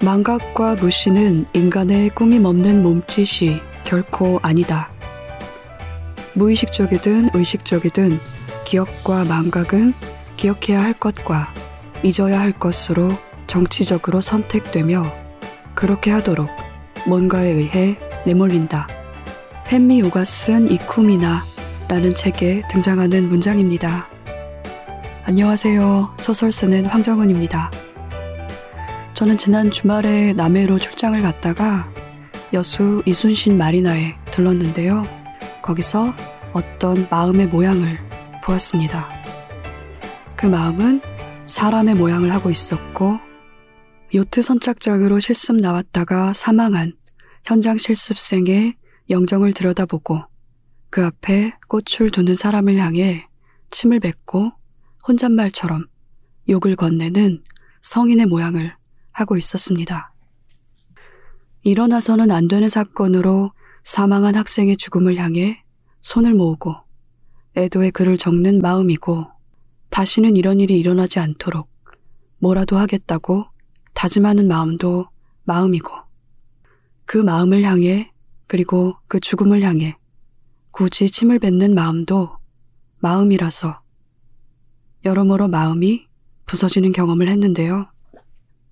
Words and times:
망각과 0.00 0.76
무시는 0.76 1.44
인간의 1.52 2.10
꾸밈 2.10 2.46
없는 2.46 2.82
몸짓이 2.84 3.60
결코 3.82 4.38
아니다. 4.42 4.90
무의식적이든 6.34 7.30
의식적이든 7.34 8.20
기억과 8.64 9.24
망각은 9.24 9.94
기억해야 10.36 10.82
할 10.82 10.92
것과 10.92 11.52
잊어야 12.04 12.38
할 12.38 12.52
것으로 12.52 13.10
정치적으로 13.48 14.20
선택되며 14.20 15.12
그렇게 15.74 16.12
하도록 16.12 16.48
뭔가에 17.08 17.48
의해 17.48 17.98
내몰린다. 18.24 18.86
헨미 19.66 20.02
쓴 20.24 20.70
이쿠미나 20.70 21.44
라는 21.88 22.10
책에 22.10 22.62
등장하는 22.70 23.28
문장입니다. 23.28 24.08
안녕하세요. 25.24 26.14
소설 26.16 26.52
쓰는 26.52 26.86
황정은입니다. 26.86 27.87
저는 29.18 29.36
지난 29.36 29.68
주말에 29.68 30.32
남해로 30.34 30.78
출장을 30.78 31.20
갔다가 31.22 31.92
여수 32.52 33.02
이순신 33.04 33.58
마리나에 33.58 34.14
들렀는데요. 34.26 35.02
거기서 35.60 36.14
어떤 36.52 37.08
마음의 37.10 37.48
모양을 37.48 37.98
보았습니다. 38.44 39.08
그 40.36 40.46
마음은 40.46 41.00
사람의 41.46 41.96
모양을 41.96 42.32
하고 42.32 42.48
있었고 42.48 43.18
요트 44.14 44.40
선착장으로 44.40 45.18
실습 45.18 45.56
나왔다가 45.56 46.32
사망한 46.32 46.92
현장 47.44 47.76
실습생의 47.76 48.76
영정을 49.10 49.52
들여다보고 49.52 50.22
그 50.90 51.04
앞에 51.04 51.54
꽃을 51.66 52.12
두는 52.12 52.36
사람을 52.36 52.76
향해 52.76 53.26
침을 53.70 53.98
뱉고 53.98 54.52
혼잣말처럼 55.08 55.86
욕을 56.48 56.76
건네는 56.76 57.42
성인의 57.82 58.26
모양을 58.26 58.77
하고 59.20 59.36
있었습니다. 59.36 60.12
일어나서는 61.62 62.30
안 62.30 62.48
되는 62.48 62.68
사건으로 62.68 63.52
사망한 63.82 64.34
학생의 64.34 64.76
죽음을 64.76 65.16
향해 65.16 65.62
손을 66.00 66.34
모으고 66.34 66.76
애도의 67.56 67.90
글을 67.90 68.16
적는 68.16 68.60
마음이고 68.60 69.26
다시는 69.90 70.36
이런 70.36 70.60
일이 70.60 70.78
일어나지 70.78 71.18
않도록 71.18 71.68
뭐라도 72.38 72.76
하겠다고 72.76 73.46
다짐하는 73.94 74.46
마음도 74.46 75.08
마음이고 75.44 75.90
그 77.04 77.18
마음을 77.18 77.62
향해 77.62 78.12
그리고 78.46 78.94
그 79.08 79.18
죽음을 79.18 79.62
향해 79.62 79.96
굳이 80.70 81.10
침을 81.10 81.38
뱉는 81.38 81.74
마음도 81.74 82.36
마음이라서 83.00 83.80
여러모로 85.04 85.48
마음이 85.48 86.06
부서지는 86.46 86.92
경험을 86.92 87.28
했는데요. 87.28 87.90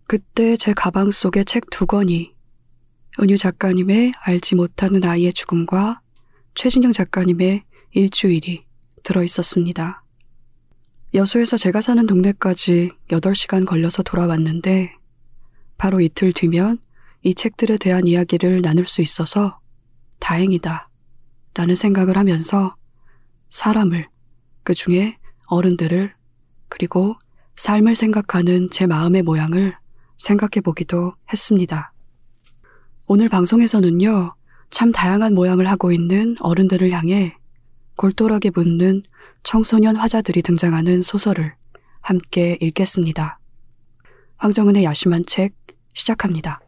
그때 0.08 0.56
제 0.56 0.72
가방 0.72 1.10
속에 1.10 1.42
책 1.42 1.68
두 1.70 1.84
권이 1.86 2.34
은유 3.20 3.38
작가님의 3.38 4.12
알지 4.20 4.54
못하는 4.54 5.04
아이의 5.04 5.32
죽음과 5.32 6.00
최진영 6.54 6.92
작가님의 6.92 7.64
일주일이 7.92 8.64
들어 9.02 9.22
있었습니다. 9.24 10.04
여수에서 11.14 11.56
제가 11.56 11.80
사는 11.80 12.06
동네까지 12.06 12.90
8시간 13.08 13.66
걸려서 13.66 14.02
돌아왔는데 14.02 14.94
바로 15.76 16.00
이틀 16.00 16.32
뒤면 16.32 16.78
이 17.22 17.34
책들에 17.34 17.76
대한 17.76 18.06
이야기를 18.06 18.62
나눌 18.62 18.86
수 18.86 19.02
있어서 19.02 19.58
다행이다 20.20 20.88
라는 21.54 21.74
생각을 21.74 22.16
하면서 22.16 22.76
사람을 23.48 24.08
그 24.62 24.74
중에 24.74 25.16
어른들을 25.46 26.14
그리고 26.68 27.16
삶을 27.56 27.94
생각하는 27.94 28.68
제 28.70 28.86
마음의 28.86 29.22
모양을 29.22 29.76
생각해 30.16 30.62
보기도 30.62 31.14
했습니다. 31.32 31.92
오늘 33.06 33.28
방송에서는요, 33.28 34.34
참 34.70 34.92
다양한 34.92 35.34
모양을 35.34 35.68
하고 35.68 35.92
있는 35.92 36.36
어른들을 36.40 36.90
향해 36.90 37.36
골똘하게 37.96 38.50
묻는 38.54 39.02
청소년 39.42 39.96
화자들이 39.96 40.42
등장하는 40.42 41.02
소설을 41.02 41.54
함께 42.00 42.58
읽겠습니다. 42.60 43.38
황정은의 44.36 44.84
야심한 44.84 45.24
책 45.26 45.54
시작합니다. 45.94 46.60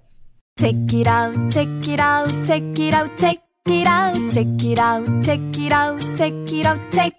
Check 0.59 0.98
it 0.98 1.09
out, 1.09 1.50
check 1.50 1.92
it 1.92 2.03
out, 2.03 2.44
check 2.44 2.84
it 2.84 2.97
out, 2.97 3.16
check 3.16 3.42
it 3.69 3.88
out, 3.88 4.30
check 4.30 4.48
it 4.65 4.80
out, 4.80 5.22
check 5.22 5.41
it 5.60 5.75
out, 5.75 6.00
check 6.16 6.32
it 6.53 6.66
out, 6.66 6.80
check. 6.91 7.17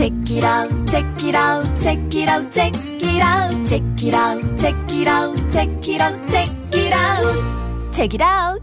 Check 0.00 0.30
it 0.30 0.44
out, 0.44 0.86
check 0.86 1.24
it 1.26 1.36
out, 1.36 1.78
check 1.78 2.16
it 2.16 2.30
out, 2.30 2.50
check 2.50 2.74
it 2.74 3.22
out, 3.22 3.66
check 3.66 3.84
it 4.02 4.14
out, 4.14 4.58
check 4.58 4.74
it 4.96 5.06
out, 5.06 5.36
check 5.50 5.88
it 5.90 6.00
out, 6.00 6.26
check 6.26 6.48
it 6.72 6.94
out, 6.94 7.92
check 7.92 8.14
it 8.14 8.22
out. 8.22 8.62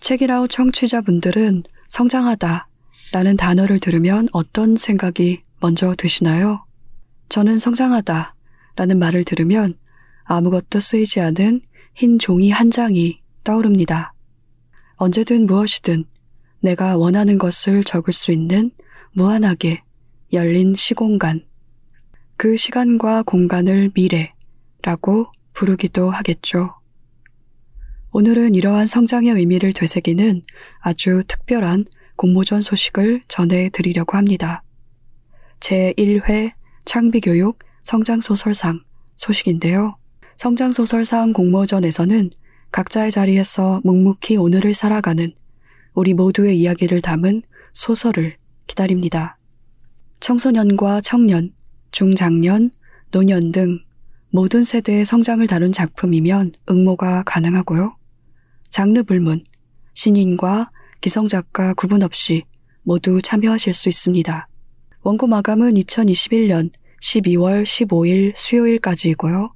책이라우 0.00 0.48
청취자분들은 0.48 1.64
성장하다 1.88 2.66
라는 3.12 3.36
단어를 3.36 3.78
들으면 3.78 4.30
어떤 4.32 4.78
생각이 4.78 5.42
먼저 5.60 5.94
드시나요? 5.94 6.64
저는 7.28 7.58
성장하다 7.58 8.34
라는 8.76 8.98
말을 8.98 9.24
들으면 9.24 9.74
아무것도 10.24 10.80
쓰이지 10.80 11.20
않은 11.20 11.60
흰 11.94 12.18
종이 12.18 12.50
한 12.50 12.70
장이 12.70 13.20
떠오릅니다. 13.44 14.14
언제든 14.96 15.44
무엇이든 15.44 16.06
내가 16.64 16.96
원하는 16.96 17.36
것을 17.36 17.84
적을 17.84 18.14
수 18.14 18.32
있는 18.32 18.70
무한하게 19.12 19.82
열린 20.32 20.74
시공간. 20.74 21.44
그 22.38 22.56
시간과 22.56 23.22
공간을 23.22 23.90
미래라고 23.94 25.26
부르기도 25.52 26.10
하겠죠. 26.10 26.74
오늘은 28.12 28.54
이러한 28.54 28.86
성장의 28.86 29.34
의미를 29.34 29.74
되새기는 29.74 30.42
아주 30.80 31.22
특별한 31.28 31.84
공모전 32.16 32.62
소식을 32.62 33.22
전해 33.28 33.68
드리려고 33.68 34.16
합니다. 34.16 34.62
제1회 35.60 36.52
창비교육 36.86 37.58
성장소설상 37.82 38.80
소식인데요. 39.16 39.98
성장소설상 40.36 41.34
공모전에서는 41.34 42.30
각자의 42.72 43.10
자리에서 43.10 43.82
묵묵히 43.84 44.36
오늘을 44.38 44.72
살아가는 44.72 45.30
우리 45.94 46.12
모두의 46.12 46.58
이야기를 46.58 47.00
담은 47.00 47.42
소설을 47.72 48.36
기다립니다. 48.66 49.38
청소년과 50.20 51.00
청년, 51.00 51.52
중장년, 51.92 52.70
노년 53.10 53.52
등 53.52 53.78
모든 54.30 54.62
세대의 54.62 55.04
성장을 55.04 55.46
다룬 55.46 55.72
작품이면 55.72 56.52
응모가 56.68 57.22
가능하고요. 57.24 57.96
장르 58.68 59.04
불문, 59.04 59.38
신인과 59.94 60.70
기성작가 61.00 61.74
구분 61.74 62.02
없이 62.02 62.42
모두 62.82 63.22
참여하실 63.22 63.72
수 63.72 63.88
있습니다. 63.88 64.48
원고 65.02 65.28
마감은 65.28 65.74
2021년 65.74 66.70
12월 67.00 67.62
15일 67.62 68.32
수요일까지이고요. 68.34 69.52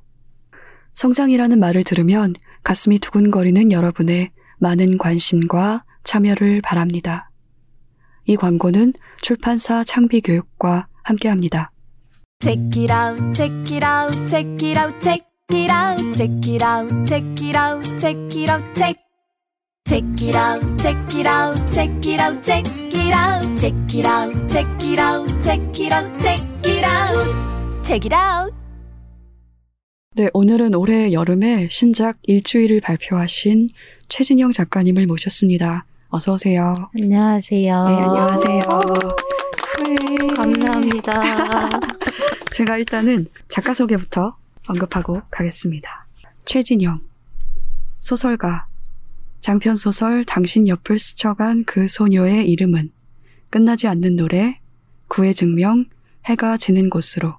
성장이라는 0.93 1.59
말을 1.59 1.83
들으면 1.83 2.35
가슴이 2.63 2.99
두근거리는 2.99 3.71
여러분의 3.71 4.31
많은 4.57 4.97
관심과 4.97 5.85
참여를 6.03 6.61
바랍니다. 6.61 7.29
이 8.25 8.35
광고는 8.35 8.93
출판사 9.21 9.83
창비교육과 9.83 10.87
함께합니다. 11.03 11.71
Check 12.41 12.57
it 12.77 12.89
out, 12.89 13.17
check 13.35 13.51
it 13.69 13.83
out, 13.83 14.13
check 14.25 14.45
it 14.63 14.77
out, 14.77 14.93
check 15.01 15.21
it 15.51 15.69
out, 15.69 15.99
check 16.15 16.47
it 16.47 16.63
out, 16.63 17.05
check 17.05 17.41
it 17.41 17.53
out, 17.53 17.83
check 17.99 18.15
it 18.33 18.49
out, 18.49 18.63
check. 18.75 18.95
Check 19.85 20.03
it 20.21 20.35
out, 20.35 20.61
check 20.77 21.15
it 21.15 21.27
out, 21.27 21.57
check 21.69 22.05
it 22.05 22.21
out, 22.21 22.41
check 22.41 22.65
it 22.93 23.13
out, 23.13 23.57
check 23.57 23.75
it 23.93 24.05
out, 24.05 24.49
check 24.49 24.65
it 24.85 24.99
out, 24.99 25.27
check 25.41 25.59
it 25.75 25.91
out, 25.91 26.21
check 26.21 26.39
it 26.63 26.85
out, 26.85 27.83
check 27.83 28.05
it 28.05 28.15
out. 28.15 28.53
네, 30.15 30.29
오늘은 30.31 30.75
올해 30.75 31.11
여름에 31.11 31.67
신작 31.69 32.19
일주일을 32.23 32.79
발표하신 32.79 33.67
최진영 34.07 34.53
작가님을 34.53 35.07
모셨습니다. 35.07 35.83
어서 36.07 36.31
오세요. 36.31 36.73
안녕하세요. 36.95 37.85
네, 37.89 37.95
안녕하세요. 37.95 39.28
감사합니다. 40.35 41.11
제가 42.51 42.77
일단은 42.77 43.27
작가 43.47 43.73
소개부터 43.73 44.37
언급하고 44.67 45.21
가겠습니다. 45.31 46.05
최진영, 46.45 46.99
소설가, 47.99 48.67
장편 49.39 49.75
소설 49.75 50.23
당신 50.23 50.67
옆을 50.67 50.99
스쳐간 50.99 51.63
그 51.65 51.87
소녀의 51.87 52.49
이름은 52.49 52.91
끝나지 53.49 53.87
않는 53.87 54.15
노래 54.15 54.59
구의 55.07 55.33
증명 55.33 55.85
해가 56.25 56.57
지는 56.57 56.89
곳으로 56.89 57.35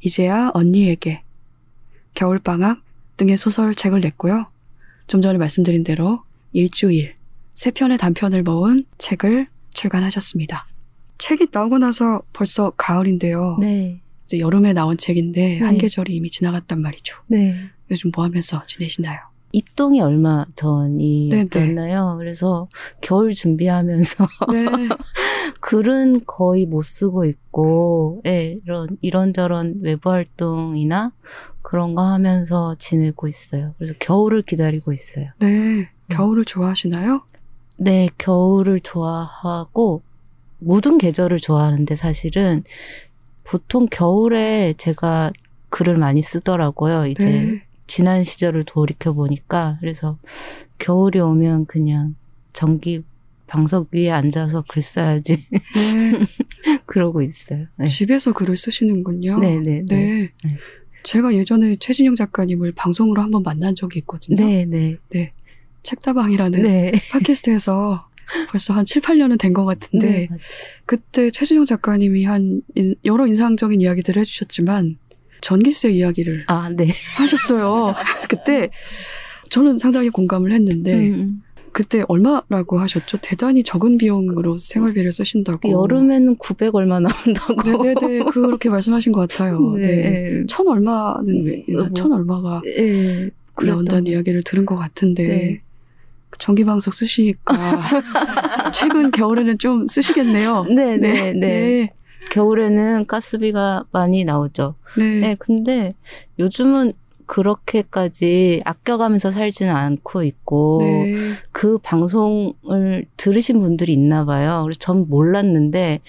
이제야 0.00 0.50
언니에게 0.54 1.22
겨울방학 2.14 2.82
등의 3.16 3.36
소설책을 3.36 4.00
냈고요. 4.00 4.46
좀 5.06 5.20
전에 5.20 5.38
말씀드린 5.38 5.84
대로 5.84 6.22
일주일 6.52 7.14
세 7.50 7.70
편의 7.70 7.98
단편을 7.98 8.42
모은 8.42 8.84
책을 8.98 9.46
출간하셨습니다. 9.72 10.66
책이 11.18 11.48
나오고 11.52 11.78
나서 11.78 12.22
벌써 12.32 12.70
가을인데요. 12.76 13.58
네. 13.62 14.00
이제 14.24 14.38
여름에 14.38 14.72
나온 14.72 14.96
책인데 14.96 15.40
네. 15.40 15.58
한계절이 15.60 16.14
이미 16.14 16.30
지나갔단 16.30 16.80
말이죠. 16.80 17.16
네. 17.28 17.54
요즘 17.90 18.10
뭐 18.14 18.24
하면서 18.24 18.62
지내시나요? 18.66 19.20
입동이 19.52 20.00
얼마. 20.00 20.44
전이었나요? 20.56 22.16
그래서 22.18 22.68
겨울 23.00 23.32
준비하면서 23.32 24.28
네. 24.52 24.66
글은 25.60 26.24
거의 26.26 26.66
못 26.66 26.82
쓰고 26.82 27.24
있고, 27.24 28.20
예, 28.26 28.58
이런 28.64 28.98
이런저런 29.00 29.76
외부 29.80 30.10
활동이나 30.10 31.12
그런 31.62 31.94
거 31.94 32.02
하면서 32.02 32.76
지내고 32.78 33.28
있어요. 33.28 33.72
그래서 33.78 33.94
겨울을 33.98 34.42
기다리고 34.42 34.92
있어요. 34.92 35.30
네. 35.38 35.88
겨울을 36.08 36.44
좋아하시나요? 36.44 37.22
네, 37.78 38.08
겨울을 38.18 38.80
좋아하고 38.80 40.02
모든 40.58 40.98
계절을 40.98 41.38
좋아하는데 41.38 41.94
사실은 41.94 42.64
보통 43.44 43.86
겨울에 43.90 44.74
제가 44.76 45.32
글을 45.70 45.98
많이 45.98 46.22
쓰더라고요. 46.22 47.06
이제 47.06 47.24
네. 47.24 47.62
지난 47.86 48.24
시절을 48.24 48.64
돌이켜 48.64 49.12
보니까 49.12 49.76
그래서 49.80 50.18
겨울이 50.78 51.20
오면 51.20 51.66
그냥 51.66 52.14
전기 52.52 53.02
방석 53.46 53.88
위에 53.92 54.10
앉아서 54.10 54.64
글 54.68 54.82
써야지 54.82 55.46
네. 55.50 55.60
그러고 56.86 57.22
있어요. 57.22 57.66
네. 57.76 57.86
집에서 57.86 58.32
글을 58.32 58.56
쓰시는군요. 58.56 59.38
네, 59.38 59.58
네, 59.58 59.82
네. 59.86 59.96
네. 59.96 60.30
네. 60.44 60.56
제가 61.04 61.34
예전에 61.34 61.76
최진영 61.76 62.16
작가님을 62.16 62.72
방송으로 62.72 63.22
한번 63.22 63.44
만난 63.44 63.76
적이 63.76 64.00
있거든요. 64.00 64.44
네, 64.44 64.64
네, 64.64 65.32
책다방이라는 65.84 66.62
네. 66.62 66.92
팟캐스트에서 67.12 68.08
벌써 68.50 68.74
한 68.74 68.84
7, 68.84 69.02
8년은 69.02 69.38
된 69.38 69.52
것 69.52 69.64
같은데 69.64 70.06
네. 70.06 70.28
그때 70.84 71.30
최진영 71.30 71.64
작가님이 71.64 72.24
한 72.24 72.60
인- 72.74 72.94
여러 73.04 73.26
인상적인 73.26 73.80
이야기들을 73.80 74.20
해주셨지만 74.20 74.98
전기세 75.40 75.90
이야기를 75.90 76.44
아, 76.48 76.68
네. 76.70 76.88
하셨어요. 77.16 77.94
그때 78.28 78.70
저는 79.50 79.78
상당히 79.78 80.08
공감을 80.10 80.52
했는데 80.52 80.94
음, 81.10 81.42
그때 81.72 82.02
얼마라고 82.08 82.78
하셨죠? 82.80 83.18
대단히 83.22 83.62
적은 83.62 83.98
비용으로 83.98 84.58
생활비를 84.58 85.12
쓰신다고. 85.12 85.70
여름에는 85.70 86.36
900 86.36 86.74
얼마 86.74 86.98
나온다고. 87.00 87.62
네네네 87.62 88.24
그렇게 88.24 88.68
말씀하신 88.70 89.12
것 89.12 89.20
같아요. 89.28 89.52
네. 89.78 89.86
네. 89.86 90.44
천 90.48 90.66
얼마는 90.66 91.44
왜 91.44 91.64
뭐, 91.72 91.88
천 91.94 92.12
얼마가 92.12 92.62
네. 92.64 93.30
나온다는 93.62 94.06
이야기를 94.06 94.42
들은 94.42 94.66
것 94.66 94.74
같은데 94.76 95.26
네. 95.28 95.60
전기방석 96.38 96.94
쓰시니까 96.94 97.54
최근 98.72 99.10
겨울에는 99.10 99.58
좀 99.58 99.86
쓰시겠네요. 99.86 100.64
네, 100.64 100.96
네, 100.96 101.32
네. 101.32 101.32
네. 101.32 101.92
겨울에는 102.30 103.06
가스비가 103.06 103.84
많이 103.92 104.24
나오죠. 104.24 104.74
네. 104.98 105.20
네, 105.20 105.36
근데 105.38 105.94
요즘은 106.38 106.92
그렇게까지 107.26 108.62
아껴가면서 108.64 109.30
살지는 109.30 109.74
않고 109.74 110.22
있고, 110.22 110.78
네. 110.80 111.16
그 111.50 111.78
방송을 111.78 113.06
들으신 113.16 113.60
분들이 113.60 113.92
있나 113.92 114.24
봐요. 114.24 114.62
그래서 114.64 114.78
전 114.78 115.08
몰랐는데, 115.08 116.00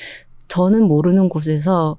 저는 0.48 0.84
모르는 0.84 1.30
곳에서 1.30 1.98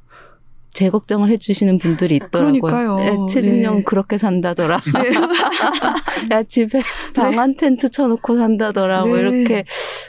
제 0.79 0.91
걱정을 0.91 1.29
해주시는 1.33 1.79
분들이 1.79 2.15
있더라고요. 2.15 2.61
그러니까요. 2.61 2.97
네, 2.99 3.17
최진영 3.29 3.79
네. 3.79 3.83
그렇게 3.83 4.17
산다더라. 4.17 4.81
네. 4.95 5.11
야, 6.31 6.43
집에 6.45 6.81
방한 7.17 7.57
텐트 7.57 7.89
쳐놓고 7.91 8.37
산다더라. 8.37 9.05
뭐 9.07 9.17
네. 9.17 9.23
이렇게 9.23 9.65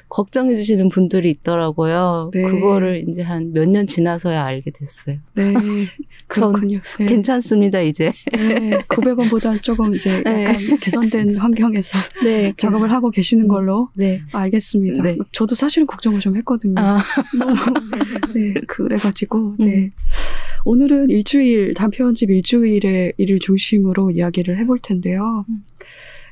걱정해 0.09 0.53
주시는 0.55 0.89
분들이 0.89 1.31
있더라고요. 1.31 2.29
네. 2.35 2.43
그거를 2.43 3.03
이제 3.09 3.23
한 3.23 3.51
몇 3.51 3.65
년 3.67 3.87
지나서야 3.87 4.43
알게 4.45 4.69
됐어요. 4.69 5.17
네. 5.33 5.53
그렇군요. 6.27 6.81
네. 6.99 7.05
괜찮습니다, 7.07 7.81
이제. 7.81 8.13
네. 8.31 8.77
900원보다는 8.89 9.63
조금 9.63 9.95
이제 9.95 10.21
네. 10.23 10.43
약간 10.43 10.77
개선된 10.79 11.37
환경에서 11.37 11.97
네. 12.23 12.53
작업을 12.57 12.91
하고 12.91 13.09
계시는 13.09 13.47
걸로 13.47 13.89
네. 13.95 14.21
알겠습니다. 14.33 15.01
네. 15.01 15.17
저도 15.31 15.55
사실은 15.55 15.87
걱정을 15.87 16.19
좀 16.19 16.37
했거든요. 16.37 16.75
아, 16.77 16.99
너무 17.35 17.55
네, 18.35 18.53
그래가지고 18.67 19.55
네. 19.57 19.65
음. 19.65 19.91
오늘은 20.65 21.09
일주일 21.09 21.73
단편집 21.73 22.29
일주일의 22.29 23.13
일을 23.17 23.39
중심으로 23.39 24.11
이야기를 24.11 24.57
해볼 24.59 24.79
텐데요. 24.79 25.45
음. 25.49 25.63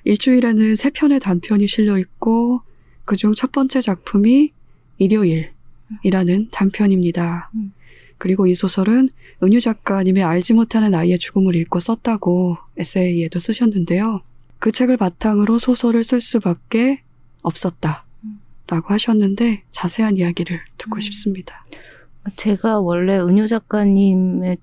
일주일에는 0.04 0.76
세 0.76 0.90
편의 0.90 1.20
단편이 1.20 1.68
실려 1.68 1.98
있고 1.98 2.62
그중 3.06 3.34
첫 3.34 3.52
번째 3.52 3.82
작품이 3.82 4.52
일요일이라는 4.98 6.50
단편입니다. 6.52 7.52
음. 7.56 7.74
그리고 8.18 8.48
이 8.48 8.56
소설은 8.56 9.10
은유 9.44 9.60
작가님의 9.62 10.24
알지 10.24 10.54
못하는 10.54 10.96
아이의 10.96 11.20
죽음을 11.20 11.56
읽고 11.56 11.80
썼다고 11.80 12.58
에세이에도 12.78 13.40
쓰셨는데요. 13.40 14.22
그 14.60 14.72
책을 14.72 14.98
바탕으로 14.98 15.58
소설을 15.58 16.04
쓸 16.04 16.20
수밖에 16.20 17.02
없었다. 17.44 18.06
라고 18.70 18.94
하셨는데 18.94 19.64
자세한 19.70 20.18
이야기를 20.18 20.60
듣고 20.78 20.96
음. 20.96 21.00
싶습니다. 21.00 21.66
제가 22.36 22.80
원래 22.80 23.18
은유 23.18 23.48
작가님의 23.48 24.58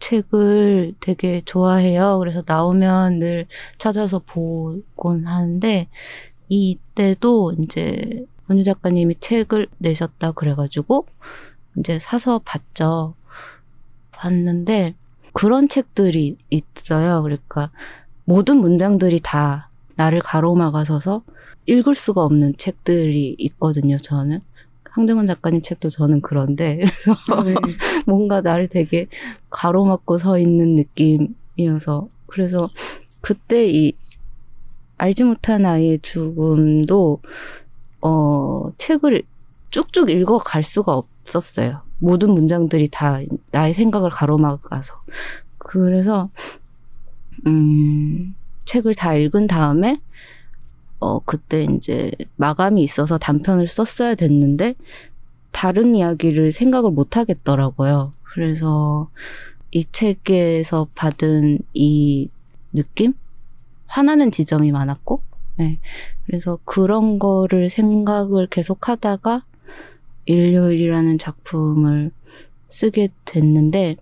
책을 0.00 0.94
되게 1.00 1.42
좋아해요. 1.44 2.18
그래서 2.18 2.42
나오면 2.46 3.18
늘 3.20 3.46
찾아서 3.78 4.20
보곤 4.20 5.26
하는데, 5.26 5.88
이때도 6.48 7.54
이제 7.60 8.24
은유 8.50 8.64
작가님이 8.64 9.16
책을 9.20 9.68
내셨다 9.78 10.32
그래가지고, 10.32 11.06
이제 11.78 11.98
사서 11.98 12.40
봤죠. 12.44 13.14
봤는데, 14.10 14.94
그런 15.32 15.68
책들이 15.68 16.36
있어요. 16.50 17.22
그러니까, 17.22 17.70
모든 18.24 18.58
문장들이 18.58 19.20
다 19.22 19.70
나를 19.96 20.20
가로막아서서 20.20 21.22
읽을 21.66 21.94
수가 21.94 22.22
없는 22.22 22.56
책들이 22.56 23.34
있거든요, 23.38 23.96
저는. 23.96 24.40
황정은 24.94 25.26
작가님 25.26 25.62
책도 25.62 25.88
저는 25.88 26.20
그런데, 26.20 26.78
그래서 26.78 27.42
네. 27.42 27.54
뭔가 28.06 28.40
나를 28.40 28.68
되게 28.68 29.08
가로막고 29.50 30.18
서 30.18 30.38
있는 30.38 30.76
느낌이어서 30.76 32.08
그래서 32.26 32.68
그때 33.20 33.66
이 33.68 33.92
알지 34.96 35.24
못한 35.24 35.66
아이의 35.66 35.98
죽음도 36.00 37.20
어 38.00 38.70
책을 38.78 39.22
쭉쭉 39.70 40.10
읽어 40.10 40.38
갈 40.38 40.62
수가 40.62 40.92
없었어요. 40.94 41.80
모든 41.98 42.30
문장들이 42.30 42.88
다 42.88 43.18
나의 43.50 43.74
생각을 43.74 44.10
가로막아서 44.10 44.94
그래서 45.58 46.30
음 47.46 48.34
책을 48.64 48.94
다 48.94 49.14
읽은 49.14 49.48
다음에 49.48 50.00
어 51.04 51.20
그때 51.26 51.64
이제 51.64 52.10
마감이 52.36 52.82
있어서 52.82 53.18
단편을 53.18 53.68
썼어야 53.68 54.14
됐는데 54.14 54.74
다른 55.52 55.94
이야기를 55.94 56.52
생각을 56.52 56.90
못 56.90 57.18
하겠더라고요. 57.18 58.12
그래서 58.22 59.10
이 59.70 59.84
책에서 59.84 60.88
받은 60.94 61.58
이 61.74 62.30
느낌? 62.72 63.12
화나는 63.86 64.30
지점이 64.30 64.72
많았고, 64.72 65.20
네. 65.56 65.78
그래서 66.26 66.58
그런 66.64 67.18
거를 67.18 67.68
생각을 67.68 68.46
계속 68.48 68.88
하다가 68.88 69.44
일요일이라는 70.26 71.18
작품을 71.18 72.10
쓰게 72.70 73.10
됐는데, 73.24 73.96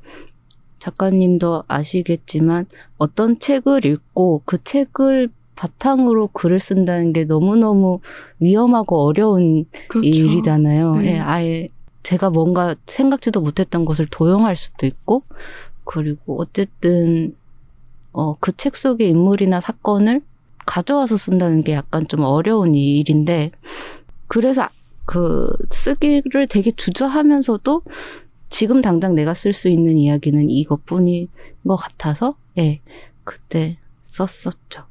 작가님도 0.78 1.64
아시겠지만 1.68 2.66
어떤 2.97 3.38
책을 3.38 3.85
읽고 3.85 4.42
그 4.44 4.62
책을 4.62 5.28
바탕으로 5.62 6.28
글을 6.33 6.59
쓴다는 6.59 7.12
게 7.12 7.25
너무너무 7.25 8.00
위험하고 8.40 9.04
어려운 9.04 9.64
그렇죠. 9.88 10.09
일이잖아요. 10.09 10.97
네. 10.97 11.14
예, 11.14 11.19
아예 11.21 11.69
제가 12.02 12.31
뭔가 12.31 12.75
생각지도 12.87 13.40
못했던 13.40 13.85
것을 13.85 14.09
도용할 14.11 14.57
수도 14.57 14.87
있고, 14.87 15.23
그리고 15.85 16.40
어쨌든, 16.40 17.37
어, 18.12 18.35
그 18.40 18.50
책 18.57 18.75
속의 18.75 19.09
인물이나 19.11 19.61
사건을 19.61 20.21
가져와서 20.66 21.16
쓴다는 21.16 21.62
게 21.62 21.75
약간 21.75 22.09
좀 22.09 22.23
어려운 22.25 22.75
일인데, 22.75 23.52
그래서 24.26 24.69
그 25.07 25.49
쓰기를 25.71 26.49
되게 26.49 26.73
주저하면서도 26.73 27.83
지금 28.49 28.81
당장 28.83 29.14
내가 29.14 29.33
쓸 29.35 29.52
수 29.52 29.69
있는 29.69 29.97
이야기는 29.97 30.50
이것뿐인 30.50 31.28
것 31.69 31.76
같아서, 31.76 32.35
예, 32.59 32.81
그때 33.23 33.78
썼었죠. 34.09 34.90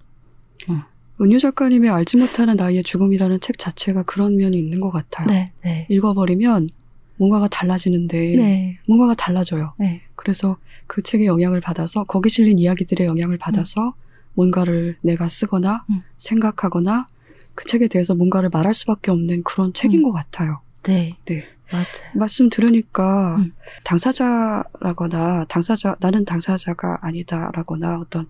은유 1.22 1.40
작가님의 1.40 1.90
알지 1.92 2.18
못하는 2.18 2.56
나이의 2.56 2.84
죽음이라는 2.84 3.40
책 3.42 3.60
자체가 3.60 4.04
그런 4.04 4.38
면이 4.38 4.58
있는 4.58 4.80
것 4.80 4.90
같아요. 4.90 5.28
네, 5.28 5.52
네. 5.64 5.86
읽어버리면 5.90 6.70
뭔가가 7.18 7.48
달라지는데 7.48 8.36
네. 8.36 8.80
뭔가가 8.88 9.14
달라져요. 9.14 9.74
네. 9.78 10.02
그래서 10.16 10.58
그 10.88 11.04
책의 11.04 11.28
영향을 11.28 11.62
받아서 11.62 12.04
거기 12.06 12.30
실린 12.30 12.58
이야기들의 12.58 13.06
영향을 13.06 13.38
받아서 13.38 13.94
뭔가를 14.34 14.98
내가 15.02 15.28
쓰거나 15.28 15.86
음. 15.92 16.02
생각하거나 16.18 17.08
그 17.54 17.66
책에 17.66 17.88
대해서 17.88 18.16
뭔가를 18.16 18.50
말할 18.50 18.74
수밖에 18.74 19.12
없는 19.12 19.44
그런 19.44 19.74
책인 19.74 20.00
음. 20.00 20.04
것 20.04 20.12
같아요. 20.12 20.62
네. 20.84 21.16
네. 21.28 21.44
맞아요. 21.72 21.86
말씀 22.16 22.50
들으니까 22.50 23.36
음. 23.38 23.54
당사자라거나 23.84 25.46
당사자 25.46 25.96
나는 26.00 26.26
당사자가 26.26 26.98
아니다라거나 27.02 28.00
어떤 28.00 28.28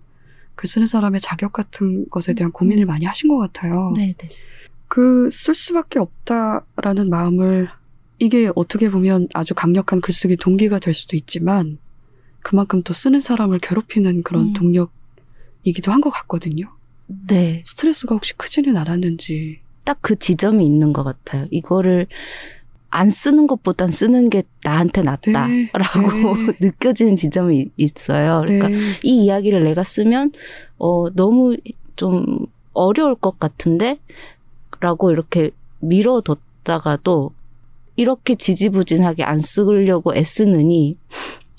글 0.54 0.68
쓰는 0.68 0.86
사람의 0.86 1.20
자격 1.20 1.52
같은 1.52 2.06
것에 2.10 2.34
대한 2.34 2.52
고민을 2.52 2.86
많이 2.86 3.04
하신 3.06 3.28
것 3.28 3.38
같아요. 3.38 3.88
음. 3.88 3.92
네, 3.94 4.14
네. 4.18 4.28
그 4.88 5.28
쓸 5.30 5.54
수밖에 5.54 5.98
없다라는 5.98 7.08
마음을 7.08 7.68
이게 8.18 8.50
어떻게 8.54 8.90
보면 8.90 9.28
아주 9.34 9.54
강력한 9.54 10.00
글쓰기 10.00 10.36
동기가 10.36 10.78
될 10.78 10.92
수도 10.94 11.16
있지만 11.16 11.78
그만큼 12.40 12.82
또 12.82 12.92
쓰는 12.92 13.18
사람을 13.20 13.58
괴롭히는 13.60 14.22
그런 14.22 14.48
음. 14.48 14.52
동력이기도 14.52 15.90
한 15.92 16.00
것 16.00 16.10
같거든요. 16.10 16.70
네. 17.26 17.62
스트레스가 17.64 18.14
혹시 18.14 18.34
크지는 18.36 18.76
않았는지. 18.76 19.60
딱 19.84 19.98
그 20.00 20.14
지점이 20.16 20.64
있는 20.64 20.92
것 20.92 21.02
같아요. 21.04 21.48
이거를 21.50 22.06
안 22.94 23.10
쓰는 23.10 23.46
것보단 23.46 23.90
쓰는 23.90 24.28
게 24.28 24.42
나한테 24.64 25.02
낫다라고 25.02 25.48
네, 25.48 25.70
네. 26.46 26.56
느껴지는 26.60 27.16
지점이 27.16 27.58
이- 27.60 27.70
있어요. 27.76 28.42
그러니까 28.44 28.68
네. 28.68 28.76
이 29.02 29.24
이야기를 29.24 29.64
내가 29.64 29.82
쓰면 29.82 30.32
어 30.78 31.08
너무 31.14 31.56
좀 31.96 32.24
어려울 32.74 33.14
것 33.14 33.38
같은데 33.40 33.98
라고 34.80 35.10
이렇게 35.10 35.50
미뤄뒀다가도 35.80 37.32
이렇게 37.96 38.34
지지부진하게 38.34 39.24
안 39.24 39.38
쓰려고 39.38 40.14
애쓰느니 40.14 40.96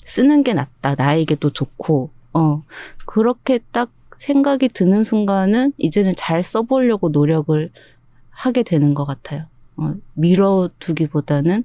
쓰는 0.04 0.42
게 0.44 0.54
낫다 0.54 0.94
나에게도 0.96 1.50
좋고 1.50 2.10
어 2.32 2.62
그렇게 3.06 3.58
딱 3.72 3.90
생각이 4.16 4.68
드는 4.68 5.02
순간은 5.04 5.72
이제는 5.78 6.14
잘 6.16 6.42
써보려고 6.42 7.08
노력을 7.08 7.70
하게 8.30 8.62
되는 8.62 8.94
것 8.94 9.04
같아요. 9.04 9.46
어, 9.76 9.94
미뤄두기보다는 10.14 11.64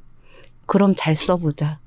그럼 0.65 0.93
잘 0.95 1.15
써보자. 1.15 1.79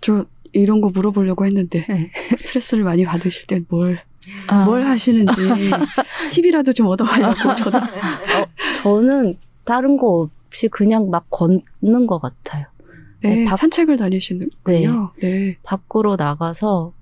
저 0.00 0.24
이런 0.52 0.80
거 0.80 0.88
물어보려고 0.90 1.44
했는데 1.46 1.84
네. 1.86 2.10
스트레스를 2.36 2.84
많이 2.84 3.04
받으실 3.04 3.46
땐 3.46 3.66
뭘 3.68 4.00
아, 4.48 4.64
뭘 4.64 4.84
하시는지 4.84 5.32
팁이라도 6.32 6.72
좀 6.72 6.86
얻어가려고 6.88 7.54
저도 7.54 7.78
저는 8.82 9.38
다른 9.64 9.96
거 9.96 10.28
없이 10.48 10.68
그냥 10.68 11.10
막 11.10 11.26
걷는 11.30 12.06
것 12.06 12.20
같아요. 12.20 12.66
네, 13.20 13.34
네, 13.36 13.44
밥- 13.44 13.56
산책을 13.56 13.96
다니시는군요. 13.96 15.12
네. 15.20 15.56
밖으로 15.62 16.16
나가서 16.16 16.92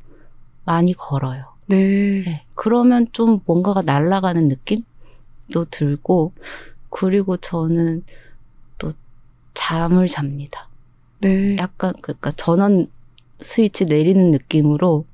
많이 0.65 0.93
걸어요. 0.95 1.45
네. 1.67 2.23
네. 2.25 2.45
그러면 2.55 3.07
좀 3.13 3.41
뭔가가 3.47 3.83
날아가는 3.83 4.49
느낌도 4.49 5.67
들고, 5.71 6.33
그리고 6.91 7.37
저는 7.37 8.03
또 8.05 8.05
잠을 9.55 10.07
잡니다. 10.09 10.69
네. 11.21 11.57
약간, 11.57 11.95
그러니까 12.03 12.33
전원 12.33 12.89
스위치 13.41 13.87
내리는 13.87 14.31
느낌으로 14.31 15.07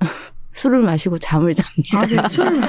술을 0.50 0.82
마시고 0.82 1.18
잠을 1.18 1.52
잡니다. 1.52 1.98
아, 1.98 2.06
네. 2.06 2.28
술, 2.28 2.60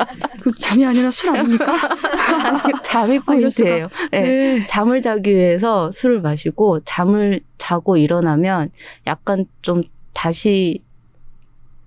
그 0.41 0.51
잠이 0.60 0.86
아니라 0.86 1.12
술 1.12 1.29
아닙니까? 1.36 1.75
잠이 2.84 3.20
아. 3.20 3.22
포인트예요. 3.22 3.89
네. 4.12 4.22
네. 4.22 4.67
잠을 4.67 5.01
자기 5.01 5.36
위해서 5.36 5.91
술을 5.91 6.22
마시고 6.22 6.82
잠을 6.84 7.41
자고 7.58 7.98
일어나면 7.98 8.72
약간 9.05 9.46
좀 9.62 9.84
다시 10.13 10.82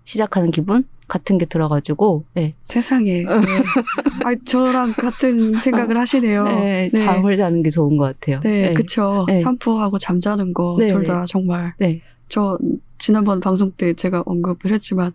시작하는 0.04 0.50
기분 0.50 0.86
같은 1.08 1.38
게 1.38 1.46
들어가지고 1.46 2.24
네. 2.34 2.54
세상에. 2.64 3.22
네. 3.22 3.24
아, 3.24 4.34
저랑 4.44 4.92
같은 4.92 5.58
생각을 5.58 5.98
하시네요. 5.98 6.44
네, 6.44 6.90
잠을 6.94 7.36
자는 7.36 7.62
게 7.62 7.70
좋은 7.70 7.96
것 7.96 8.04
같아요. 8.04 8.40
네, 8.40 8.74
그쵸. 8.74 9.24
네. 9.26 9.40
산포하고 9.40 9.98
잠자는 9.98 10.52
거, 10.52 10.76
네, 10.78 10.88
둘 10.88 11.00
네. 11.00 11.06
다 11.06 11.24
정말. 11.26 11.72
네. 11.78 12.02
저, 12.28 12.58
지난번 12.98 13.40
방송 13.40 13.72
때 13.72 13.94
제가 13.94 14.22
언급을 14.26 14.70
했지만, 14.72 15.12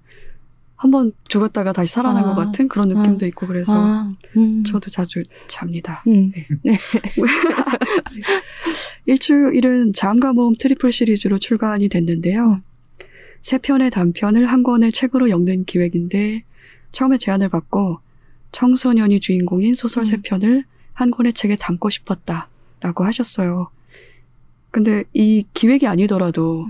한번 0.75 1.13
죽었다가 1.29 1.71
다시 1.71 1.93
살아난 1.93 2.25
아. 2.25 2.33
것 2.33 2.35
같은 2.35 2.67
그런 2.67 2.89
느낌도 2.89 3.25
있고, 3.27 3.45
그래서 3.45 3.73
아, 3.73 4.09
음. 4.35 4.63
저도 4.65 4.89
자주 4.89 5.21
잡니다. 5.47 6.01
음. 6.07 6.31
일주일은 9.05 9.93
자음과 9.93 10.33
모음 10.33 10.55
트리플 10.57 10.91
시리즈로 10.91 11.37
출간이 11.37 11.87
됐는데요. 11.87 12.61
세 13.43 13.57
편의 13.57 13.91
단편을 13.91 14.45
한 14.45 14.63
권의 14.63 14.93
책으로 14.93 15.29
엮는 15.29 15.65
기획인데 15.65 16.43
처음에 16.93 17.17
제안을 17.17 17.49
받고 17.49 17.99
청소년이 18.53 19.19
주인공인 19.19 19.75
소설 19.75 20.05
세 20.05 20.15
음. 20.15 20.21
편을 20.23 20.63
한 20.93 21.11
권의 21.11 21.33
책에 21.33 21.57
담고 21.57 21.89
싶었다라고 21.89 23.03
하셨어요. 23.03 23.69
근데 24.71 25.03
이 25.13 25.45
기획이 25.53 25.87
아니더라도 25.87 26.69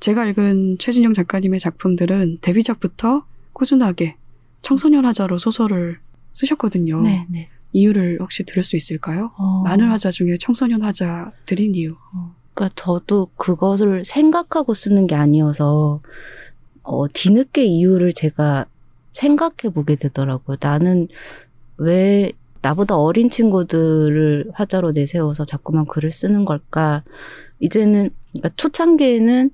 제가 0.00 0.24
읽은 0.26 0.78
최진영 0.78 1.12
작가님의 1.12 1.60
작품들은 1.60 2.38
데뷔작부터 2.40 3.26
꾸준하게 3.52 4.16
청소년 4.62 5.04
하자로 5.04 5.36
소설을 5.36 5.98
쓰셨거든요. 6.32 7.02
네, 7.02 7.26
네. 7.28 7.50
이유를 7.74 8.18
혹시 8.20 8.44
들을 8.44 8.62
수 8.62 8.74
있을까요? 8.76 9.32
어, 9.36 9.62
많은 9.64 9.90
화자 9.90 10.10
중에 10.12 10.36
청소년 10.40 10.82
화자 10.82 11.32
드린 11.44 11.74
이유. 11.74 11.94
그러니까 12.58 12.70
저도 12.74 13.28
그것을 13.36 14.04
생각하고 14.04 14.74
쓰는 14.74 15.06
게 15.06 15.14
아니어서 15.14 16.00
어, 16.82 17.06
뒤늦게 17.06 17.64
이유를 17.64 18.12
제가 18.12 18.66
생각해 19.12 19.72
보게 19.72 19.94
되더라고요. 19.94 20.56
나는 20.60 21.06
왜 21.76 22.32
나보다 22.60 22.98
어린 22.98 23.30
친구들을 23.30 24.50
화자로 24.54 24.90
내세워서 24.90 25.44
자꾸만 25.44 25.86
글을 25.86 26.10
쓰는 26.10 26.44
걸까? 26.44 27.04
이제는 27.60 28.10
그러니까 28.32 28.48
초창기에는 28.56 29.50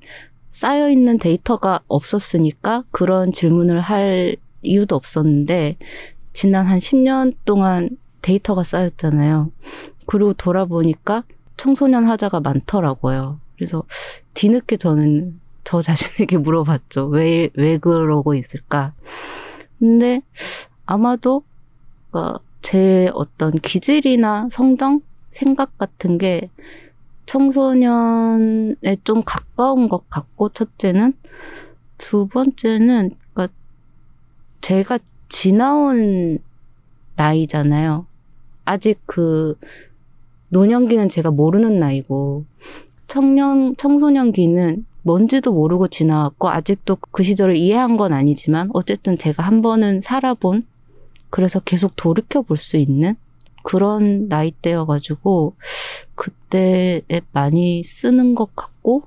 쌓여 0.50 0.88
있는 0.88 1.18
데이터가 1.18 1.80
없었으니까 1.88 2.84
그런 2.90 3.32
질문을 3.32 3.82
할 3.82 4.36
이유도 4.62 4.96
없었는데 4.96 5.76
지난 6.32 6.66
한 6.66 6.78
10년 6.78 7.34
동안 7.44 7.90
데이터가 8.22 8.62
쌓였잖아요. 8.62 9.50
그리고 10.06 10.32
돌아보니까 10.32 11.24
청소년 11.56 12.04
화자가 12.04 12.40
많더라고요. 12.40 13.38
그래서 13.56 13.84
뒤늦게 14.34 14.76
저는 14.76 15.40
저 15.64 15.80
자신에게 15.80 16.38
물어봤죠. 16.38 17.06
왜, 17.06 17.50
왜 17.54 17.78
그러고 17.78 18.34
있을까? 18.34 18.92
근데 19.78 20.22
아마도 20.86 21.42
그러니까 22.10 22.40
제 22.62 23.10
어떤 23.14 23.52
기질이나 23.52 24.48
성장, 24.50 25.00
생각 25.30 25.76
같은 25.78 26.16
게 26.18 26.48
청소년에 27.26 28.96
좀 29.04 29.22
가까운 29.24 29.88
것 29.88 30.08
같고, 30.08 30.50
첫째는. 30.50 31.14
두 31.98 32.26
번째는, 32.28 33.16
그러니까 33.32 33.54
제가 34.60 34.98
지나온 35.28 36.38
나이잖아요. 37.16 38.06
아직 38.64 39.00
그 39.06 39.58
노년기는 40.48 41.08
제가 41.08 41.30
모르는 41.30 41.78
나이고 41.80 42.44
청년 43.06 43.76
청소년기는 43.76 44.86
뭔지도 45.02 45.52
모르고 45.52 45.88
지나왔고 45.88 46.48
아직도 46.48 46.96
그 47.10 47.22
시절을 47.22 47.56
이해한 47.56 47.96
건 47.96 48.12
아니지만 48.12 48.70
어쨌든 48.72 49.18
제가 49.18 49.42
한 49.42 49.60
번은 49.62 50.00
살아본 50.00 50.66
그래서 51.30 51.60
계속 51.60 51.92
돌이켜 51.96 52.42
볼 52.42 52.56
수 52.56 52.76
있는 52.76 53.16
그런 53.62 54.28
나이대여가지고 54.28 55.54
그때에 56.14 57.02
많이 57.32 57.82
쓰는 57.82 58.34
것 58.34 58.54
같고 58.54 59.02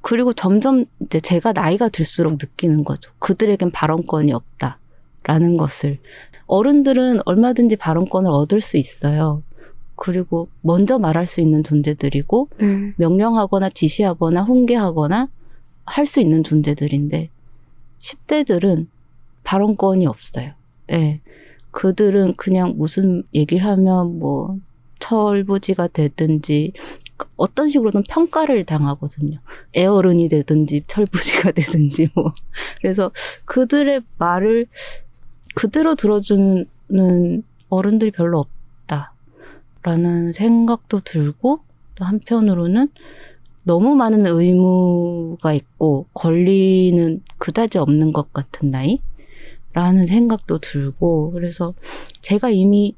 그리고 0.00 0.32
점점 0.32 0.86
이제 1.02 1.20
제가 1.20 1.52
나이가 1.52 1.88
들수록 1.88 2.34
느끼는 2.34 2.84
거죠. 2.84 3.12
그들에겐 3.18 3.70
발언권이 3.72 4.32
없다라는 4.32 5.56
것을 5.58 5.98
어른들은 6.46 7.20
얼마든지 7.26 7.76
발언권을 7.76 8.30
얻을 8.30 8.60
수 8.60 8.76
있어요. 8.78 9.42
그리고 9.98 10.48
먼저 10.62 10.98
말할 10.98 11.26
수 11.26 11.40
있는 11.40 11.62
존재들이고 11.64 12.48
네. 12.58 12.92
명령하거나 12.96 13.68
지시하거나 13.70 14.44
훈계하거나 14.44 15.28
할 15.84 16.06
수 16.06 16.20
있는 16.20 16.44
존재들인데 16.44 17.30
10대들은 17.98 18.86
발언권이 19.42 20.06
없어요. 20.06 20.52
예. 20.92 21.20
그들은 21.70 22.34
그냥 22.36 22.74
무슨 22.76 23.22
얘기를 23.34 23.66
하면 23.66 24.18
뭐 24.18 24.56
철부지가 25.00 25.88
되든지 25.88 26.72
어떤 27.36 27.68
식으로든 27.68 28.04
평가를 28.08 28.64
당하거든요. 28.64 29.38
애어른이 29.76 30.28
되든지 30.28 30.84
철부지가 30.86 31.52
되든지 31.58 32.10
뭐. 32.14 32.34
그래서 32.80 33.10
그들의 33.44 34.02
말을 34.18 34.66
그대로 35.54 35.94
들어주는 35.94 36.66
어른들이 37.68 38.10
별로 38.12 38.40
없다 38.40 38.57
라는 39.88 40.34
생각도 40.34 41.00
들고 41.00 41.60
또 41.94 42.04
한편으로는 42.04 42.88
너무 43.62 43.94
많은 43.94 44.26
의무가 44.26 45.54
있고 45.54 46.06
권리는 46.12 47.22
그다지 47.38 47.78
없는 47.78 48.12
것 48.12 48.30
같은 48.34 48.70
나이? 48.70 49.00
라는 49.72 50.04
생각도 50.06 50.58
들고 50.58 51.30
그래서 51.32 51.72
제가 52.20 52.50
이미 52.50 52.94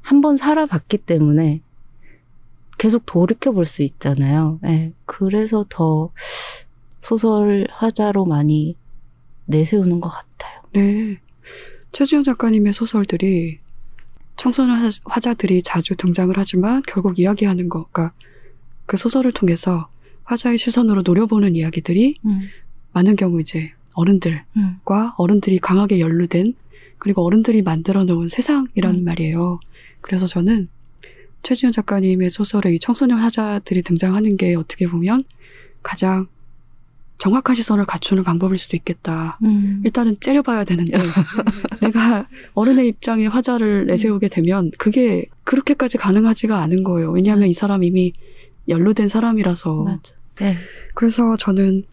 한 0.00 0.22
번 0.22 0.36
살아봤기 0.38 0.98
때문에 0.98 1.60
계속 2.78 3.02
돌이켜 3.04 3.52
볼 3.52 3.66
수 3.66 3.82
있잖아요. 3.82 4.58
네, 4.62 4.92
그래서 5.04 5.66
더 5.68 6.10
소설 7.02 7.68
화자로 7.70 8.24
많이 8.24 8.74
내세우는 9.44 10.00
것 10.00 10.08
같아요. 10.08 10.60
네. 10.72 11.20
최지훈 11.92 12.24
작가님의 12.24 12.72
소설들이 12.72 13.58
청소년 14.42 14.76
화자들이 15.04 15.62
자주 15.62 15.94
등장을 15.94 16.36
하지만 16.36 16.82
결국 16.88 17.16
이야기하는 17.20 17.68
거, 17.68 17.86
그러니까 17.92 18.12
그 18.86 18.96
소설을 18.96 19.30
통해서 19.30 19.88
화자의 20.24 20.58
시선으로 20.58 21.02
노려보는 21.02 21.54
이야기들이 21.54 22.16
음. 22.26 22.48
많은 22.92 23.14
경우 23.14 23.40
이제 23.40 23.72
어른들과 23.92 24.42
음. 24.56 25.10
어른들이 25.16 25.60
강하게 25.60 26.00
연루된 26.00 26.54
그리고 26.98 27.24
어른들이 27.24 27.62
만들어 27.62 28.02
놓은 28.02 28.26
세상이라는 28.26 29.02
음. 29.02 29.04
말이에요. 29.04 29.60
그래서 30.00 30.26
저는 30.26 30.66
최지현 31.44 31.70
작가님의 31.70 32.28
소설에 32.28 32.74
이 32.74 32.80
청소년 32.80 33.20
화자들이 33.20 33.82
등장하는 33.82 34.36
게 34.36 34.56
어떻게 34.56 34.88
보면 34.88 35.22
가장 35.84 36.26
정확한 37.22 37.54
시선을 37.54 37.86
갖추는 37.86 38.24
방법일 38.24 38.58
수도 38.58 38.76
있겠다. 38.76 39.38
음. 39.44 39.80
일단은 39.84 40.16
째려봐야 40.18 40.64
되는데 40.64 40.98
내가 41.80 42.26
어른의 42.54 42.88
입장에 42.88 43.28
화자를 43.28 43.86
내세우게 43.86 44.26
되면 44.26 44.72
그게 44.76 45.26
그렇게까지 45.44 45.98
가능하지가 45.98 46.58
않은 46.58 46.82
거예요. 46.82 47.12
왜냐하면 47.12 47.48
이 47.48 47.52
사람 47.52 47.84
이미 47.84 48.12
연루된 48.68 49.06
사람이라서. 49.06 49.98
네. 50.40 50.56
그래서 50.94 51.36
저는 51.36 51.84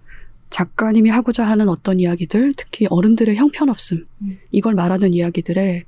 작가님이 0.49 1.11
하고자 1.11 1.45
하는 1.45 1.69
어떤 1.69 1.99
이야기들, 1.99 2.55
특히 2.57 2.87
어른들의 2.89 3.35
형편없음, 3.35 4.07
음. 4.23 4.39
이걸 4.49 4.73
말하는 4.73 5.13
이야기들에 5.13 5.83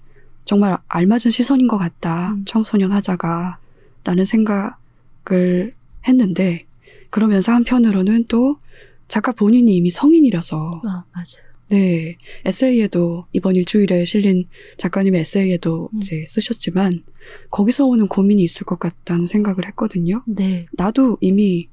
정말 0.46 0.78
알맞은 0.88 1.32
시선인 1.32 1.68
것 1.68 1.80
같다. 1.80 2.34
음. 2.34 2.44
청소년 2.46 2.92
하자가. 2.92 3.58
라는 4.04 4.24
생각을 4.24 5.74
했는데, 6.08 6.66
그러면서 7.10 7.54
한편으로는 7.54 8.26
또 8.28 8.58
작가 9.12 9.34
본인이 9.34 9.76
이미 9.76 9.90
성인이라서, 9.90 10.80
아, 10.86 11.04
맞아요. 11.12 11.52
네, 11.68 12.18
에세이에도, 12.46 13.26
이번 13.34 13.58
일주일에 13.58 14.06
실린 14.06 14.46
작가님의 14.78 15.20
에세이에도 15.20 15.90
음. 15.94 16.00
이제 16.00 16.24
쓰셨지만, 16.26 17.04
거기서 17.50 17.86
오는 17.86 18.08
고민이 18.08 18.42
있을 18.42 18.66
것 18.66 18.80
같다는 18.80 19.26
생각을 19.26 19.68
했거든요. 19.68 20.24
네. 20.26 20.66
나도 20.72 21.18
이미 21.20 21.68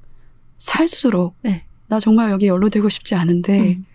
살수록 0.57 1.35
네. 1.41 1.63
나 1.87 2.01
정말 2.01 2.31
여기 2.31 2.47
연루되고 2.47 2.89
싶지 2.89 3.15
않은데 3.15 3.75
음. 3.75 3.85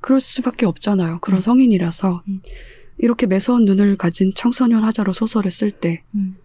그럴 0.00 0.20
수밖에 0.20 0.64
없잖아요. 0.64 1.20
그런 1.20 1.38
음. 1.38 1.40
성인이라서 1.40 2.22
음. 2.26 2.40
이렇게 2.96 3.26
매서운 3.26 3.64
눈을 3.64 3.96
가진 3.96 4.32
청소년 4.34 4.82
하자로 4.84 5.12
소설을 5.12 5.50
쓸 5.50 5.70
때내 5.70 6.02
음. 6.14 6.36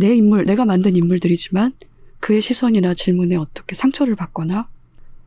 인물, 0.00 0.44
내가 0.44 0.64
만든 0.64 0.96
인물들이지만 0.96 1.72
그의 2.20 2.40
시선이나 2.40 2.94
질문에 2.94 3.36
어떻게 3.36 3.74
상처를 3.74 4.14
받거나 4.14 4.68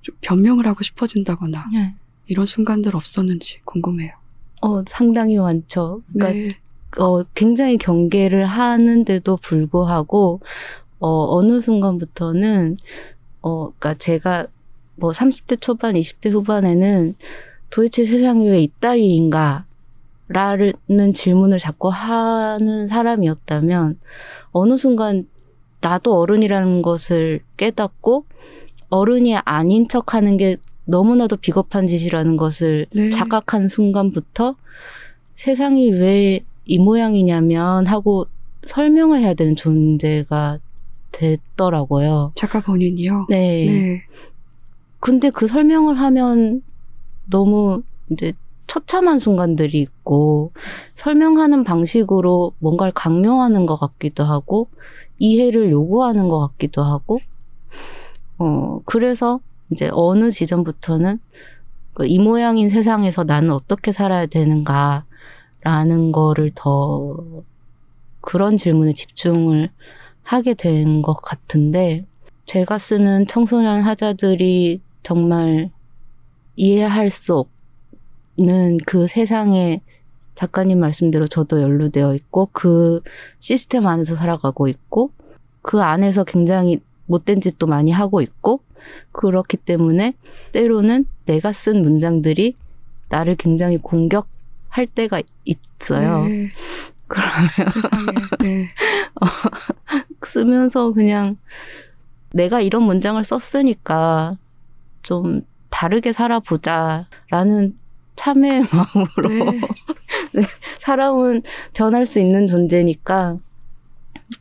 좀 0.05 0.15
변명을 0.21 0.67
하고 0.67 0.83
싶어진다거나 0.83 1.65
네. 1.74 1.95
이런 2.27 2.45
순간들 2.45 2.95
없었는지 2.95 3.62
궁금해요. 3.65 4.12
어, 4.62 4.83
상당히 4.88 5.38
많죠. 5.38 6.03
그러니까 6.13 6.38
네. 6.38 7.03
어, 7.03 7.24
굉장히 7.33 7.79
경계를 7.79 8.45
하는데도 8.45 9.37
불구하고, 9.37 10.41
어, 11.00 11.35
어느 11.35 11.59
순간부터는, 11.59 12.77
어, 13.41 13.70
그니까 13.70 13.96
제가 13.96 14.46
뭐 14.96 15.11
30대 15.11 15.59
초반, 15.59 15.96
20대 15.96 16.31
후반에는 16.31 17.15
도대체 17.72 18.05
세상이 18.05 18.48
왜 18.48 18.61
이따위인가? 18.61 19.65
라는 20.27 21.13
질문을 21.13 21.57
자꾸 21.57 21.89
하는 21.89 22.87
사람이었다면, 22.87 24.00
어느 24.51 24.77
순간 24.77 25.27
나도 25.81 26.20
어른이라는 26.20 26.83
것을 26.83 27.41
깨닫고, 27.57 28.25
어른이 28.96 29.36
아닌 29.38 29.88
척 29.88 30.14
하는 30.14 30.38
게 30.38 30.58
너무나도 30.86 31.38
비겁한 31.38 31.88
짓이라는 31.88 32.38
것을 32.38 32.86
네. 32.94 33.10
자각한 33.10 33.68
순간부터 33.70 34.55
세상이 35.36 35.92
왜 35.92 36.44
이 36.66 36.79
모양이냐면 36.79 37.86
하고 37.86 38.25
설명을 38.66 39.22
해야 39.22 39.34
되는 39.36 39.55
존재가 39.55 40.60
됐더라고요. 41.12 42.31
작가 42.36 42.60
본인이요. 42.60 43.27
네. 43.29 43.66
네. 43.66 44.03
근데 45.00 45.29
그 45.29 45.46
설명을 45.46 46.00
하면 46.00 46.64
너무 47.29 47.84
이제 48.10 48.34
처참한 48.66 49.20
순간들이 49.20 49.79
있고 49.79 50.51
설명하는 50.94 51.64
방식으로 51.64 52.53
뭔가를 52.58 52.92
강요하는 52.94 53.68
것 53.68 53.77
같기도 53.79 54.24
하고 54.24 54.68
이해를 55.20 55.72
요구하는 55.72 56.27
것 56.27 56.40
같기도 56.40 56.84
하고 56.84 57.20
어 58.37 58.81
그래서 58.85 59.39
이제 59.71 59.89
어느 59.93 60.31
지점부터는 60.31 61.19
그이 61.93 62.19
모양인 62.19 62.69
세상에서 62.69 63.24
나는 63.24 63.51
어떻게 63.51 63.91
살아야 63.91 64.25
되는가라는 64.25 66.11
거를 66.11 66.51
더 66.55 67.17
그런 68.21 68.57
질문에 68.57 68.93
집중을 68.93 69.69
하게 70.24 70.53
된 70.55 71.01
것 71.01 71.15
같은데 71.21 72.05
제가 72.45 72.77
쓰는 72.79 73.27
청소년 73.27 73.81
하자들이 73.81 74.81
정말 75.03 75.69
이해할 76.55 77.09
수 77.09 77.45
없는 78.37 78.77
그 78.85 79.07
세상에 79.07 79.81
작가님 80.35 80.79
말씀대로 80.79 81.27
저도 81.27 81.61
연루되어 81.61 82.13
있고 82.15 82.50
그 82.51 83.01
시스템 83.39 83.87
안에서 83.87 84.15
살아가고 84.15 84.67
있고 84.67 85.11
그 85.61 85.81
안에서 85.81 86.24
굉장히 86.24 86.81
못된 87.05 87.41
짓도 87.41 87.68
많이 87.68 87.91
하고 87.91 88.22
있고 88.22 88.61
그렇기 89.11 89.57
때문에 89.57 90.13
때로는 90.51 91.05
내가 91.25 91.53
쓴 91.53 91.81
문장들이 91.81 92.55
나를 93.09 93.35
굉장히 93.35 93.77
공격할 93.77 94.87
때가 94.94 95.22
있어요. 95.46 96.25
네. 96.25 96.50
그러면 97.07 97.50
세상에. 97.74 98.05
네. 98.41 98.68
쓰면서 100.24 100.91
그냥 100.91 101.37
내가 102.33 102.61
이런 102.61 102.83
문장을 102.83 103.24
썼으니까 103.24 104.37
좀 105.03 105.41
다르게 105.70 106.13
살아보자라는 106.13 107.77
참회의 108.15 108.63
마음으로 108.72 109.51
네. 110.33 110.48
사람은 110.81 111.44
변할 111.74 112.05
수 112.05 112.20
있는 112.20 112.48
존재니까 112.48 113.37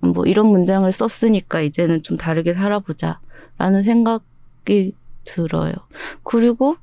뭐 0.00 0.24
이런 0.26 0.46
문장을 0.46 0.90
썼으니까 0.90 1.60
이제는 1.60 2.02
좀 2.02 2.16
다르게 2.16 2.54
살아보자라는 2.54 3.82
생각이 3.84 4.94
들어요. 5.24 5.72
그리고 6.22 6.76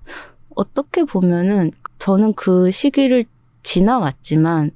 어떻게 0.55 1.03
보면은 1.03 1.71
저는 1.99 2.33
그 2.33 2.71
시기를 2.71 3.25
지나왔지만 3.63 4.71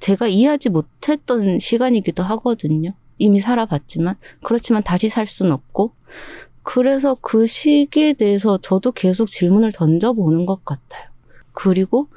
제가 0.00 0.28
이해하지 0.28 0.70
못했던 0.70 1.58
시간이기도 1.58 2.22
하거든요. 2.22 2.94
이미 3.18 3.40
살아봤지만 3.40 4.14
그렇지만 4.42 4.82
다시 4.82 5.08
살 5.08 5.26
수는 5.26 5.52
없고 5.52 5.92
그래서 6.62 7.16
그 7.20 7.46
시기에 7.46 8.12
대해서 8.12 8.58
저도 8.58 8.92
계속 8.92 9.28
질문을 9.28 9.72
던져보는 9.72 10.46
것 10.46 10.64
같아요. 10.64 11.08
그리고 11.52 12.08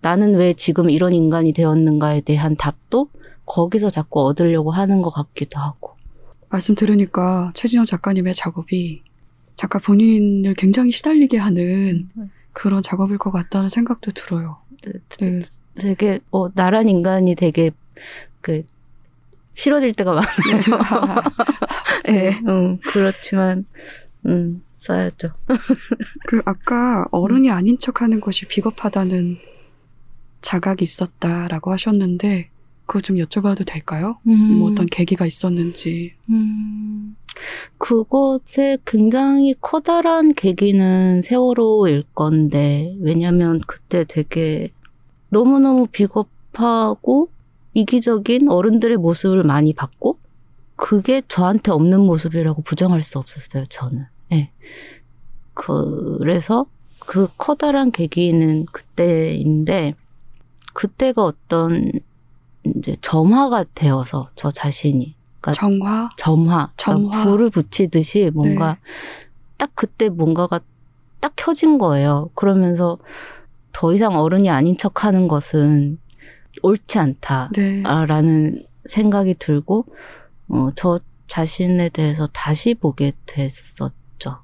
나는 0.00 0.36
왜 0.36 0.52
지금 0.52 0.90
이런 0.90 1.12
인간이 1.12 1.52
되었는가에 1.52 2.20
대한 2.20 2.54
답도 2.56 3.08
거기서 3.48 3.90
자꾸 3.90 4.26
얻으려고 4.26 4.70
하는 4.70 5.02
것 5.02 5.10
같기도 5.10 5.58
하고. 5.58 5.96
말씀 6.50 6.74
들으니까 6.74 7.50
최진영 7.54 7.84
작가님의 7.84 8.34
작업이 8.34 9.02
작가 9.56 9.78
본인을 9.78 10.54
굉장히 10.54 10.92
시달리게 10.92 11.36
하는 11.36 12.08
그런 12.52 12.82
작업일 12.82 13.18
것 13.18 13.30
같다는 13.32 13.68
생각도 13.68 14.12
들어요. 14.12 14.58
네. 15.20 15.40
되게 15.74 16.20
어 16.30 16.50
나란 16.52 16.88
인간이 16.88 17.34
되게 17.34 17.70
그 18.40 18.64
싫어질 19.54 19.92
때가 19.94 20.12
많아요. 20.12 20.62
네, 22.06 22.40
음, 22.46 22.78
그렇지만 22.78 23.66
음 24.26 24.62
써야죠. 24.78 25.32
그 26.26 26.40
아까 26.46 27.04
어른이 27.10 27.50
아닌 27.50 27.78
척하는 27.78 28.20
것이 28.20 28.46
비겁하다는 28.46 29.38
자각이 30.40 30.84
있었다라고 30.84 31.72
하셨는데 31.72 32.50
그거 32.88 33.02
좀 33.02 33.16
여쭤봐도 33.16 33.66
될까요? 33.66 34.18
뭐 34.22 34.70
어떤 34.70 34.86
계기가 34.86 35.26
있었는지. 35.26 36.14
음, 36.30 37.16
그것에 37.76 38.78
굉장히 38.86 39.54
커다란 39.60 40.32
계기는 40.32 41.20
세월호일 41.20 42.04
건데, 42.14 42.96
왜냐면 43.00 43.60
그때 43.66 44.04
되게 44.08 44.70
너무너무 45.28 45.86
급하고 45.92 47.28
이기적인 47.74 48.50
어른들의 48.50 48.96
모습을 48.96 49.42
많이 49.42 49.74
봤고 49.74 50.18
그게 50.74 51.20
저한테 51.28 51.70
없는 51.70 52.00
모습이라고 52.00 52.62
부정할 52.62 53.02
수 53.02 53.18
없었어요. 53.18 53.66
저는. 53.66 54.06
예. 54.32 54.50
그래서 55.52 56.64
그 57.00 57.28
커다란 57.36 57.90
계기는 57.90 58.64
그때인데 58.72 59.94
그때가 60.72 61.22
어떤 61.22 61.92
이제 62.76 62.96
점화가 63.00 63.64
되어서 63.74 64.28
저 64.34 64.50
자신이 64.50 65.14
그러니까 65.40 65.52
정화. 65.52 66.10
점화, 66.16 66.72
점화. 66.76 66.96
그러니까 66.98 67.22
불을 67.22 67.50
붙이듯이 67.50 68.30
뭔가 68.34 68.74
네. 68.74 68.80
딱 69.56 69.70
그때 69.74 70.08
뭔가가 70.08 70.60
딱 71.20 71.32
켜진 71.36 71.78
거예요. 71.78 72.30
그러면서 72.34 72.98
더 73.72 73.92
이상 73.92 74.16
어른이 74.16 74.50
아닌 74.50 74.76
척 74.76 75.04
하는 75.04 75.28
것은 75.28 75.98
옳지 76.62 76.98
않다라는 76.98 78.52
네. 78.54 78.66
생각이 78.88 79.34
들고, 79.34 79.84
어, 80.48 80.70
저 80.74 81.00
자신에 81.26 81.88
대해서 81.90 82.26
다시 82.32 82.74
보게 82.74 83.12
됐었죠. 83.26 84.38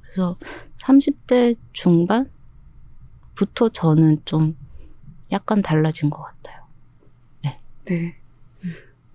그래서 0.00 0.36
30대 0.78 1.56
중반부터 1.72 2.30
저는 3.72 4.22
좀 4.24 4.56
약간 5.32 5.60
달라진 5.60 6.08
것 6.10 6.22
같아요. 6.22 6.57
네. 7.94 8.16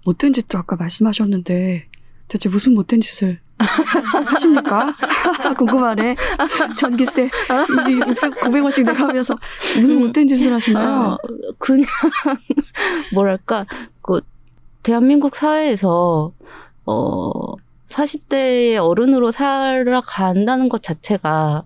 못된 0.06 0.34
짓도 0.34 0.58
아까 0.58 0.76
말씀하셨는데 0.76 1.88
대체 2.28 2.50
무슨 2.50 2.74
못된 2.74 3.02
짓을 3.02 3.40
하십니까? 4.26 4.96
궁금하네. 5.58 6.16
전기세 6.78 7.30
900원씩 7.48 8.86
내가면서 8.86 9.36
무슨 9.80 9.98
음. 9.98 10.08
못된 10.08 10.28
짓을 10.28 10.54
하시나요? 10.54 11.12
어, 11.14 11.18
그냥 11.58 11.86
뭐랄까 13.14 13.66
그 14.02 14.22
대한민국 14.82 15.36
사회에서 15.36 16.34
어 16.86 17.56
40대의 17.90 18.84
어른으로 18.84 19.32
살아간다는 19.32 20.68
것 20.68 20.82
자체가 20.82 21.64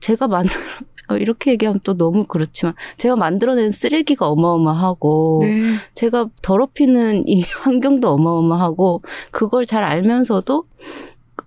제가 0.00 0.28
만들 0.28 0.58
어, 0.60 0.95
이렇게 1.10 1.52
얘기하면 1.52 1.80
또 1.84 1.96
너무 1.96 2.24
그렇지만 2.26 2.74
제가 2.98 3.16
만들어낸 3.16 3.70
쓰레기가 3.70 4.28
어마어마하고 4.28 5.40
네. 5.42 5.76
제가 5.94 6.28
더럽히는 6.42 7.28
이 7.28 7.42
환경도 7.62 8.08
어마어마하고 8.08 9.02
그걸 9.30 9.66
잘 9.66 9.84
알면서도 9.84 10.64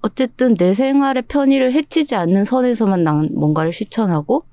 어쨌든 0.01 0.55
내 0.55 0.73
생활의 0.73 1.23
편의를 1.23 1.73
해치지 1.73 2.15
않는 2.15 2.45
선에서만 2.45 3.03
난 3.03 3.29
뭔가를 3.33 3.73
실천하고 3.73 4.45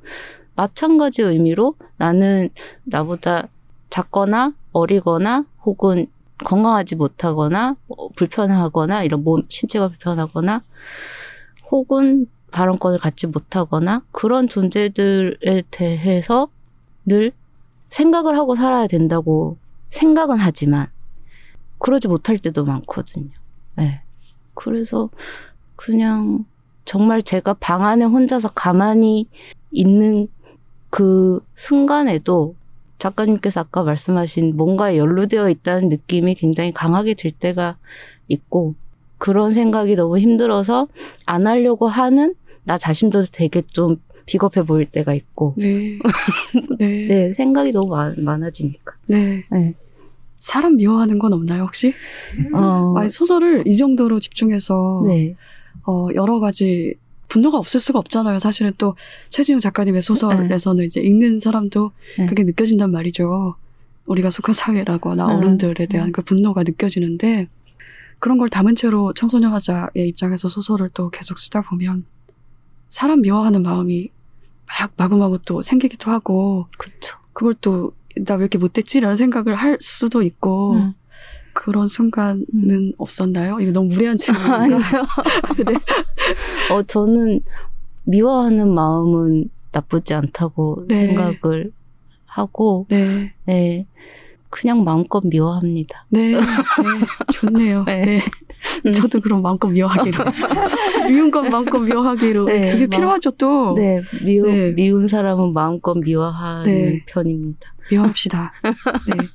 마찬가지 0.56 1.22
의미로 1.22 1.74
나는 1.96 2.48
나보다 2.84 3.48
작거나 3.90 4.54
어리거나 4.72 5.44
혹은 5.64 6.06
건강하지 6.44 6.96
못하거나 6.96 7.76
어, 7.88 8.08
불편하거나 8.10 9.04
이런 9.04 9.24
몸 9.24 9.42
신체가 9.48 9.88
불편하거나 9.88 10.62
혹은 11.70 12.26
발언권을 12.56 12.98
갖지 12.98 13.26
못하거나 13.26 14.02
그런 14.12 14.48
존재들에 14.48 15.64
대해서 15.70 16.48
늘 17.04 17.32
생각을 17.90 18.38
하고 18.38 18.56
살아야 18.56 18.86
된다고 18.86 19.58
생각은 19.90 20.38
하지만 20.38 20.86
그러지 21.78 22.08
못할 22.08 22.38
때도 22.38 22.64
많거든요. 22.64 23.28
네. 23.74 24.00
그래서 24.54 25.10
그냥 25.76 26.46
정말 26.86 27.22
제가 27.22 27.52
방 27.60 27.84
안에 27.84 28.06
혼자서 28.06 28.52
가만히 28.52 29.28
있는 29.70 30.28
그 30.88 31.44
순간에도 31.54 32.54
작가님께서 32.96 33.60
아까 33.60 33.82
말씀하신 33.82 34.56
뭔가에 34.56 34.96
연루되어 34.96 35.50
있다는 35.50 35.90
느낌이 35.90 36.36
굉장히 36.36 36.72
강하게 36.72 37.12
들 37.12 37.32
때가 37.32 37.76
있고 38.28 38.74
그런 39.18 39.52
생각이 39.52 39.94
너무 39.94 40.18
힘들어서 40.18 40.88
안 41.26 41.46
하려고 41.46 41.86
하는 41.86 42.34
나 42.66 42.76
자신도 42.76 43.26
되게 43.32 43.62
좀 43.72 43.96
비겁해 44.26 44.64
보일 44.64 44.86
때가 44.86 45.14
있고 45.14 45.54
네. 45.56 45.98
네. 46.78 47.06
네 47.06 47.34
생각이 47.34 47.72
너무 47.72 47.90
많, 47.94 48.14
많아지니까 48.18 48.92
네. 49.06 49.44
네. 49.50 49.74
사람 50.36 50.76
미워하는 50.76 51.18
건 51.18 51.32
없나요, 51.32 51.62
혹시? 51.62 51.94
어, 52.52 52.94
아니, 52.98 53.08
소설을 53.08 53.66
이 53.66 53.76
정도로 53.76 54.20
집중해서 54.20 55.04
네. 55.06 55.34
어, 55.86 56.08
여러 56.14 56.40
가지 56.40 56.94
분노가 57.28 57.56
없을 57.58 57.80
수가 57.80 57.98
없잖아요. 58.00 58.38
사실은 58.38 58.72
또 58.76 58.96
최진영 59.30 59.60
작가님의 59.60 60.02
소설에서는 60.02 60.84
이제 60.84 61.00
읽는 61.00 61.38
사람도 61.38 61.90
네. 62.18 62.26
그게 62.26 62.42
느껴진단 62.44 62.92
말이죠. 62.92 63.54
우리가 64.06 64.30
속한 64.30 64.54
사회라거나 64.54 65.26
음. 65.26 65.36
어른들에 65.36 65.86
대한 65.86 66.12
그 66.12 66.22
분노가 66.22 66.62
느껴지는데 66.62 67.48
그런 68.18 68.38
걸 68.38 68.48
담은 68.48 68.74
채로 68.74 69.12
청소년 69.14 69.52
화자의 69.52 70.08
입장에서 70.08 70.48
소설을 70.48 70.90
또 70.94 71.10
계속 71.10 71.38
쓰다 71.38 71.62
보면 71.62 72.04
사람 72.96 73.20
미워하는 73.20 73.62
마음이 73.62 74.08
막 74.66 74.92
마구마구 74.96 75.38
또 75.44 75.60
생기기도 75.60 76.10
하고 76.10 76.66
그쵸. 76.78 77.16
그걸 77.34 77.54
또 77.54 77.92
나 78.18 78.36
왜 78.36 78.44
이렇게 78.44 78.56
못됐지 78.56 79.00
라는 79.00 79.14
생각을 79.14 79.54
할 79.54 79.76
수도 79.78 80.22
있고 80.22 80.72
음. 80.72 80.94
그런 81.52 81.86
순간은 81.86 82.94
없었나요? 82.96 83.60
이거 83.60 83.72
너무 83.72 83.92
무례한 83.92 84.16
질문인가? 84.16 84.56
아니요. 84.62 84.78
네. 85.66 85.74
어, 86.72 86.82
저는 86.82 87.42
미워하는 88.04 88.72
마음은 88.72 89.50
나쁘지 89.72 90.14
않다고 90.14 90.86
네. 90.88 91.08
생각을 91.08 91.72
하고, 92.26 92.86
네. 92.88 93.34
네. 93.44 93.86
그냥 94.48 94.82
마음껏 94.84 95.22
미워합니다. 95.26 96.06
네, 96.08 96.32
네, 96.32 96.40
좋네요. 97.34 97.84
네. 97.84 98.20
네. 98.84 98.90
음. 98.90 98.92
저도 98.92 99.20
그럼 99.20 99.42
마음껏 99.42 99.68
미워하기로. 99.68 100.24
미운 101.08 101.30
건 101.30 101.50
마음껏 101.50 101.78
미워하기로. 101.78 102.44
네, 102.46 102.72
그게 102.72 102.86
마- 102.86 102.96
필요하죠, 102.96 103.30
또. 103.32 103.74
네, 103.76 104.02
미우, 104.24 104.46
네. 104.46 104.70
미운 104.72 105.08
사람은 105.08 105.52
마음껏 105.52 105.94
미워하는 105.98 106.64
네. 106.64 107.02
편입니다. 107.06 107.74
미워합시다. 107.90 108.52
네. 109.08 109.28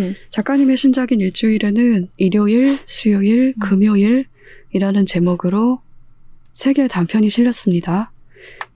음. 0.00 0.14
작가님의 0.30 0.76
신작인 0.76 1.20
일주일에는 1.20 2.08
일요일, 2.16 2.78
수요일, 2.86 3.54
음. 3.56 3.60
금요일이라는 3.60 5.04
제목으로 5.06 5.80
세 6.52 6.72
개의 6.72 6.88
단편이 6.88 7.28
실렸습니다. 7.30 8.12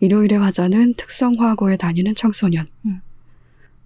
일요일의 0.00 0.38
화자는 0.38 0.94
특성화고에 0.94 1.76
다니는 1.76 2.14
청소년. 2.14 2.66
음. 2.86 3.00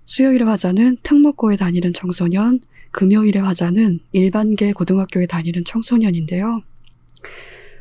수요일의 0.07 0.47
화자는 0.49 0.99
특목고에 1.03 1.57
다니는 1.57 1.93
청소년. 1.93 2.61
금요일의 2.91 3.43
화자는 3.43 4.01
일반계 4.13 4.73
고등학교에 4.73 5.27
다니는 5.27 5.65
청소년인데요. 5.65 6.63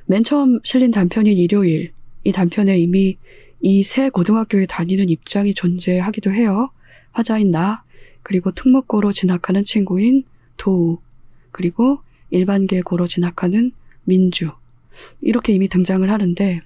맨 0.05 0.23
처음 0.23 0.59
실린 0.63 0.91
단편인 0.91 1.37
일요일. 1.37 1.91
이 2.23 2.31
단편에 2.31 2.77
이미 2.77 3.17
이세 3.61 4.09
고등학교에 4.09 4.65
다니는 4.65 5.09
입장이 5.09 5.53
존재하기도 5.53 6.31
해요. 6.31 6.69
화자인 7.11 7.51
나, 7.51 7.83
그리고 8.21 8.51
특목고로 8.51 9.11
진학하는 9.11 9.63
친구인 9.63 10.23
도우, 10.57 10.99
그리고 11.51 11.99
일반계고로 12.29 13.07
진학하는 13.07 13.71
민주. 14.03 14.51
이렇게 15.21 15.53
이미 15.53 15.67
등장을 15.67 16.09
하는데, 16.09 16.61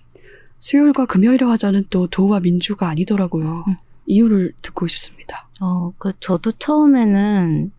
수요일과 0.59 1.05
금요일의 1.05 1.47
화자는 1.47 1.85
또 1.89 2.07
도우와 2.07 2.39
민주가 2.39 2.89
아니더라고요. 2.89 3.65
음. 3.67 3.75
이유를 4.05 4.53
듣고 4.61 4.87
싶습니다. 4.87 5.47
어, 5.59 5.93
그, 5.97 6.11
저도 6.19 6.51
처음에는 6.51 7.71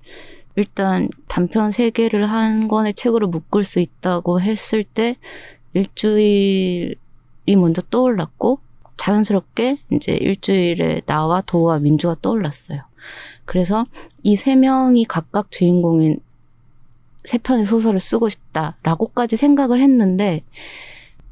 일단 0.57 1.09
단편 1.29 1.73
세 1.73 1.91
개를 1.91 2.31
한 2.31 2.69
권의 2.69 2.95
책으로 2.95 3.29
묶을 3.29 3.65
수 3.65 3.81
있다고 3.81 4.41
했을 4.41 4.85
때 4.85 5.17
일주일이 5.75 6.97
먼저 7.57 7.81
떠올랐고 7.83 8.59
자연스럽게 8.99 9.79
이제 9.93 10.13
일주일에 10.13 11.01
나와 11.07 11.41
도와 11.41 11.79
민주가 11.79 12.17
떠올랐어요. 12.21 12.83
그래서 13.45 13.87
이 14.23 14.37
세 14.37 14.55
명이 14.55 15.07
각각 15.07 15.51
주인공인 15.51 16.19
세 17.25 17.39
편의 17.39 17.65
소설을 17.65 18.01
쓰고 18.01 18.29
싶다라고까지 18.29 19.37
생각을 19.37 19.81
했는데 19.81 20.43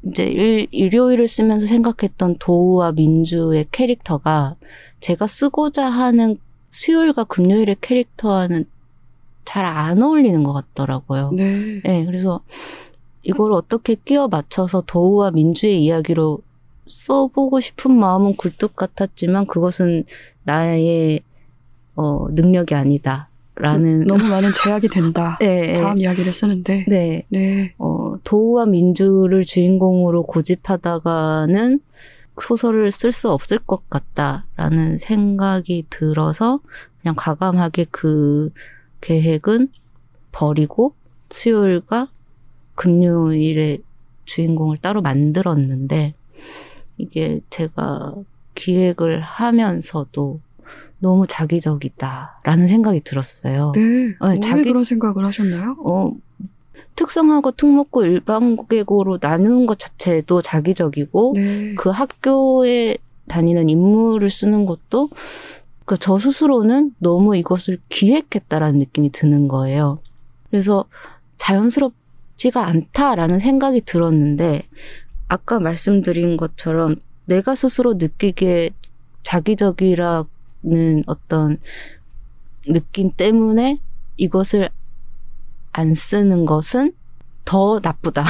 이제 0.03 0.25
일, 0.25 0.67
일요일을 0.71 1.27
쓰면서 1.27 1.67
생각했던 1.67 2.37
도우와 2.39 2.93
민주의 2.93 3.65
캐릭터가 3.71 4.55
제가 4.99 5.27
쓰고자 5.27 5.87
하는 5.89 6.37
수요일과 6.71 7.25
금요일의 7.25 7.77
캐릭터와는 7.81 8.65
잘 9.45 9.65
안 9.65 10.01
어울리는 10.01 10.43
것 10.43 10.53
같더라고요. 10.53 11.31
네. 11.35 11.81
네, 11.83 12.05
그래서 12.05 12.41
이걸 13.23 13.53
어떻게 13.53 13.95
끼워 13.95 14.27
맞춰서 14.27 14.81
도우와 14.85 15.31
민주의 15.31 15.83
이야기로 15.83 16.39
써보고 16.85 17.59
싶은 17.59 17.91
마음은 17.91 18.35
굴뚝 18.35 18.75
같았지만 18.75 19.45
그것은 19.45 20.03
나의 20.43 21.21
어, 21.95 22.27
능력이 22.31 22.73
아니다 22.73 23.29
라는 23.55 24.05
너무 24.05 24.23
많은 24.23 24.51
제약이 24.53 24.87
된다. 24.87 25.37
네, 25.41 25.73
다음 25.75 25.99
이야기를 25.99 26.33
쓰는데. 26.33 26.85
네, 26.87 27.25
네. 27.29 27.73
어, 27.77 28.15
도우와 28.23 28.65
민주를 28.65 29.43
주인공으로 29.43 30.23
고집하다가는 30.23 31.79
소설을 32.39 32.91
쓸 32.91 33.11
수 33.11 33.29
없을 33.29 33.59
것 33.59 33.87
같다라는 33.89 34.97
생각이 34.97 35.85
들어서 35.89 36.59
그냥 37.01 37.13
과감하게 37.15 37.87
그 37.91 38.49
계획은 39.01 39.69
버리고 40.31 40.93
수요일과 41.29 42.07
금요일에 42.75 43.79
주인공을 44.25 44.77
따로 44.77 45.01
만들었는데 45.01 46.13
이게 46.97 47.41
제가 47.49 48.15
기획을 48.55 49.21
하면서도 49.21 50.39
너무 50.99 51.25
자기적이다라는 51.27 52.67
생각이 52.67 53.01
들었어요. 53.01 53.71
네. 53.75 54.13
어, 54.19 54.29
왜 54.29 54.39
자기- 54.39 54.63
그런 54.63 54.83
생각을 54.83 55.25
하셨나요? 55.25 55.75
어, 55.83 56.11
특성화고 56.95 57.51
특목고 57.51 58.03
일반고로 58.05 59.17
나누는 59.19 59.65
것 59.65 59.79
자체도 59.79 60.41
자기적이고 60.41 61.33
네. 61.35 61.73
그 61.75 61.89
학교에 61.89 62.97
다니는 63.27 63.69
인물을 63.69 64.29
쓰는 64.29 64.65
것도 64.65 65.09
그 65.85 65.97
저 65.97 66.17
스스로는 66.17 66.95
너무 66.99 67.35
이것을 67.35 67.79
기획했다라는 67.89 68.79
느낌이 68.79 69.11
드는 69.11 69.47
거예요. 69.47 69.99
그래서 70.49 70.85
자연스럽지가 71.37 72.65
않다라는 72.65 73.39
생각이 73.39 73.81
들었는데 73.81 74.63
아까 75.27 75.59
말씀드린 75.59 76.37
것처럼 76.37 76.95
내가 77.25 77.55
스스로 77.55 77.93
느끼기에 77.93 78.71
자기적이라는 79.23 80.25
어떤 81.05 81.57
느낌 82.67 83.11
때문에 83.11 83.79
이것을 84.17 84.69
안 85.71 85.95
쓰는 85.95 86.45
것은 86.45 86.93
더 87.45 87.79
나쁘다. 87.81 88.25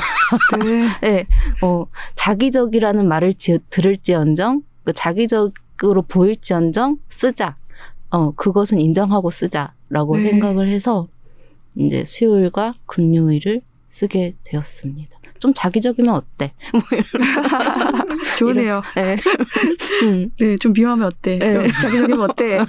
네. 0.63 0.87
네, 1.01 1.27
어, 1.61 1.85
자기적이라는 2.15 3.07
말을 3.07 3.33
지, 3.33 3.59
들을지언정, 3.69 4.63
그 4.83 4.93
자기적 4.93 5.53
으로 5.89 6.01
보일지언정 6.03 6.99
쓰자. 7.09 7.55
어, 8.09 8.31
그것은 8.31 8.79
인정하고 8.79 9.29
쓰자라고 9.29 10.17
네. 10.17 10.29
생각을 10.29 10.69
해서 10.69 11.07
이제 11.75 12.03
수요일과 12.05 12.75
금요일을 12.85 13.61
쓰게 13.87 14.35
되었습니다. 14.43 15.21
좀 15.39 15.53
자기적이면 15.55 16.13
어때? 16.13 16.53
뭐 16.71 16.81
좋네요. 18.37 18.83
이런, 18.95 19.05
네. 19.05 19.17
음, 20.05 20.29
네, 20.39 20.55
좀 20.57 20.71
미워하면 20.71 21.07
어때? 21.07 21.39
네. 21.39 21.51
좀 21.51 21.67
자기적이면 21.81 22.29
어때? 22.29 22.59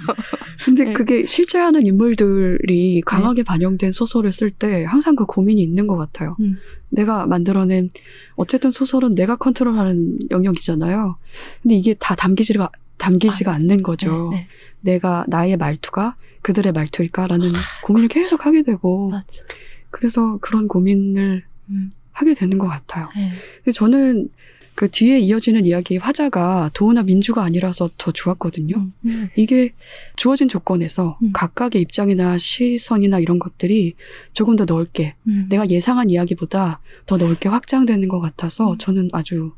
근데 0.65 0.85
네. 0.85 0.93
그게 0.93 1.25
실제 1.27 1.59
하는 1.59 1.85
인물들이 1.85 3.01
강하게 3.05 3.43
반영된 3.43 3.91
소설을 3.91 4.31
쓸 4.31 4.49
때 4.49 4.85
항상 4.85 5.15
그 5.15 5.25
고민이 5.25 5.61
있는 5.61 5.85
것 5.85 5.97
같아요. 5.97 6.35
음. 6.39 6.57
내가 6.89 7.27
만들어낸 7.27 7.91
어쨌든 8.35 8.71
소설은 8.71 9.11
내가 9.13 9.35
컨트롤하는 9.35 10.17
영역이잖아요. 10.31 11.17
근데 11.61 11.75
이게 11.75 11.93
다 11.93 12.15
담기지가 12.15 12.69
담기지가 13.03 13.51
않는 13.51 13.83
거죠. 13.83 14.29
네, 14.31 14.37
네. 14.37 14.47
내가 14.81 15.25
나의 15.27 15.57
말투가 15.57 16.15
그들의 16.41 16.71
말투일까라는 16.71 17.51
고민을 17.83 18.07
계속 18.09 18.45
하게 18.45 18.63
되고 18.63 19.09
맞아. 19.09 19.43
그래서 19.91 20.37
그런 20.41 20.67
고민을 20.67 21.43
음, 21.69 21.91
하게 22.11 22.33
되는 22.33 22.57
것 22.57 22.67
같아요. 22.67 23.05
네. 23.15 23.31
근데 23.57 23.71
저는 23.71 24.29
그 24.75 24.89
뒤에 24.89 25.19
이어지는 25.19 25.65
이야기 25.65 25.97
화자가 25.97 26.71
도우나 26.73 27.03
민주가 27.03 27.43
아니라서 27.43 27.89
더 27.97 28.11
좋았거든요. 28.11 28.75
음, 28.77 28.93
음. 29.05 29.29
이게 29.35 29.73
주어진 30.15 30.47
조건에서 30.47 31.19
음. 31.21 31.31
각각의 31.31 31.81
입장이나 31.81 32.37
시선이나 32.37 33.19
이런 33.19 33.37
것들이 33.37 33.93
조금 34.31 34.55
더 34.55 34.65
넓게 34.65 35.15
음. 35.27 35.45
내가 35.49 35.69
예상한 35.69 36.09
이야기보다 36.09 36.79
더 37.05 37.17
넓게 37.17 37.49
확장되는 37.49 38.07
것 38.07 38.19
같아서 38.19 38.71
음. 38.71 38.77
저는 38.79 39.09
아주 39.13 39.51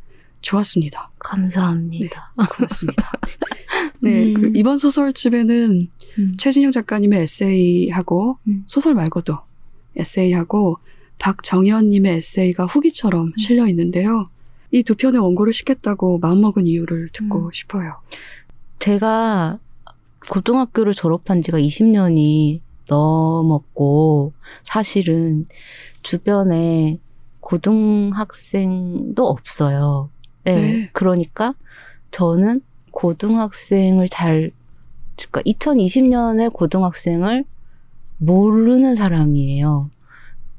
좋았습니다. 0.46 1.10
감사합니다. 1.20 2.32
고맙습니다. 2.36 3.12
네, 4.00 4.28
음. 4.28 4.34
그 4.34 4.52
이번 4.56 4.78
소설집에는 4.78 5.90
음. 6.20 6.34
최진영 6.38 6.72
작가님의 6.72 7.22
에세이하고 7.22 8.38
음. 8.48 8.64
소설 8.68 8.94
말고도 8.94 9.38
에세이하고 9.98 10.78
박정현님의 11.18 12.18
에세이가 12.18 12.66
후기처럼 12.66 13.34
실려 13.38 13.68
있는데요. 13.68 14.30
이 14.72 14.84
두 14.84 14.96
편의 14.96 15.20
원고를 15.20 15.52
싣겠다고 15.52 16.20
마음먹은 16.20 16.68
이유를 16.68 17.10
듣고 17.14 17.46
음. 17.46 17.52
싶어요. 17.52 17.96
제가 18.80 19.58
고등학교를 20.30 20.94
졸업한 20.94 21.42
지가 21.42 21.58
20년이 21.60 22.60
넘었고, 22.88 24.34
사실은 24.64 25.48
주변에 26.04 27.00
고등학생도 27.40 29.26
없어요. 29.26 30.10
네. 30.46 30.56
네. 30.56 30.90
그러니까 30.94 31.56
저는 32.12 32.62
고등학생을 32.92 34.08
잘, 34.08 34.52
그러니까 35.18 35.42
2020년에 35.42 36.54
고등학생을 36.54 37.44
모르는 38.18 38.96
사람이에요. 38.96 39.90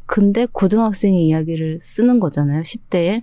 근데 0.05 0.47
고등학생의 0.47 1.27
이야기를 1.27 1.79
쓰는 1.81 2.21
거잖아요, 2.21 2.63
10대에. 2.63 3.23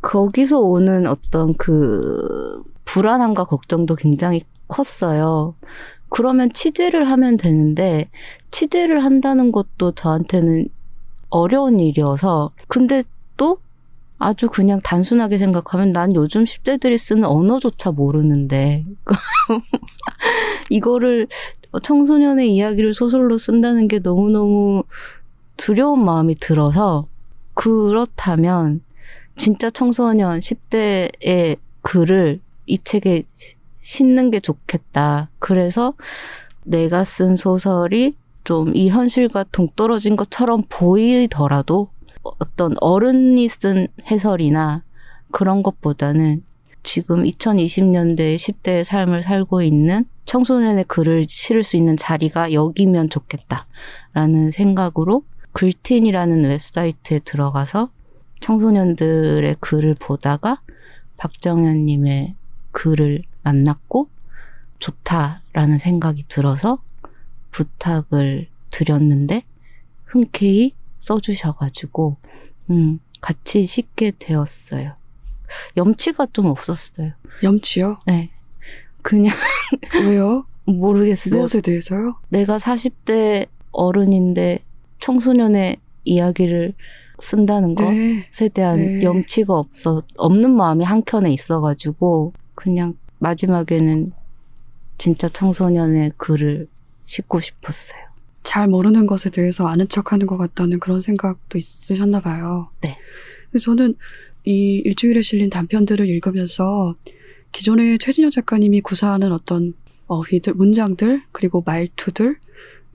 거기서 0.00 0.58
오는 0.58 1.06
어떤 1.06 1.54
그 1.56 2.62
불안함과 2.84 3.44
걱정도 3.44 3.94
굉장히 3.94 4.42
컸어요. 4.66 5.54
그러면 6.08 6.52
취재를 6.52 7.08
하면 7.10 7.36
되는데 7.36 8.10
취재를 8.50 9.04
한다는 9.04 9.52
것도 9.52 9.92
저한테는 9.92 10.68
어려운 11.30 11.80
일이어서 11.80 12.50
근데 12.68 13.02
또 13.02 13.08
아주 14.22 14.48
그냥 14.48 14.80
단순하게 14.82 15.38
생각하면 15.38 15.92
난 15.92 16.14
요즘 16.14 16.44
10대들이 16.44 16.96
쓰는 16.96 17.24
언어조차 17.24 17.90
모르는데 17.90 18.84
이거를 20.70 21.26
청소년의 21.82 22.54
이야기를 22.54 22.94
소설로 22.94 23.38
쓴다는 23.38 23.88
게 23.88 23.98
너무너무 23.98 24.84
두려운 25.56 26.04
마음이 26.04 26.36
들어서 26.36 27.06
그렇다면 27.54 28.82
진짜 29.36 29.70
청소년 29.70 30.40
10대의 30.40 31.56
글을 31.82 32.40
이 32.66 32.78
책에 32.78 33.24
싣는 33.80 34.30
게 34.30 34.40
좋겠다. 34.40 35.30
그래서 35.38 35.94
내가 36.64 37.04
쓴 37.04 37.36
소설이 37.36 38.14
좀 38.44 38.74
이 38.74 38.88
현실과 38.88 39.44
동떨어진 39.52 40.16
것처럼 40.16 40.64
보이더라도 40.68 41.88
어떤 42.22 42.74
어른이 42.80 43.48
쓴 43.48 43.88
해설이나 44.10 44.82
그런 45.30 45.62
것보다는 45.62 46.42
지금 46.82 47.22
2020년대의 47.24 48.36
10대의 48.36 48.84
삶을 48.84 49.22
살고 49.22 49.62
있는 49.62 50.04
청소년의 50.24 50.84
글을 50.84 51.26
실을 51.28 51.62
수 51.62 51.76
있는 51.76 51.96
자리가 51.96 52.52
여기면 52.52 53.08
좋겠다라는 53.10 54.50
생각으로 54.50 55.24
글틴이라는 55.52 56.44
웹사이트에 56.44 57.20
들어가서 57.20 57.90
청소년들의 58.40 59.56
글을 59.60 59.94
보다가 59.94 60.60
박정현님의 61.18 62.34
글을 62.72 63.22
만났고 63.42 64.08
좋다라는 64.78 65.78
생각이 65.78 66.24
들어서 66.26 66.78
부탁을 67.52 68.48
드렸는데 68.70 69.44
흔쾌히 70.04 70.72
써주셔가지고 71.02 72.16
음, 72.70 73.00
같이 73.20 73.66
씻게 73.66 74.12
되었어요. 74.18 74.92
염치가 75.76 76.26
좀 76.32 76.46
없었어요. 76.46 77.12
염치요? 77.42 77.98
네. 78.06 78.30
그냥 79.02 79.34
왜요? 80.06 80.46
모르겠어요. 80.64 81.34
무엇에 81.34 81.60
대해서요? 81.60 82.14
내가 82.28 82.56
40대 82.56 83.48
어른인데 83.72 84.60
청소년의 84.98 85.78
이야기를 86.04 86.74
쓴다는 87.20 87.74
네. 87.74 88.24
것에 88.30 88.48
대한 88.48 88.76
네. 88.76 89.02
염치가 89.02 89.54
없어 89.54 90.02
없는 90.16 90.50
마음이 90.50 90.84
한켠에 90.84 91.32
있어가지고 91.32 92.32
그냥 92.54 92.96
마지막에는 93.18 94.12
진짜 94.98 95.28
청소년의 95.28 96.12
글을 96.16 96.68
싣고 97.04 97.40
싶었어요. 97.40 98.11
잘 98.42 98.68
모르는 98.68 99.06
것에 99.06 99.30
대해서 99.30 99.68
아는 99.68 99.88
척 99.88 100.12
하는 100.12 100.26
것 100.26 100.36
같다는 100.36 100.80
그런 100.80 101.00
생각도 101.00 101.58
있으셨나 101.58 102.20
봐요. 102.20 102.70
네. 102.82 102.98
저는 103.58 103.94
이 104.44 104.82
일주일에 104.84 105.22
실린 105.22 105.50
단편들을 105.50 106.08
읽으면서 106.08 106.96
기존에 107.52 107.98
최진영 107.98 108.30
작가님이 108.30 108.80
구사하는 108.80 109.30
어떤 109.32 109.74
어휘들, 110.06 110.54
문장들, 110.54 111.22
그리고 111.32 111.62
말투들, 111.64 112.36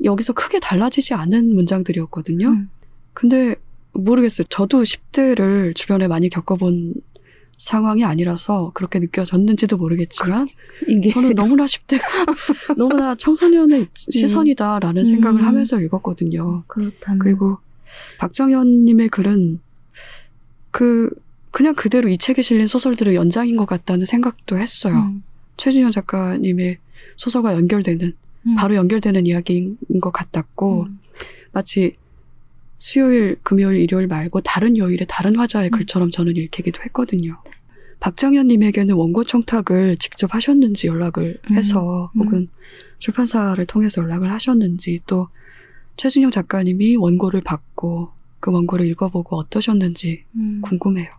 여기서 0.03 0.33
크게 0.33 0.59
달라지지 0.59 1.13
않은 1.13 1.55
문장들이었거든요. 1.55 2.49
음. 2.49 2.69
근데 3.13 3.55
모르겠어요. 3.93 4.45
저도 4.49 4.83
10대를 4.83 5.75
주변에 5.75 6.07
많이 6.07 6.29
겪어본 6.29 6.93
상황이 7.57 8.03
아니라서 8.03 8.71
그렇게 8.73 8.99
느껴졌는지도 8.99 9.77
모르겠지만 9.77 10.47
이게 10.87 11.09
저는 11.09 11.33
너무나 11.33 11.65
10대가 11.65 12.01
너무나 12.77 13.15
청소년의 13.15 13.87
시선이다라는 13.95 15.05
생각을 15.05 15.41
음. 15.41 15.45
하면서 15.45 15.79
읽었거든요. 15.81 16.63
그렇다면 16.67 17.19
그리고 17.19 17.57
박정현 18.19 18.85
님의 18.85 19.09
글은 19.09 19.59
그 20.71 21.09
그냥 21.49 21.73
그대로 21.73 22.09
이 22.09 22.17
책에 22.17 22.43
실린 22.43 22.67
소설들의 22.67 23.15
연장인 23.15 23.55
것 23.55 23.65
같다는 23.65 24.05
생각도 24.05 24.59
했어요. 24.59 24.93
음, 24.93 25.23
최진현 25.57 25.89
작가님의 25.89 26.77
소설과 27.15 27.53
연결되는 27.53 28.13
음. 28.45 28.55
바로 28.55 28.75
연결되는 28.75 29.25
이야기인 29.25 29.77
것 29.99 30.11
같았고 30.11 30.83
음. 30.83 30.99
마치 31.51 31.95
수요일, 32.77 33.37
금요일, 33.43 33.79
일요일 33.79 34.07
말고 34.07 34.41
다른 34.41 34.77
요일에 34.77 35.05
다른 35.07 35.35
화자의 35.35 35.69
음. 35.69 35.71
글처럼 35.71 36.11
저는 36.11 36.35
읽히기도 36.37 36.81
했거든요. 36.83 37.41
박정현님에게는 37.99 38.93
원고 38.95 39.23
청탁을 39.23 39.97
직접 39.97 40.33
하셨는지 40.33 40.87
연락을 40.87 41.39
음. 41.49 41.55
해서 41.55 42.11
음. 42.15 42.21
혹은 42.21 42.49
출판사를 42.99 43.63
통해서 43.65 44.01
연락을 44.01 44.31
하셨는지 44.31 45.01
또 45.07 45.29
최준영 45.97 46.29
작가님이 46.29 46.95
원고를 46.95 47.41
받고 47.41 48.11
그 48.39 48.51
원고를 48.51 48.85
읽어보고 48.85 49.37
어떠셨는지 49.37 50.23
음. 50.35 50.61
궁금해요. 50.61 51.09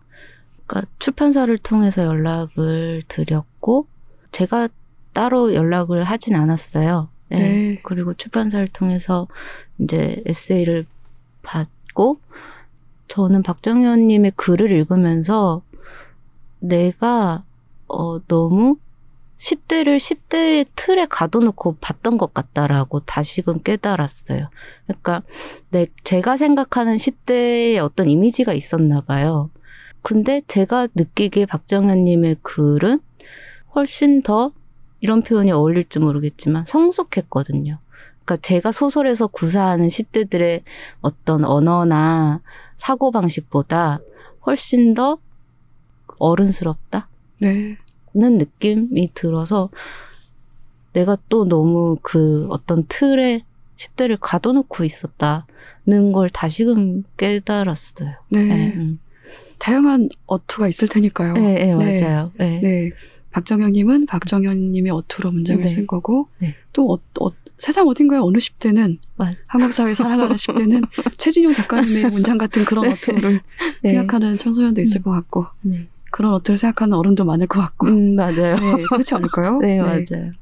그러니까 0.66 0.90
출판사를 1.00 1.56
통해서 1.58 2.04
연락을 2.04 3.02
드렸고 3.08 3.86
제가 4.30 4.68
따로 5.12 5.54
연락을 5.54 6.04
하진 6.04 6.36
않았어요. 6.36 7.08
네. 7.30 7.38
네. 7.38 7.80
그리고 7.82 8.14
출판사를 8.14 8.68
통해서 8.72 9.26
이제 9.80 10.22
에세이를 10.26 10.86
받고 11.48 12.20
저는 13.08 13.42
박정현님의 13.42 14.32
글을 14.36 14.70
읽으면서 14.70 15.62
내가 16.60 17.42
어, 17.88 18.20
너무 18.26 18.76
10대를 19.38 19.96
10대의 19.96 20.66
틀에 20.76 21.06
가둬놓고 21.06 21.76
봤던 21.80 22.18
것 22.18 22.34
같다라고 22.34 23.00
다시금 23.00 23.62
깨달았어요. 23.62 24.50
그러니까 24.86 25.22
내, 25.70 25.86
제가 26.04 26.36
생각하는 26.36 26.96
10대의 26.96 27.78
어떤 27.82 28.10
이미지가 28.10 28.52
있었나 28.52 29.00
봐요. 29.00 29.50
근데 30.02 30.42
제가 30.46 30.88
느끼기에 30.94 31.46
박정현님의 31.46 32.38
글은 32.42 33.00
훨씬 33.74 34.22
더 34.22 34.52
이런 35.00 35.22
표현이 35.22 35.52
어울릴지 35.52 36.00
모르겠지만 36.00 36.64
성숙했거든요. 36.66 37.78
그러니까 38.28 38.36
제가 38.36 38.72
소설에서 38.72 39.26
구사하는 39.26 39.88
10대들의 39.88 40.62
어떤 41.00 41.46
언어나 41.46 42.42
사고방식보다 42.76 44.00
훨씬 44.44 44.92
더 44.92 45.18
어른스럽다? 46.18 47.08
네. 47.38 47.78
는 48.14 48.36
느낌이 48.36 49.12
들어서 49.14 49.70
내가 50.92 51.16
또 51.30 51.46
너무 51.46 51.96
그 52.02 52.46
어떤 52.50 52.84
틀에 52.88 53.44
10대를 53.76 54.18
가둬놓고 54.20 54.84
있었다는 54.84 56.12
걸 56.12 56.28
다시금 56.28 57.04
깨달았어요. 57.16 58.10
네. 58.28 58.44
네, 58.44 58.74
음. 58.74 58.98
다양한 59.58 60.08
어투가 60.26 60.68
있을 60.68 60.88
테니까요. 60.88 61.34
네, 61.34 61.74
네, 61.74 61.74
맞아요. 61.74 62.32
네. 62.38 62.60
네. 62.60 62.90
박정현님은 63.30 64.06
박정현님의 64.06 64.90
어투로 64.90 65.30
문장을 65.30 65.62
네. 65.62 65.68
쓴 65.68 65.86
거고, 65.86 66.28
네. 66.38 66.54
또 66.72 66.92
어, 66.92 66.98
어, 67.20 67.32
세상 67.58 67.86
어딘가에 67.88 68.18
어느 68.18 68.38
10대는, 68.38 68.98
맞- 69.16 69.36
한국 69.46 69.72
사회 69.72 69.92
살아가는 69.94 70.34
10대는 70.36 70.86
최진용 71.16 71.52
작가님의 71.52 72.10
문장 72.10 72.38
같은 72.38 72.64
그런 72.64 72.90
어투를 72.90 73.40
네. 73.82 73.90
생각하는 73.90 74.36
청소년도 74.36 74.80
있을 74.80 75.02
것 75.02 75.10
같고, 75.10 75.46
네. 75.62 75.88
그런 76.10 76.32
어투를 76.34 76.56
생각하는 76.56 76.96
어른도 76.96 77.24
많을 77.24 77.46
것 77.48 77.60
같고, 77.60 77.88
음, 77.88 78.14
맞아요. 78.14 78.54
네, 78.54 78.82
그렇지 78.88 79.14
않을까요? 79.14 79.58
네, 79.62 79.80
맞아요. 79.80 80.32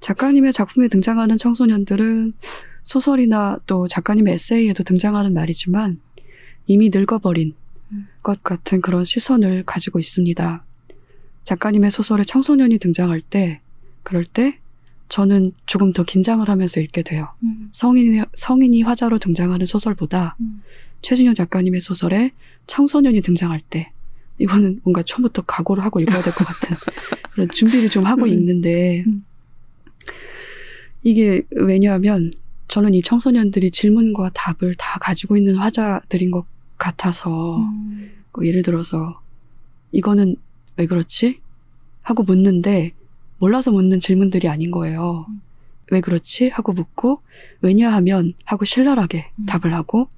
작가님의 0.00 0.52
작품에 0.52 0.88
등장하는 0.88 1.38
청소년들은 1.38 2.34
소설이나 2.82 3.58
또 3.66 3.86
작가님의 3.88 4.34
에세이에도 4.34 4.82
등장하는 4.84 5.32
말이지만 5.32 5.98
이미 6.66 6.90
늙어버린 6.92 7.54
음. 7.92 8.08
것 8.22 8.42
같은 8.42 8.80
그런 8.82 9.04
시선을 9.04 9.62
가지고 9.64 9.98
있습니다. 10.00 10.64
작가님의 11.44 11.90
소설에 11.90 12.22
청소년이 12.24 12.78
등장할 12.78 13.20
때, 13.22 13.60
그럴 14.02 14.24
때 14.24 14.58
저는 15.08 15.52
조금 15.66 15.92
더 15.92 16.02
긴장을 16.02 16.46
하면서 16.48 16.80
읽게 16.80 17.02
돼요. 17.02 17.28
음, 17.42 17.68
성인이, 17.72 18.22
성인이 18.34 18.82
화자로 18.82 19.18
등장하는 19.18 19.66
소설보다 19.66 20.36
음. 20.40 20.62
최진영 21.02 21.34
작가님의 21.34 21.80
소설에 21.80 22.32
청소년이 22.66 23.20
등장할 23.20 23.60
때, 23.68 23.92
이거는 24.38 24.80
뭔가 24.82 25.02
처음부터 25.02 25.42
각오를 25.42 25.84
하고 25.84 26.00
읽어야 26.00 26.22
될 26.22 26.32
것 26.32 26.44
같은 26.44 26.76
그런 27.32 27.48
준비를 27.50 27.90
좀 27.90 28.04
하고 28.04 28.22
음. 28.24 28.28
읽는데, 28.28 29.04
음. 29.06 29.24
이게 31.02 31.42
왜냐하면 31.50 32.32
저는 32.68 32.94
이 32.94 33.02
청소년들이 33.02 33.70
질문과 33.70 34.30
답을 34.32 34.74
다 34.76 34.98
가지고 34.98 35.36
있는 35.36 35.56
화자들인 35.56 36.30
것 36.30 36.46
같아서, 36.78 37.58
음. 37.58 38.10
그 38.32 38.46
예를 38.46 38.62
들어서, 38.62 39.20
이거는 39.92 40.36
왜 40.76 40.86
그렇지? 40.86 41.40
하고 42.02 42.22
묻는데, 42.22 42.92
몰라서 43.44 43.70
묻는 43.70 44.00
질문들이 44.00 44.48
아닌 44.48 44.70
거예요. 44.70 45.26
음. 45.28 45.42
왜 45.90 46.00
그렇지? 46.00 46.48
하고 46.48 46.72
묻고, 46.72 47.20
왜냐하면 47.60 48.32
하고 48.46 48.64
신랄하게 48.64 49.32
음. 49.38 49.44
답을 49.44 49.74
하고, 49.74 50.08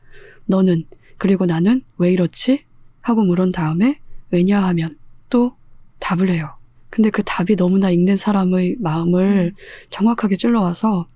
너는, 0.45 0.85
그리고 1.19 1.45
나는 1.45 1.83
왜 1.99 2.13
이렇지? 2.13 2.63
하고 3.01 3.25
물은 3.25 3.51
다음에, 3.51 3.99
왜냐하면 4.31 4.97
또 5.29 5.57
답을 5.99 6.31
해요. 6.31 6.55
근데 6.89 7.11
그 7.11 7.25
답이 7.25 7.57
너무나 7.57 7.91
읽는 7.91 8.15
사람의 8.15 8.77
마음을 8.79 9.55
정확하게 9.91 10.37
찔러와서, 10.37 11.09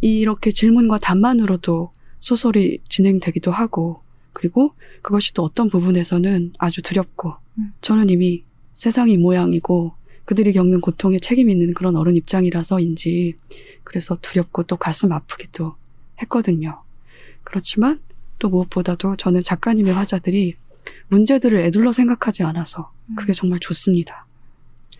이렇게 0.00 0.52
질문과 0.52 0.98
답만으로도 0.98 1.90
소설이 2.20 2.78
진행되기도 2.88 3.50
하고, 3.50 4.00
그리고 4.32 4.74
그것이 5.02 5.34
또 5.34 5.42
어떤 5.42 5.70
부분에서는 5.70 6.52
아주 6.58 6.82
두렵고, 6.82 7.34
음. 7.58 7.72
저는 7.80 8.10
이미 8.10 8.44
세상이 8.74 9.14
이 9.14 9.16
모양이고, 9.16 9.95
그들이 10.26 10.52
겪는 10.52 10.80
고통에 10.80 11.18
책임 11.18 11.48
있는 11.48 11.72
그런 11.72 11.96
어른 11.96 12.16
입장이라서인지, 12.16 13.36
그래서 13.84 14.18
두렵고 14.20 14.64
또 14.64 14.76
가슴 14.76 15.12
아프기도 15.12 15.74
했거든요. 16.20 16.82
그렇지만 17.44 18.00
또 18.38 18.48
무엇보다도 18.50 19.16
저는 19.16 19.42
작가님의 19.42 19.94
화자들이 19.94 20.56
문제들을 21.08 21.58
애둘러 21.60 21.92
생각하지 21.92 22.42
않아서 22.42 22.92
그게 23.16 23.32
정말 23.32 23.60
좋습니다. 23.60 24.26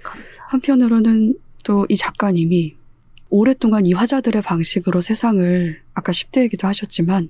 감사. 0.03 0.23
한편으로는 0.49 1.39
또 1.65 1.85
이 1.89 1.97
작가님이 1.97 2.77
오랫동안 3.29 3.85
이 3.85 3.93
화자들의 3.93 4.41
방식으로 4.43 5.01
세상을 5.01 5.83
아까 5.95 6.13
10대 6.13 6.43
얘기도 6.43 6.69
하셨지만 6.69 7.29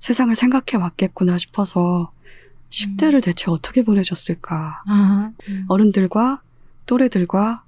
세상을 0.00 0.34
생각해 0.34 0.82
왔겠구나 0.82 1.38
싶어서 1.38 2.10
10대를 2.70 3.22
대체 3.22 3.50
어떻게 3.50 3.82
보내셨을까? 3.82 4.82
아, 4.86 5.30
음. 5.48 5.64
어른들과 5.68 6.42
또래들과 6.88 7.62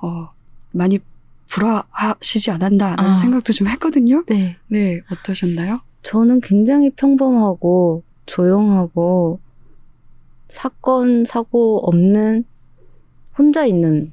어, 0.00 0.30
많이 0.70 1.00
불화하시지 1.48 2.50
않았나라는 2.52 3.12
아. 3.12 3.16
생각도 3.16 3.52
좀 3.52 3.66
했거든요. 3.66 4.22
네. 4.28 4.56
네, 4.68 5.00
어떠셨나요? 5.10 5.80
저는 6.02 6.40
굉장히 6.42 6.90
평범하고 6.90 8.04
조용하고 8.26 9.40
사건, 10.48 11.24
사고 11.24 11.80
없는 11.88 12.44
혼자 13.36 13.64
있는, 13.64 14.12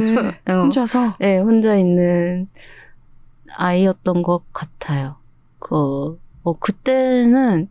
네, 0.00 0.28
어, 0.52 0.62
혼자서 0.62 1.16
네, 1.18 1.38
혼자 1.38 1.76
있는 1.76 2.48
아이였던 3.54 4.22
것 4.22 4.44
같아요. 4.52 5.16
그, 5.58 6.18
어, 6.44 6.58
그때는 6.58 7.68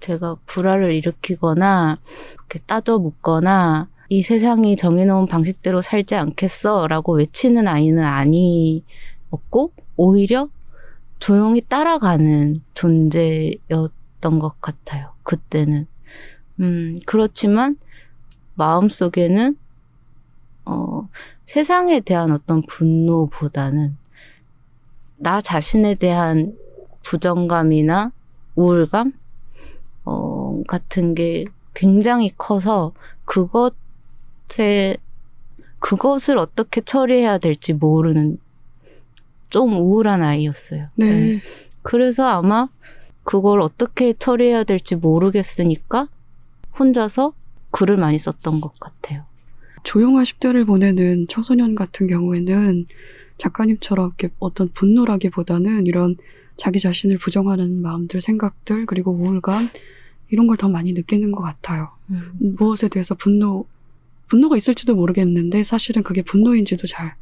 제가 0.00 0.36
불화를 0.46 0.94
일으키거나, 0.94 1.98
이렇게 2.34 2.58
따져 2.66 2.98
묻거나, 2.98 3.88
이 4.10 4.22
세상이 4.22 4.76
정해놓은 4.76 5.26
방식대로 5.26 5.82
살지 5.82 6.14
않겠어 6.14 6.86
라고 6.86 7.14
외치는 7.16 7.68
아이는 7.68 8.02
아니었고, 8.02 9.72
오히려 9.96 10.48
조용히 11.18 11.60
따라가는 11.60 12.62
존재였던 12.72 14.38
것 14.38 14.60
같아요. 14.60 15.12
그때는. 15.24 15.86
음, 16.60 16.98
그렇지만, 17.04 17.76
마음 18.54 18.88
속에는, 18.88 19.58
어, 20.64 21.08
세상에 21.46 22.00
대한 22.00 22.32
어떤 22.32 22.62
분노보다는, 22.62 23.96
나 25.16 25.40
자신에 25.40 25.96
대한 25.96 26.56
부정감이나 27.02 28.12
우울감, 28.54 29.12
어, 30.04 30.62
같은 30.66 31.14
게 31.14 31.44
굉장히 31.74 32.32
커서, 32.38 32.92
그것 33.26 33.74
에, 34.60 34.96
그것을 35.78 36.38
어떻게 36.38 36.80
처리해야 36.80 37.38
될지 37.38 37.72
모르는 37.72 38.38
좀 39.50 39.74
우울한 39.76 40.22
아이였어요. 40.22 40.88
네, 40.96 41.40
그래서 41.82 42.26
아마 42.26 42.68
그걸 43.24 43.60
어떻게 43.60 44.12
처리해야 44.12 44.64
될지 44.64 44.96
모르겠으니까 44.96 46.08
혼자서 46.78 47.32
글을 47.70 47.96
많이 47.96 48.18
썼던 48.18 48.60
것 48.60 48.78
같아요. 48.80 49.24
조용한 49.84 50.24
10대를 50.24 50.66
보내는 50.66 51.26
청소년 51.28 51.74
같은 51.74 52.08
경우에는 52.08 52.86
작가님처럼 53.38 54.08
이렇게 54.18 54.34
어떤 54.38 54.68
분노라기보다는 54.70 55.86
이런 55.86 56.16
자기 56.56 56.80
자신을 56.80 57.18
부정하는 57.18 57.80
마음들, 57.82 58.20
생각들, 58.20 58.86
그리고 58.86 59.12
우울감, 59.12 59.68
이런 60.30 60.46
걸 60.46 60.56
더 60.56 60.68
많이 60.68 60.92
느끼는 60.92 61.30
것 61.32 61.42
같아요. 61.42 61.90
무엇에 62.38 62.88
대해서 62.88 63.14
분노 63.14 63.64
분노가 64.28 64.56
있을지도 64.56 64.94
모르겠는데 64.94 65.62
사실은 65.62 66.02
그게 66.02 66.22
분노인지도 66.22 66.86
잘. 66.86 67.14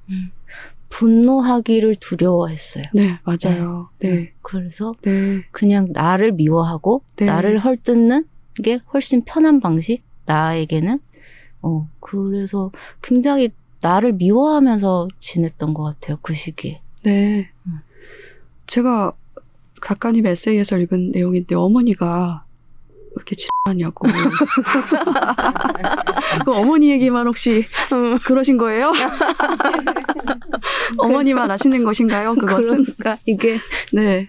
분노하기를 0.88 1.96
두려워했어요. 1.96 2.84
네, 2.94 3.18
맞아요. 3.24 3.88
네. 3.98 4.32
그래서 4.42 4.94
네. 5.02 5.42
그냥 5.50 5.86
나를 5.90 6.32
미워하고 6.32 7.02
네. 7.16 7.26
나를 7.26 7.59
헐뜯는 7.59 8.24
게 8.62 8.80
훨씬 8.92 9.24
편한 9.24 9.61
방식 9.61 10.02
나에게는 10.26 11.00
어 11.62 11.88
그래서 12.00 12.70
굉장히 13.02 13.50
나를 13.80 14.12
미워하면서 14.14 15.09
지냈던 15.18 15.74
것 15.74 15.82
같아요 15.82 16.18
그 16.22 16.34
시기에 16.34 16.80
네. 17.02 17.50
음. 17.66 17.80
제가 18.66 19.12
각가님 19.80 20.26
에세이에서 20.26 20.78
읽은 20.78 21.11
내용인데 21.12 21.54
어머니가 21.54 22.45
왜 22.45 22.45
이렇게 23.16 23.34
치하냐고. 23.34 24.06
그 26.44 26.52
어머니 26.52 26.90
얘기만 26.90 27.26
혹시 27.26 27.64
그러신 28.24 28.58
거예요? 28.58 28.92
어머니만 30.98 31.50
아시는 31.50 31.84
것인가요? 31.84 32.34
그것은? 32.34 32.84
그러니까 32.84 33.18
이게 33.26 33.58
네. 33.92 34.28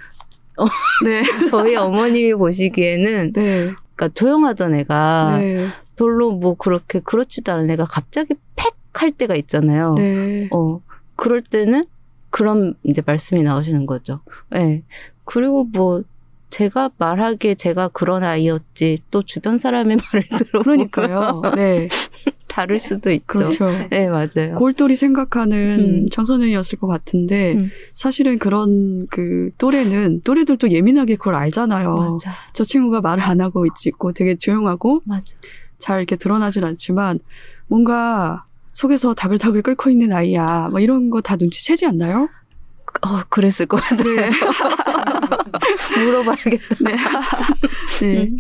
어. 0.58 0.66
네. 1.04 1.22
저희 1.50 1.76
어머님이 1.76 2.34
보시기에는 2.34 3.34
네. 3.34 3.74
그러니까 3.96 4.10
조용하던 4.16 4.74
애가 4.76 5.38
네. 5.40 5.68
별로 5.96 6.32
뭐 6.32 6.56
그렇게 6.56 7.00
그렇지도 7.02 7.52
않은 7.52 7.70
애가 7.70 7.86
갑자기 7.86 8.34
팩 8.56 8.74
할 9.02 9.12
때가 9.12 9.36
있잖아요. 9.36 9.94
네. 9.96 10.50
어 10.52 10.82
그럴 11.16 11.42
때는 11.42 11.86
그런 12.30 12.76
이제 12.84 13.02
말씀이 13.06 13.44
나오시는 13.44 13.86
거죠. 13.86 14.22
예. 14.56 14.60
네. 14.60 14.84
그리고 15.24 15.66
뭐 15.66 16.04
제가 16.50 16.92
말하기에 16.98 17.56
제가 17.56 17.90
그런 17.90 18.24
아이였지 18.24 19.00
또 19.12 19.22
주변 19.22 19.58
사람의 19.58 19.98
말을 20.14 20.28
들어보면 20.30 20.90
그러니까요. 20.90 21.42
네. 21.56 21.90
다를 22.48 22.80
수도 22.80 23.12
있죠. 23.12 23.26
그렇죠. 23.28 23.68
네, 23.92 24.08
맞아요. 24.08 24.56
골똘히 24.58 24.96
생각하는 24.96 25.80
음. 25.80 26.10
청소년이었을 26.10 26.80
것 26.80 26.88
같은데 26.88 27.54
음. 27.54 27.70
사실은 27.94 28.40
그런 28.40 29.06
그 29.12 29.52
또래는 29.60 30.22
또래들도 30.24 30.72
예민하게 30.72 31.18
그걸 31.18 31.36
알잖아요. 31.36 31.96
맞아. 31.96 32.36
저 32.54 32.64
친구가 32.64 33.02
말을 33.02 33.24
안 33.24 33.42
하고 33.42 33.66
있고 33.66 34.14
되게 34.14 34.36
조용하고 34.36 35.02
맞아. 35.06 35.36
잘 35.78 36.00
이렇게 36.00 36.16
드러나진 36.16 36.64
않지만 36.64 37.20
뭔가 37.68 38.46
속에서 38.72 39.14
다글다글 39.14 39.62
끓고 39.64 39.90
있는 39.90 40.14
아이야. 40.14 40.70
뭐 40.72 40.80
이런 40.80 41.10
거 41.10 41.20
다 41.22 41.36
눈치채지 41.36 41.86
않나요? 41.86 42.30
어, 43.02 43.24
그랬을 43.30 43.66
것 43.66 43.78
같아요. 43.78 44.16
네. 44.16 44.30
물어봐야겠다. 46.04 46.76
네. 46.82 46.96
네. 48.02 48.24
음. 48.24 48.40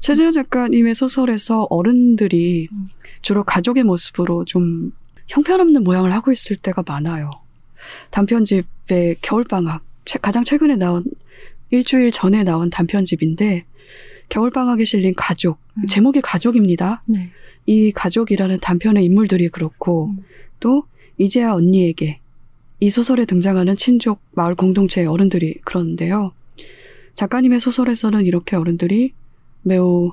최재현 0.00 0.32
작가님의 0.32 0.94
소설에서 0.94 1.66
어른들이 1.70 2.68
음. 2.72 2.86
주로 3.22 3.44
가족의 3.44 3.84
모습으로 3.84 4.44
좀 4.44 4.92
형편없는 5.28 5.84
모양을 5.84 6.12
하고 6.12 6.32
있을 6.32 6.56
때가 6.56 6.82
많아요. 6.86 7.30
단편집의 8.10 9.16
겨울방학, 9.22 9.82
최- 10.04 10.18
가장 10.20 10.44
최근에 10.44 10.76
나온 10.76 11.04
일주일 11.70 12.10
전에 12.10 12.42
나온 12.42 12.70
단편집인데 12.70 13.64
겨울방학에 14.28 14.84
실린 14.84 15.14
가족, 15.16 15.58
음. 15.78 15.86
제목이 15.86 16.20
가족입니다. 16.20 17.02
네. 17.08 17.30
이 17.66 17.92
가족이라는 17.92 18.58
단편의 18.60 19.04
인물들이 19.04 19.48
그렇고 19.48 20.10
음. 20.16 20.24
또 20.60 20.84
이제야 21.18 21.52
언니에게 21.52 22.19
이 22.80 22.88
소설에 22.90 23.26
등장하는 23.26 23.76
친족 23.76 24.20
마을 24.32 24.54
공동체의 24.54 25.06
어른들이 25.06 25.60
그러는데요. 25.64 26.32
작가님의 27.14 27.60
소설에서는 27.60 28.24
이렇게 28.24 28.56
어른들이 28.56 29.12
매우 29.62 30.12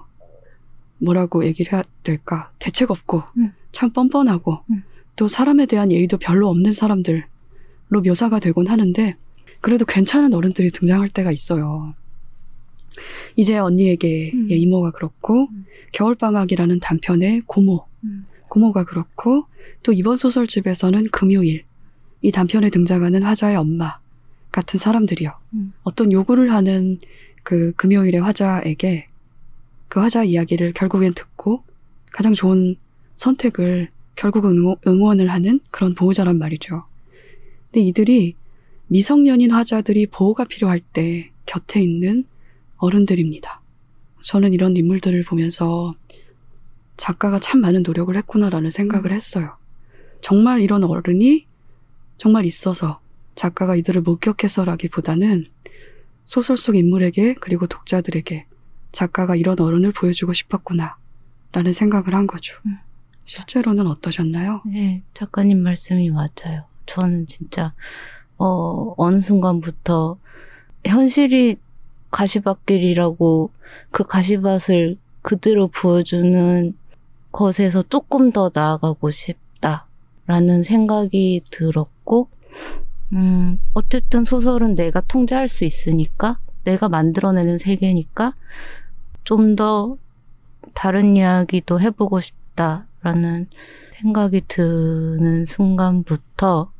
뭐라고 0.99 1.45
얘기를 1.45 1.71
해야 1.71 1.83
될까 2.03 2.51
대책 2.59 2.91
없고 2.91 3.23
음. 3.37 3.53
참 3.71 3.91
뻔뻔하고 3.91 4.59
음. 4.69 4.83
또 5.15 5.27
사람에 5.27 5.65
대한 5.65 5.91
예의도 5.91 6.17
별로 6.17 6.49
없는 6.49 6.71
사람들로 6.71 7.23
묘사가 8.03 8.39
되곤 8.39 8.67
하는데 8.67 9.13
그래도 9.61 9.85
괜찮은 9.85 10.33
어른들이 10.33 10.69
등장할 10.71 11.09
때가 11.09 11.31
있어요. 11.31 11.93
이제 13.35 13.57
언니에게 13.57 14.31
음. 14.33 14.47
예, 14.51 14.55
이모가 14.55 14.91
그렇고 14.91 15.47
음. 15.51 15.65
겨울방학이라는 15.93 16.79
단편의 16.79 17.41
고모 17.45 17.85
음. 18.03 18.25
고모가 18.49 18.85
그렇고 18.85 19.45
또 19.83 19.91
이번 19.93 20.15
소설집에서는 20.15 21.05
금요일 21.11 21.63
이 22.21 22.31
단편에 22.31 22.69
등장하는 22.69 23.23
화자의 23.23 23.55
엄마 23.55 23.99
같은 24.51 24.79
사람들이요. 24.79 25.33
음. 25.53 25.73
어떤 25.83 26.11
요구를 26.11 26.51
하는 26.51 26.97
그 27.43 27.73
금요일의 27.75 28.21
화자에게 28.21 29.05
그 29.87 29.99
화자 29.99 30.23
이야기를 30.23 30.73
결국엔 30.73 31.13
듣고 31.13 31.63
가장 32.11 32.33
좋은 32.33 32.75
선택을 33.15 33.89
결국 34.15 34.45
응원, 34.45 34.75
응원을 34.85 35.31
하는 35.31 35.59
그런 35.71 35.95
보호자란 35.95 36.37
말이죠. 36.39 36.83
근데 37.71 37.81
이들이 37.87 38.35
미성년인 38.87 39.51
화자들이 39.51 40.07
보호가 40.07 40.45
필요할 40.45 40.79
때 40.79 41.31
곁에 41.45 41.81
있는 41.81 42.25
어른들입니다. 42.77 43.61
저는 44.19 44.53
이런 44.53 44.75
인물들을 44.75 45.23
보면서 45.23 45.95
작가가 46.95 47.37
참 47.37 47.61
많은 47.61 47.83
노력을 47.83 48.15
했구나라는 48.15 48.69
생각을 48.71 49.11
했어요. 49.11 49.55
정말 50.21 50.61
이런 50.61 50.83
어른이 50.83 51.45
정말 52.17 52.45
있어서 52.45 52.99
작가가 53.35 53.75
이들을 53.75 54.01
목격해서라기보다는 54.01 55.45
소설 56.25 56.57
속 56.57 56.75
인물에게 56.75 57.35
그리고 57.35 57.67
독자들에게 57.67 58.45
작가가 58.91 59.35
이런 59.35 59.59
어른을 59.59 59.91
보여주고 59.91 60.33
싶었구나 60.33 60.97
라는 61.51 61.71
생각을 61.71 62.13
한 62.13 62.27
거죠. 62.27 62.57
음. 62.65 62.77
실제로는 63.25 63.87
어떠셨나요? 63.87 64.61
네, 64.65 65.03
작가님 65.13 65.61
말씀이 65.61 66.09
맞아요. 66.09 66.63
저는 66.85 67.27
진짜, 67.27 67.73
어, 68.37 68.93
어느 68.97 69.21
순간부터 69.21 70.17
현실이 70.85 71.57
가시밭길이라고 72.09 73.51
그 73.91 74.05
가시밭을 74.05 74.97
그대로 75.21 75.67
보여주는 75.67 76.75
것에서 77.31 77.83
조금 77.83 78.31
더 78.31 78.49
나아가고 78.53 79.11
싶다라는 79.11 80.63
생각이 80.63 81.41
들었고, 81.51 81.91
음, 83.13 83.59
어쨌든 83.73 84.25
소설은 84.25 84.75
내가 84.75 85.01
통제할 85.01 85.47
수 85.47 85.65
있으니까, 85.65 86.37
내가 86.63 86.89
만들어내는 86.89 87.57
세계니까, 87.57 88.33
좀 89.23 89.55
더 89.55 89.97
다른 90.73 91.15
이야기도 91.17 91.79
해보고 91.81 92.19
싶다라는 92.19 93.47
생각이 94.01 94.41
드는 94.47 95.45
순간부터 95.45 96.71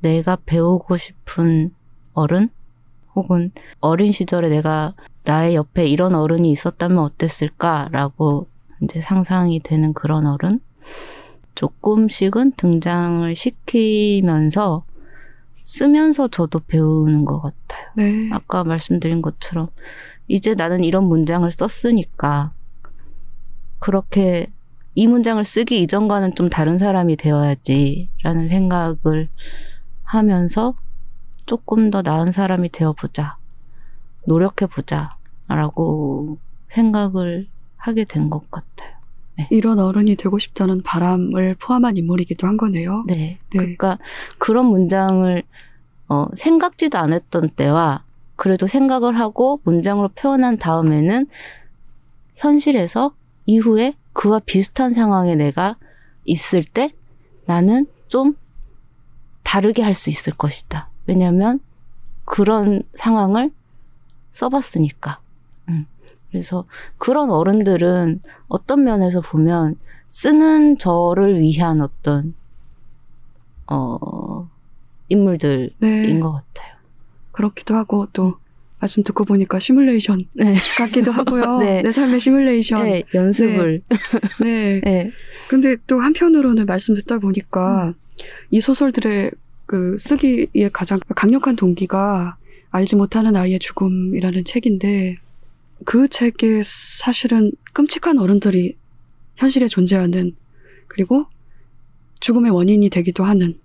내가 0.00 0.36
배우고 0.46 0.96
싶은 0.96 1.74
어른 2.12 2.48
혹은 3.14 3.50
어린 3.80 4.12
시절에 4.12 4.48
내가 4.48 4.94
나의 5.24 5.54
옆에 5.54 5.86
이런 5.86 6.14
어른이 6.14 6.50
있었다면 6.52 6.98
어땠을까라고 6.98 8.46
이제 8.82 9.00
상상이 9.00 9.60
되는 9.60 9.92
그런 9.94 10.26
어른 10.26 10.60
조금씩은 11.54 12.52
등장을 12.56 13.34
시키면서 13.34 14.84
쓰면서 15.64 16.28
저도 16.28 16.60
배우는 16.60 17.24
것 17.24 17.40
같아요. 17.40 17.88
네. 17.96 18.28
아까 18.32 18.64
말씀드린 18.64 19.22
것처럼 19.22 19.68
이제 20.28 20.54
나는 20.54 20.84
이런 20.84 21.04
문장을 21.04 21.50
썼으니까 21.50 22.52
그렇게 23.78 24.48
이 24.94 25.06
문장을 25.06 25.42
쓰기 25.44 25.82
이전과는 25.82 26.34
좀 26.34 26.48
다른 26.48 26.78
사람이 26.78 27.16
되어야지라는 27.16 28.48
생각을 28.48 29.28
하면서 30.04 30.74
조금 31.46 31.90
더 31.90 32.02
나은 32.02 32.32
사람이 32.32 32.70
되어보자. 32.70 33.36
노력해보자. 34.26 35.16
라고 35.48 36.38
생각을 36.70 37.48
하게 37.76 38.04
된 38.04 38.30
것 38.30 38.50
같아요. 38.50 38.93
이런 39.50 39.78
어른이 39.78 40.16
되고 40.16 40.38
싶다는 40.38 40.76
바람을 40.84 41.56
포함한 41.58 41.96
인물이기도 41.96 42.46
한 42.46 42.56
거네요. 42.56 43.04
네. 43.06 43.14
네. 43.14 43.38
그러니까 43.50 43.98
그런 44.38 44.66
문장을 44.66 45.42
어, 46.08 46.26
생각지도 46.36 46.98
않았던 46.98 47.50
때와 47.50 48.04
그래도 48.36 48.66
생각을 48.66 49.18
하고 49.18 49.60
문장으로 49.64 50.08
표현한 50.08 50.58
다음에는 50.58 51.26
현실에서 52.36 53.14
이후에 53.46 53.94
그와 54.12 54.40
비슷한 54.40 54.92
상황에 54.92 55.34
내가 55.34 55.76
있을 56.24 56.64
때 56.64 56.92
나는 57.46 57.86
좀 58.08 58.36
다르게 59.42 59.82
할 59.82 59.94
수 59.94 60.10
있을 60.10 60.32
것이다. 60.32 60.88
왜냐하면 61.06 61.60
그런 62.24 62.82
상황을 62.94 63.50
써봤으니까. 64.32 65.20
음. 66.34 66.40
그래서 66.40 66.64
그런 66.98 67.30
어른들은 67.30 68.20
어떤 68.48 68.84
면에서 68.84 69.20
보면 69.20 69.76
쓰는 70.08 70.78
저를 70.78 71.40
위한 71.40 71.80
어떤 71.80 72.34
어 73.66 74.48
인물들인 75.08 75.70
네. 75.78 76.18
것 76.20 76.32
같아요. 76.32 76.74
그렇기도 77.32 77.74
하고 77.74 78.06
또 78.12 78.34
말씀 78.80 79.02
듣고 79.02 79.24
보니까 79.24 79.58
시뮬레이션 79.58 80.26
네. 80.34 80.54
같기도 80.76 81.10
하고요. 81.10 81.58
네. 81.64 81.82
내 81.82 81.90
삶의 81.90 82.20
시뮬레이션. 82.20 82.84
네, 82.84 83.04
연습을. 83.14 83.82
네. 84.40 84.80
네. 84.84 85.10
근데 85.48 85.76
또 85.86 86.00
한편으로는 86.00 86.66
말씀 86.66 86.94
듣다 86.94 87.18
보니까 87.18 87.94
이 88.50 88.60
소설들의 88.60 89.30
그 89.66 89.96
쓰기에 89.98 90.68
가장 90.72 90.98
강력한 91.16 91.56
동기가 91.56 92.36
알지 92.70 92.96
못하는 92.96 93.36
아이의 93.36 93.60
죽음이라는 93.60 94.44
책인데 94.44 95.16
그 95.84 96.08
책에 96.08 96.62
사실은 96.62 97.52
끔찍한 97.72 98.18
어른들이 98.18 98.76
현실에 99.36 99.66
존재하는 99.66 100.34
그리고 100.88 101.26
죽음의 102.20 102.52
원인이 102.52 102.88
되기도 102.90 103.24
하는 103.24 103.58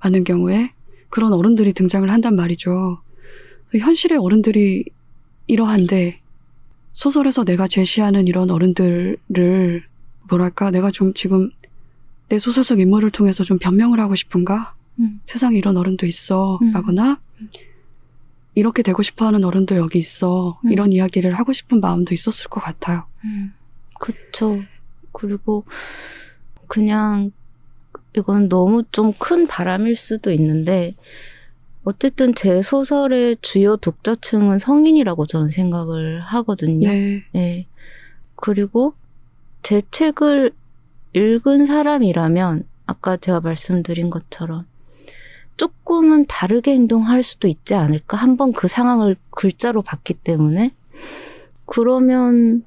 많은 0.00 0.24
경우에 0.24 0.72
그런 1.10 1.32
어른들이 1.32 1.72
등장을 1.72 2.08
한단 2.10 2.36
말이죠. 2.36 3.00
현실의 3.76 4.18
어른들이 4.18 4.84
이러한데 5.46 6.20
소설에서 6.92 7.44
내가 7.44 7.66
제시하는 7.66 8.26
이런 8.26 8.50
어른들을 8.50 9.82
뭐랄까 10.28 10.70
내가 10.70 10.90
좀 10.90 11.14
지금 11.14 11.50
내 12.28 12.38
소설 12.38 12.64
속 12.64 12.80
인물을 12.80 13.10
통해서 13.10 13.44
좀 13.44 13.58
변명을 13.58 14.00
하고 14.00 14.14
싶은가? 14.14 14.74
음. 15.00 15.20
세상에 15.24 15.56
이런 15.56 15.76
어른도 15.76 16.06
있어. 16.06 16.58
음. 16.60 16.72
라거나 16.72 17.20
이렇게 18.54 18.82
되고 18.82 19.02
싶어 19.02 19.26
하는 19.26 19.44
어른도 19.44 19.76
여기 19.76 19.98
있어. 19.98 20.60
음. 20.64 20.72
이런 20.72 20.92
이야기를 20.92 21.34
하고 21.34 21.52
싶은 21.52 21.80
마음도 21.80 22.12
있었을 22.14 22.48
것 22.50 22.60
같아요. 22.60 23.04
음, 23.24 23.52
그쵸. 24.00 24.60
그리고 25.12 25.64
그냥 26.66 27.32
이건 28.16 28.48
너무 28.48 28.82
좀 28.90 29.12
큰 29.18 29.46
바람일 29.46 29.94
수도 29.96 30.32
있는데 30.32 30.94
어쨌든 31.84 32.34
제 32.34 32.60
소설의 32.62 33.38
주요 33.40 33.76
독자층은 33.76 34.58
성인이라고 34.58 35.26
저는 35.26 35.48
생각을 35.48 36.20
하거든요. 36.20 36.88
네. 36.88 37.24
네. 37.32 37.66
그리고 38.36 38.94
제 39.62 39.82
책을 39.90 40.52
읽은 41.14 41.66
사람이라면 41.66 42.64
아까 42.86 43.16
제가 43.16 43.40
말씀드린 43.40 44.10
것처럼 44.10 44.66
조금은 45.58 46.24
다르게 46.26 46.72
행동할 46.72 47.22
수도 47.22 47.48
있지 47.48 47.74
않을까? 47.74 48.16
한번 48.16 48.52
그 48.52 48.68
상황을 48.68 49.16
글자로 49.30 49.82
봤기 49.82 50.14
때문에 50.14 50.72
그러면 51.66 52.64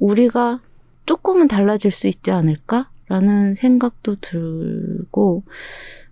우리가 0.00 0.60
조금은 1.04 1.46
달라질 1.46 1.92
수 1.92 2.08
있지 2.08 2.32
않을까? 2.32 2.90
라는 3.08 3.54
생각도 3.54 4.16
들고 4.20 5.44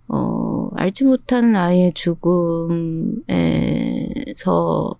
어, 0.07 0.69
알지 0.75 1.03
못하는 1.03 1.55
아이의 1.55 1.93
죽음에서 1.93 3.25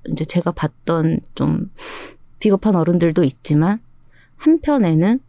이제 0.10 0.26
제가 0.26 0.51
봤던 0.51 1.22
좀 1.36 1.72
비겁한 2.39 2.76
어른들도 2.76 3.24
있지만 3.24 3.80
한편에는 4.38 5.20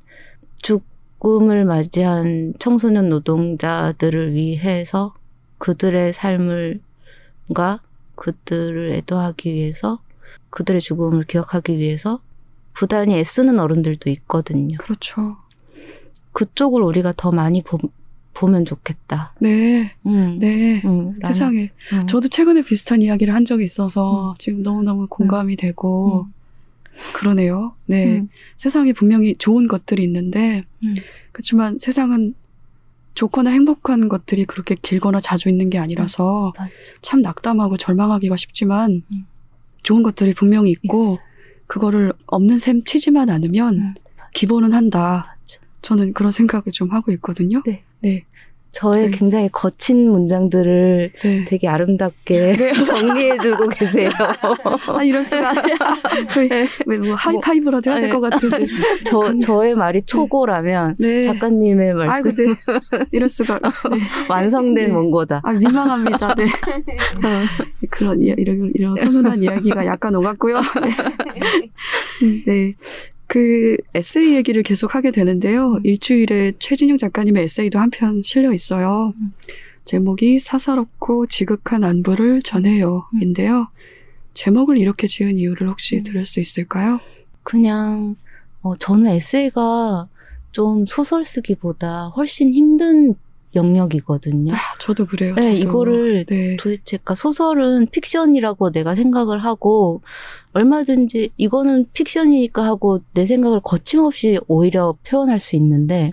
죽음을 0.56 1.64
맞이한 1.66 2.54
청소년 2.58 3.10
노동자들을 3.10 4.32
위해서 4.32 5.14
그들의 5.58 6.12
삶을과 6.12 7.80
그들을 8.14 8.92
애도하기 8.94 9.54
위해서 9.54 10.00
그들의 10.50 10.80
죽음을 10.80 11.24
기억하기 11.24 11.78
위해서 11.78 12.20
부단히 12.72 13.14
애쓰는 13.18 13.58
어른들도 13.58 14.10
있거든요. 14.10 14.76
그렇죠. 14.78 15.36
그쪽을 16.32 16.82
우리가 16.82 17.14
더 17.16 17.30
많이 17.30 17.62
보, 17.62 17.78
보면 18.34 18.66
좋겠다. 18.66 19.32
네. 19.40 19.94
음, 20.04 20.38
네. 20.38 20.82
음, 20.84 21.18
세상에. 21.24 21.70
음. 21.92 22.06
저도 22.06 22.28
최근에 22.28 22.62
비슷한 22.62 23.00
이야기를 23.00 23.34
한 23.34 23.44
적이 23.46 23.64
있어서 23.64 24.34
지금 24.38 24.62
너무너무 24.62 25.06
공감이 25.08 25.56
되고 25.56 26.26
그러네요. 27.14 27.74
네. 27.86 28.20
음. 28.20 28.28
세상에 28.56 28.92
분명히 28.92 29.34
좋은 29.36 29.66
것들이 29.68 30.02
있는데 30.04 30.64
음. 30.84 30.94
그렇지만 31.32 31.78
세상은 31.78 32.34
좋거나 33.16 33.50
행복한 33.50 34.08
것들이 34.08 34.44
그렇게 34.44 34.76
길거나 34.76 35.20
자주 35.20 35.48
있는 35.48 35.70
게 35.70 35.78
아니라서 35.78 36.52
맞아. 36.56 36.70
참 37.00 37.22
낙담하고 37.22 37.78
절망하기가 37.78 38.36
쉽지만 38.36 39.02
음. 39.10 39.26
좋은 39.82 40.02
것들이 40.02 40.34
분명히 40.34 40.70
있고 40.70 41.14
있어. 41.14 41.22
그거를 41.66 42.12
없는 42.26 42.58
셈 42.58 42.84
치지만 42.84 43.30
않으면 43.30 43.78
음. 43.78 43.94
기본은 44.34 44.74
한다. 44.74 45.36
맞아. 45.40 45.58
저는 45.80 46.12
그런 46.12 46.30
생각을 46.30 46.64
좀 46.72 46.90
하고 46.90 47.10
있거든요. 47.12 47.62
네. 47.64 47.84
네. 48.00 48.24
저의 48.72 49.04
저희- 49.06 49.10
굉장히 49.18 49.48
거친 49.50 50.10
문장들을 50.10 51.12
네. 51.22 51.44
되게 51.46 51.66
아름답게 51.66 52.54
정리해주고 52.84 53.68
계세요. 53.72 54.10
아, 54.88 55.02
이럴 55.02 55.24
수가 55.24 55.48
아니야. 55.50 55.76
저희, 56.30 56.48
네. 56.48 56.68
왜, 56.84 56.98
뭐, 56.98 57.14
하이파이브라도 57.14 57.90
해야 57.90 58.00
될 58.00 58.08
네. 58.10 58.14
것 58.14 58.20
같은데. 58.20 58.66
저, 59.04 59.20
근- 59.20 59.40
저의 59.40 59.74
말이 59.74 60.02
초고라면 60.04 60.96
네. 60.98 61.22
작가님의 61.22 61.94
말씀 61.94 62.30
아이고, 62.30 62.42
네. 62.42 63.06
이럴 63.12 63.28
수가. 63.30 63.58
네. 63.58 63.98
완성된 64.28 64.88
네. 64.88 64.92
원고다. 64.92 65.40
아, 65.42 65.52
민망합니다. 65.54 66.34
네. 66.34 66.44
그런, 67.90 68.20
이야- 68.20 68.34
이런, 68.36 68.70
이런 68.74 68.98
훈훈한 68.98 69.42
이야기가 69.42 69.86
약간 69.86 70.14
오갔고요. 70.16 70.60
네. 72.46 72.72
네. 73.36 73.40
그 73.40 73.76
에세이 73.94 74.34
얘기를 74.34 74.62
계속 74.62 74.94
하게 74.94 75.10
되는데요. 75.10 75.78
일주일에 75.84 76.52
최진영 76.58 76.96
작가님의 76.96 77.44
에세이도 77.44 77.78
한 77.78 77.90
편 77.90 78.22
실려 78.22 78.52
있어요. 78.52 79.12
음. 79.20 79.32
제목이 79.84 80.38
사사롭고 80.38 81.26
지극한 81.26 81.84
안부를 81.84 82.40
전해요. 82.40 83.06
음. 83.14 83.22
인데요. 83.22 83.68
제목을 84.34 84.78
이렇게 84.78 85.06
지은 85.06 85.38
이유를 85.38 85.68
혹시 85.68 85.98
음. 85.98 86.02
들을 86.02 86.24
수 86.24 86.40
있을까요? 86.40 86.98
그냥 87.42 88.16
어, 88.62 88.76
저는 88.78 89.10
에세이가 89.10 90.08
좀 90.52 90.86
소설 90.86 91.24
쓰기보다 91.24 92.08
훨씬 92.16 92.52
힘든 92.54 93.14
영역이거든요. 93.56 94.52
아, 94.54 94.58
저도 94.78 95.06
그래요. 95.06 95.34
네, 95.34 95.42
저도. 95.42 95.56
이거를 95.56 96.26
네. 96.26 96.56
도대체 96.56 96.98
그러니까 96.98 97.14
소설은 97.16 97.88
픽션이라고 97.90 98.70
내가 98.70 98.94
생각을 98.94 99.42
하고 99.44 100.02
얼마든지 100.52 101.30
이거는 101.36 101.86
픽션이니까 101.92 102.64
하고 102.64 103.00
내 103.14 103.26
생각을 103.26 103.60
거침없이 103.64 104.38
오히려 104.46 104.96
표현할 105.06 105.40
수 105.40 105.56
있는데 105.56 106.12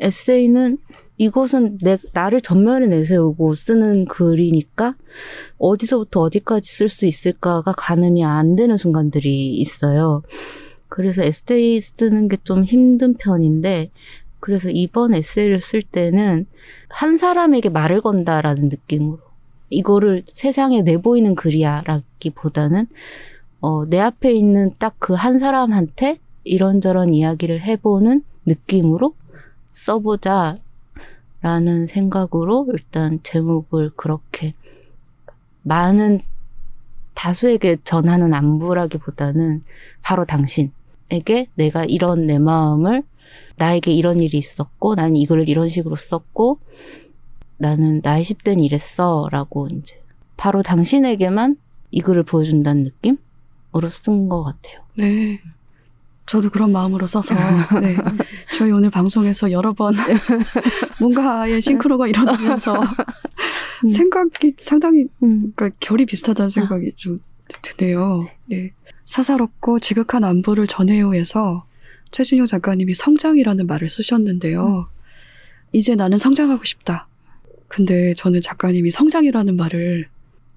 에세이는 0.00 0.78
이것은 1.18 1.78
내, 1.82 1.98
나를 2.14 2.40
전면에 2.40 2.86
내세우고 2.86 3.54
쓰는 3.54 4.06
글이니까 4.06 4.94
어디서부터 5.58 6.20
어디까지 6.22 6.72
쓸 6.72 6.88
수 6.88 7.04
있을까가 7.04 7.72
가늠이 7.76 8.24
안 8.24 8.56
되는 8.56 8.78
순간들이 8.78 9.54
있어요. 9.56 10.22
그래서 10.88 11.22
에세이 11.22 11.80
쓰는 11.80 12.28
게 12.28 12.36
좀 12.42 12.64
힘든 12.64 13.14
편인데 13.14 13.90
그래서 14.50 14.68
이번 14.70 15.14
에세이를 15.14 15.60
쓸 15.60 15.82
때는 15.82 16.46
한 16.88 17.16
사람에게 17.16 17.68
말을 17.68 18.00
건다라는 18.00 18.68
느낌으로 18.68 19.20
이거를 19.70 20.24
세상에 20.26 20.82
내보이는 20.82 21.36
글이야라기보다는 21.36 22.86
어, 23.60 23.84
내 23.86 24.00
앞에 24.00 24.32
있는 24.32 24.74
딱 24.78 24.96
그 24.98 25.14
한 25.14 25.38
사람한테 25.38 26.18
이런저런 26.44 27.14
이야기를 27.14 27.62
해보는 27.62 28.22
느낌으로 28.46 29.14
써보자 29.72 30.58
라는 31.42 31.86
생각으로 31.86 32.66
일단 32.72 33.20
제목을 33.22 33.90
그렇게 33.96 34.54
많은 35.62 36.20
다수에게 37.14 37.76
전하는 37.84 38.34
안부라기보다는 38.34 39.62
바로 40.02 40.24
당신에게 40.24 41.46
내가 41.54 41.84
이런 41.84 42.26
내 42.26 42.38
마음을 42.38 43.04
나에게 43.60 43.92
이런 43.92 44.20
일이 44.20 44.38
있었고 44.38 44.94
나는 44.94 45.16
이 45.16 45.26
글을 45.26 45.48
이런 45.48 45.68
식으로 45.68 45.94
썼고 45.96 46.60
나는 47.58 48.00
나의 48.02 48.24
10대는 48.24 48.64
이랬어 48.64 49.28
라고 49.30 49.68
이제 49.68 50.02
바로 50.38 50.62
당신에게만 50.62 51.56
이 51.90 52.00
글을 52.00 52.22
보여준다는 52.22 52.84
느낌으로 52.84 53.90
쓴 53.90 54.30
것 54.30 54.42
같아요. 54.42 54.80
네. 54.96 55.40
저도 56.24 56.48
그런 56.48 56.72
마음으로 56.72 57.06
써서 57.06 57.34
네. 57.80 57.96
저희 58.56 58.70
오늘 58.70 58.88
방송에서 58.88 59.50
여러 59.50 59.74
번 59.74 59.94
뭔가의 61.00 61.60
싱크로가 61.60 62.06
일어나면서 62.06 62.80
음. 62.80 63.88
생각이 63.88 64.54
상당히 64.58 65.06
음. 65.22 65.52
그러니까 65.54 65.76
결이 65.80 66.06
비슷하다는 66.06 66.48
생각이 66.48 66.92
좀 66.96 67.20
드네요. 67.62 68.26
네. 68.46 68.72
사사롭고 69.04 69.80
지극한 69.80 70.24
안부를 70.24 70.66
전해요에서 70.66 71.64
최진용 72.10 72.46
작가님이 72.46 72.94
성장이라는 72.94 73.66
말을 73.66 73.88
쓰셨는데요. 73.88 74.88
이제 75.72 75.94
나는 75.94 76.18
성장하고 76.18 76.64
싶다. 76.64 77.06
근데 77.68 78.14
저는 78.14 78.40
작가님이 78.40 78.90
성장이라는 78.90 79.56
말을 79.56 80.08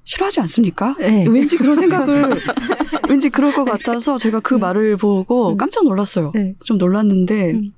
싫어하지 0.04 0.42
않습니까? 0.42 0.96
네. 1.00 1.26
왠지 1.28 1.58
그런 1.58 1.76
생각을 1.76 2.38
왠지 3.08 3.30
그럴 3.30 3.54
것 3.54 3.64
같아서 3.64 4.18
제가 4.18 4.40
그 4.40 4.56
음. 4.56 4.60
말을 4.60 4.98
보고 4.98 5.52
음. 5.52 5.58
깜짝 5.58 5.86
놀랐어요. 5.86 6.32
네. 6.34 6.56
좀 6.64 6.78
놀랐는데 6.78 7.52
음. 7.52 7.74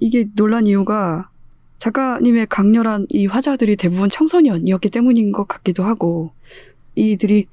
이게 0.00 0.26
놀란 0.34 0.66
이유가 0.66 1.28
작가님의 1.78 2.46
강렬한 2.46 3.06
이 3.10 3.26
화자들이 3.26 3.76
대부분 3.76 4.08
청소년이었기 4.08 4.88
때문인 4.88 5.32
것 5.32 5.46
같기도 5.46 5.84
하고 5.84 6.32
이들이 6.94 7.46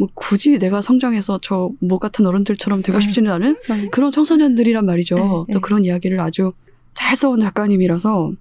뭐 0.00 0.08
굳이 0.14 0.58
내가 0.58 0.80
성장해서 0.82 1.38
저 1.42 1.70
뭐 1.80 1.98
같은 1.98 2.26
어른들처럼 2.26 2.82
되고 2.82 2.98
싶지는 3.00 3.30
않은 3.32 3.56
그런 3.90 4.10
청소년들이란 4.10 4.84
말이죠. 4.86 5.16
네, 5.16 5.22
또 5.22 5.46
네. 5.48 5.58
그런 5.60 5.84
이야기를 5.84 6.18
아주 6.20 6.52
잘 6.94 7.14
써온 7.14 7.38
작가님이라서 7.40 8.32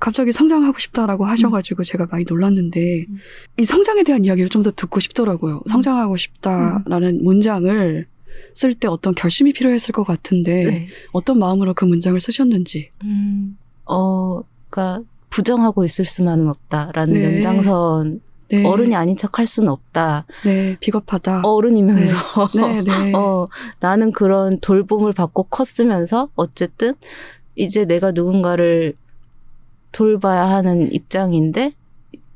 갑자기 0.00 0.32
성장하고 0.32 0.78
싶다라고 0.78 1.24
하셔가지고 1.24 1.82
제가 1.82 2.06
많이 2.10 2.24
놀랐는데 2.28 3.06
음. 3.08 3.18
이 3.58 3.64
성장에 3.64 4.02
대한 4.02 4.24
이야기를 4.24 4.48
좀 4.50 4.62
더 4.62 4.70
듣고 4.70 5.00
싶더라고요. 5.00 5.62
성장하고 5.68 6.16
싶다라는 6.16 7.24
문장을 7.24 8.06
쓸 8.54 8.74
때 8.74 8.86
어떤 8.88 9.14
결심이 9.14 9.52
필요했을 9.52 9.92
것 9.92 10.04
같은데 10.04 10.64
네. 10.64 10.88
어떤 11.12 11.38
마음으로 11.38 11.74
그 11.74 11.84
문장을 11.84 12.20
쓰셨는지. 12.20 12.90
음, 13.04 13.56
어, 13.86 14.42
그러니까 14.68 15.04
부정하고 15.30 15.84
있을 15.84 16.04
수만은 16.04 16.48
없다라는 16.48 17.14
네. 17.14 17.34
연장선 17.36 18.20
네, 18.50 18.64
어른이 18.64 18.94
아닌 18.96 19.16
척 19.16 19.38
할 19.38 19.46
수는 19.46 19.68
없다. 19.68 20.24
네 20.44 20.76
비겁하다. 20.80 21.42
어른이면서 21.44 22.16
네, 22.54 22.82
네. 22.82 23.12
어, 23.16 23.48
나는 23.80 24.12
그런 24.12 24.58
돌봄을 24.60 25.12
받고 25.12 25.44
컸으면서 25.44 26.28
어쨌든 26.34 26.94
이제 27.56 27.84
내가 27.84 28.12
누군가를 28.12 28.94
돌봐야 29.92 30.46
하는 30.48 30.92
입장인데 30.92 31.72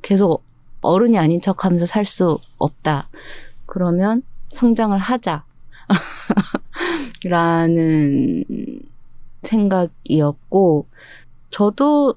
계속 0.03 0.43
어른이 0.83 1.19
아닌 1.19 1.41
척 1.41 1.65
하면서 1.65 1.87
살 1.87 2.05
수 2.05 2.39
없다. 2.59 3.09
그러면 3.67 4.23
성장을 4.49 4.99
하자. 4.99 5.45
라는 7.25 8.45
생각이었고, 9.45 10.87
저도 11.51 12.15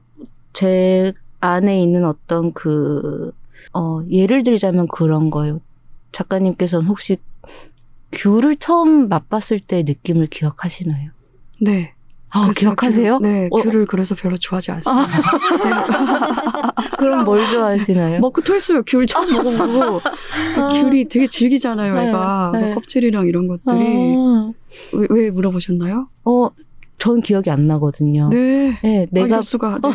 제 0.53 1.13
안에 1.39 1.81
있는 1.81 2.05
어떤 2.05 2.53
그, 2.53 3.31
어, 3.75 4.01
예를 4.09 4.43
들자면 4.43 4.87
그런 4.87 5.29
거예요. 5.29 5.59
작가님께서는 6.13 6.87
혹시 6.87 7.17
귤을 8.13 8.55
처음 8.55 9.09
맛봤을 9.09 9.59
때 9.59 9.83
느낌을 9.83 10.27
기억하시나요? 10.27 11.11
네. 11.59 11.93
아, 12.29 12.51
기억하세요? 12.55 13.19
귤, 13.19 13.23
네, 13.23 13.47
어. 13.51 13.61
귤을 13.61 13.85
그래서 13.85 14.15
별로 14.15 14.37
좋아하지 14.37 14.71
않습니다. 14.71 15.07
그럼 16.97 17.23
뭘 17.25 17.45
좋아하시나요? 17.47 18.19
먹고 18.19 18.41
토했어요. 18.41 18.83
귤 18.83 19.05
처음 19.07 19.31
먹어보고 19.31 20.01
아. 20.59 20.67
귤이 20.69 21.05
되게 21.09 21.27
질기잖아요. 21.27 21.93
네, 21.93 22.07
얘가 22.07 22.51
네. 22.53 22.59
뭐 22.59 22.75
껍질이랑 22.75 23.27
이런 23.27 23.47
것들이 23.47 24.15
아, 24.17 24.51
왜, 24.93 25.07
왜 25.09 25.31
물어보셨나요? 25.31 26.07
어, 26.25 26.49
전 27.05 27.21
기억이 27.21 27.49
안 27.49 27.67
나거든요. 27.67 28.29
네. 28.31 28.77
네, 28.81 29.07
내가 29.11 29.27
내가 29.27 29.41
수가 29.41 29.79
네. 29.81 29.89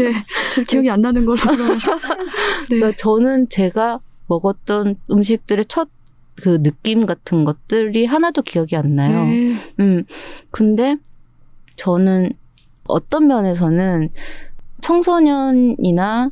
네, 0.02 0.12
저 0.52 0.62
기억이 0.62 0.88
안 0.90 1.00
나는 1.00 1.26
걸로. 1.26 1.36
네. 2.70 2.76
그러니까 2.76 2.96
저는 2.96 3.48
제가 3.48 4.00
먹었던 4.28 4.96
음식들의 5.10 5.64
첫 5.66 5.88
그 6.36 6.62
느낌 6.62 7.06
같은 7.06 7.44
것들이 7.44 8.04
하나도 8.04 8.42
기억이 8.42 8.76
안 8.76 8.94
나요. 8.94 9.24
네. 9.24 9.54
음, 9.80 10.04
근데 10.50 10.96
저는 11.76 12.32
어떤 12.84 13.26
면에서는 13.26 14.10
청소년이나 14.82 16.30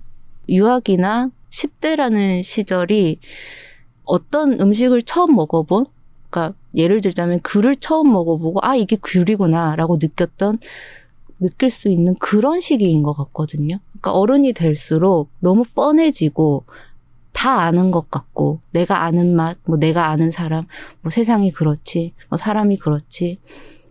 유학이나 0.49 1.31
10대라는 1.51 2.43
시절이 2.43 3.19
어떤 4.05 4.61
음식을 4.61 5.03
처음 5.03 5.35
먹어본, 5.35 5.87
그러니까 6.35 6.55
예를 6.75 7.01
들자면 7.01 7.39
귤을 7.45 7.77
처음 7.77 8.13
먹어보고, 8.13 8.59
아, 8.63 8.75
이게 8.75 8.97
귤이구나라고 9.03 9.99
느꼈던, 10.03 10.59
느낄 11.39 11.71
수 11.71 11.89
있는 11.89 12.17
그런 12.17 12.61
시기인 12.61 13.05
것 13.05 13.13
같거든요. 13.15 13.79
그러니까 13.93 14.13
어른이 14.13 14.53
될수록 14.53 15.29
너무 15.39 15.65
뻔해지고, 15.75 16.65
다 17.33 17.61
아는 17.63 17.93
것 17.93 18.11
같고, 18.11 18.59
내가 18.73 19.05
아는 19.05 19.37
맛, 19.37 19.59
뭐 19.65 19.77
내가 19.77 20.09
아는 20.09 20.33
사람, 20.33 20.67
뭐 21.03 21.11
세상이 21.11 21.53
그렇지, 21.53 22.13
뭐 22.29 22.37
사람이 22.37 22.79
그렇지, 22.79 23.39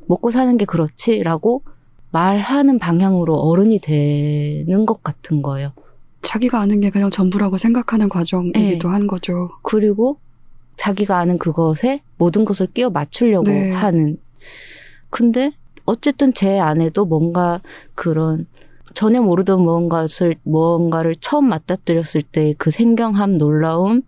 먹고 0.08 0.30
사는 0.30 0.58
게 0.58 0.66
그렇지라고 0.66 1.64
말하는 2.12 2.78
방향으로 2.78 3.36
어른이 3.36 3.80
되는 3.80 4.86
것 4.86 5.02
같은 5.02 5.42
거예요. 5.42 5.72
자기가 6.22 6.60
아는 6.60 6.82
게 6.82 6.90
그냥 6.90 7.10
전부라고 7.10 7.58
생각하는 7.58 8.10
과정이기도 8.10 8.90
한 8.90 9.08
거죠. 9.08 9.50
그리고 9.62 10.20
자기가 10.78 11.18
아는 11.18 11.38
그것에 11.38 12.02
모든 12.18 12.46
것을 12.46 12.68
끼워 12.68 12.90
맞추려고 12.90 13.50
네. 13.50 13.72
하는. 13.72 14.18
근데 15.10 15.52
어쨌든 15.86 16.34
제 16.34 16.60
안에도 16.60 17.06
뭔가 17.06 17.62
그런 17.96 18.48
전혀 18.94 19.22
모르던 19.22 19.62
무언가를 19.62 20.08
무언가를 20.44 21.16
처음 21.20 21.50
맞닥뜨렸을 21.50 22.22
때그 22.24 22.72
생경함, 22.72 23.38
놀라움, 23.38 24.02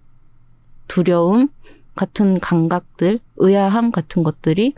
두려움 0.88 1.50
같은 1.96 2.40
감각들, 2.40 3.20
의아함 3.38 3.92
같은 3.92 4.24
것들이 4.24 4.76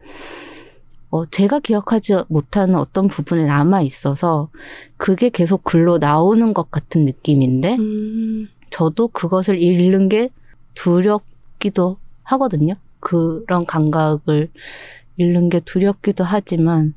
어, 1.09 1.25
제가 1.25 1.59
기억하지 1.59 2.17
못하는 2.27 2.75
어떤 2.75 3.07
부분에 3.07 3.45
남아 3.45 3.81
있어서 3.81 4.49
그게 4.97 5.29
계속 5.29 5.63
글로 5.63 5.97
나오는 5.97 6.53
것 6.53 6.69
같은 6.69 7.05
느낌인데 7.05 7.75
음, 7.77 8.49
저도 8.69 9.07
그것을 9.09 9.61
잃는 9.61 10.09
게 10.09 10.29
두렵 10.73 11.23
기도 11.59 11.97
하거든요. 12.23 12.73
그런 12.99 13.65
감각을 13.65 14.49
잃는 15.17 15.49
게 15.49 15.59
두렵기도 15.59 16.23
하지만 16.23 16.93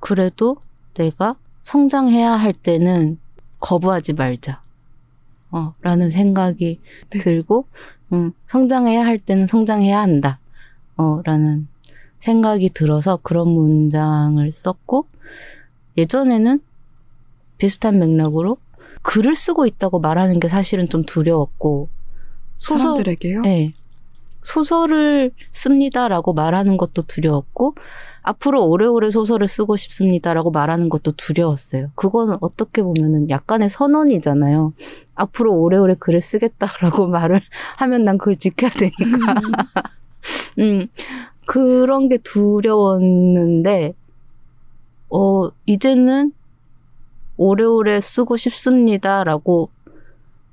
그래도 0.00 0.56
내가 0.94 1.36
성장해야 1.64 2.32
할 2.32 2.52
때는 2.52 3.18
거부하지 3.60 4.14
말자. 4.14 4.62
어, 5.50 5.74
라는 5.80 6.10
생각이 6.10 6.80
네. 7.10 7.18
들고, 7.18 7.66
음, 8.12 8.32
성장해야 8.48 9.04
할 9.04 9.18
때는 9.18 9.46
성장해야 9.46 10.00
한다. 10.00 10.38
어, 10.96 11.20
라는 11.24 11.68
생각이 12.20 12.70
들어서 12.70 13.18
그런 13.22 13.48
문장을 13.48 14.50
썼고, 14.52 15.06
예전에는 15.96 16.60
비슷한 17.56 17.98
맥락으로 17.98 18.58
글을 19.02 19.34
쓰고 19.34 19.66
있다고 19.66 20.00
말하는 20.00 20.38
게 20.38 20.48
사실은 20.48 20.88
좀 20.88 21.04
두려웠고, 21.04 21.88
소설, 22.58 22.80
사람들에게요. 22.80 23.40
네. 23.42 23.72
소설을 24.42 25.30
씁니다라고 25.50 26.32
말하는 26.32 26.76
것도 26.76 27.02
두려웠고, 27.02 27.74
앞으로 28.22 28.66
오래오래 28.66 29.10
소설을 29.10 29.48
쓰고 29.48 29.76
싶습니다라고 29.76 30.50
말하는 30.50 30.88
것도 30.88 31.12
두려웠어요. 31.12 31.90
그거는 31.94 32.36
어떻게 32.40 32.82
보면은 32.82 33.30
약간의 33.30 33.70
선언이잖아요. 33.70 34.74
앞으로 35.14 35.54
오래오래 35.54 35.94
글을 35.98 36.20
쓰겠다라고 36.20 37.06
말을 37.08 37.40
하면 37.78 38.04
난 38.04 38.18
그걸 38.18 38.36
지켜야 38.36 38.70
되니까. 38.70 38.96
음, 40.58 40.88
그런 41.46 42.08
게 42.08 42.18
두려웠는데, 42.18 43.94
어, 45.10 45.48
이제는 45.64 46.32
오래오래 47.38 48.00
쓰고 48.00 48.36
싶습니다라고 48.36 49.70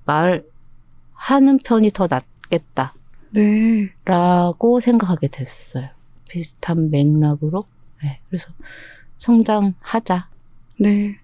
말하는 0.06 1.58
편이 1.64 1.92
더 1.92 2.08
낫겠다. 2.08 2.94
네. 3.36 3.90
라고 4.06 4.80
생각하게 4.80 5.28
됐어요. 5.28 5.90
비슷한 6.30 6.90
맥락으로. 6.90 7.66
네, 8.04 8.20
그래서 8.30 8.50
성장하자. 9.18 10.28
네. 10.80 11.18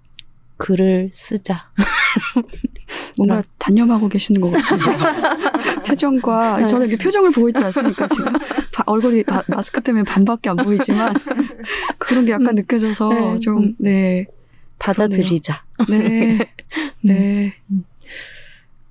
글을 0.57 1.09
쓰자. 1.13 1.69
뭔가 3.17 3.35
나- 3.37 3.43
단념하고 3.57 4.07
계시는 4.09 4.41
것 4.41 4.51
같은데. 4.51 4.85
표정과, 5.87 6.57
네. 6.57 6.67
저는 6.67 6.87
이렇게 6.87 7.03
표정을 7.03 7.31
보고 7.31 7.49
있지 7.49 7.63
않습니까, 7.63 8.07
지금? 8.07 8.31
바- 8.73 8.83
얼굴이 8.85 9.23
바- 9.23 9.43
마스크 9.47 9.81
때문에 9.81 10.03
반밖에 10.03 10.49
안 10.49 10.57
보이지만, 10.57 11.13
그런 11.97 12.25
게 12.25 12.31
약간 12.31 12.55
느껴져서 12.55 13.09
네. 13.09 13.39
좀, 13.39 13.75
네. 13.79 14.25
받아들이자. 14.79 15.63
네. 15.89 16.39
네. 17.01 17.53
음. 17.71 17.83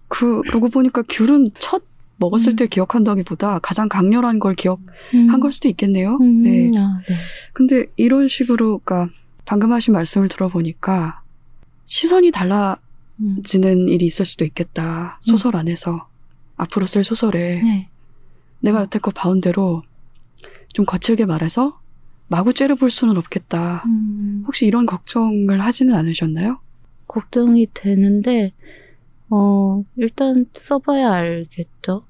그러고 0.09 0.69
보니까 0.69 1.03
귤은 1.09 1.51
첫 1.59 1.83
먹었을 2.21 2.53
음. 2.53 2.57
때 2.57 2.67
기억한다기보다 2.67 3.59
가장 3.61 3.89
강렬한 3.89 4.39
걸 4.39 4.55
기억한 4.55 5.41
걸 5.41 5.51
수도 5.51 5.69
있겠네요. 5.69 6.19
음, 6.21 6.43
네. 6.43 6.71
아, 6.77 7.01
네. 7.09 7.15
근데 7.53 7.87
이런 7.97 8.29
식으로, 8.29 8.79
그러니까 8.85 9.13
방금 9.47 9.73
하신 9.73 9.95
말씀을 9.95 10.29
들어보니까 10.29 11.23
시선이 11.87 12.31
달라지는 12.31 12.79
음. 13.19 13.89
일이 13.89 14.05
있을 14.05 14.25
수도 14.25 14.45
있겠다. 14.45 15.19
소설 15.21 15.57
안에서. 15.57 16.07
앞으로 16.57 16.87
쓸 16.87 17.03
소설에. 17.03 17.63
네. 17.63 17.89
내가 18.61 18.83
여태껏 18.83 19.13
봐온 19.15 19.41
대로 19.41 19.83
좀 20.75 20.85
거칠게 20.85 21.25
말해서 21.25 21.81
마구 22.29 22.53
째려볼 22.53 22.91
수는 22.91 23.17
없겠다. 23.17 23.83
음, 23.87 24.45
혹시 24.47 24.67
이런 24.67 24.87
걱정을 24.87 25.65
하지는 25.65 25.95
않으셨나요? 25.95 26.61
걱정이 27.09 27.67
되는데, 27.75 28.53
어, 29.31 29.83
일단 29.97 30.47
써봐야 30.55 31.11
알겠죠. 31.13 32.05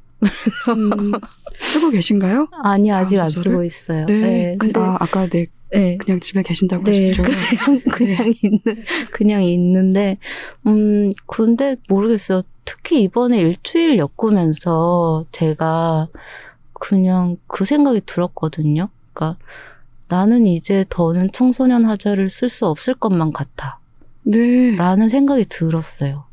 음, 0.69 1.13
쓰고 1.59 1.91
계신가요? 1.91 2.49
아니 2.63 2.91
아직 2.93 3.19
안 3.19 3.29
소설을? 3.31 3.51
쓰고 3.53 3.65
있어요. 3.65 4.07
네. 4.07 4.21
네, 4.21 4.57
그- 4.59 4.67
근데 4.67 4.81
아, 4.81 4.97
아까 5.01 5.27
네, 5.29 5.47
네. 5.73 5.97
그냥 5.99 6.21
집에 6.21 6.43
계신다고 6.43 6.85
네, 6.85 7.09
하셨죠? 7.11 7.23
그냥, 7.23 7.81
그냥 7.91 8.35
있는, 8.43 8.85
그냥 9.13 9.43
있는데, 9.45 10.19
음, 10.67 11.11
근데 11.27 11.77
모르겠어요. 11.89 12.43
특히 12.65 13.03
이번에 13.03 13.39
일주일 13.39 13.99
엮으면서 13.99 15.25
제가 15.33 16.09
그냥 16.73 17.37
그 17.47 17.65
생각이 17.65 18.03
들었거든요. 18.07 18.89
그러니까 19.13 19.39
나는 20.09 20.47
이제 20.47 20.85
더는 20.89 21.31
청소년 21.33 21.85
하자를 21.85 22.31
쓸 22.31 22.49
수 22.49 22.67
없을 22.67 22.95
것만 22.95 23.33
같아. 23.33 23.79
네. 24.23 24.75
라는 24.77 25.09
생각이 25.09 25.47
들었어요. 25.49 26.25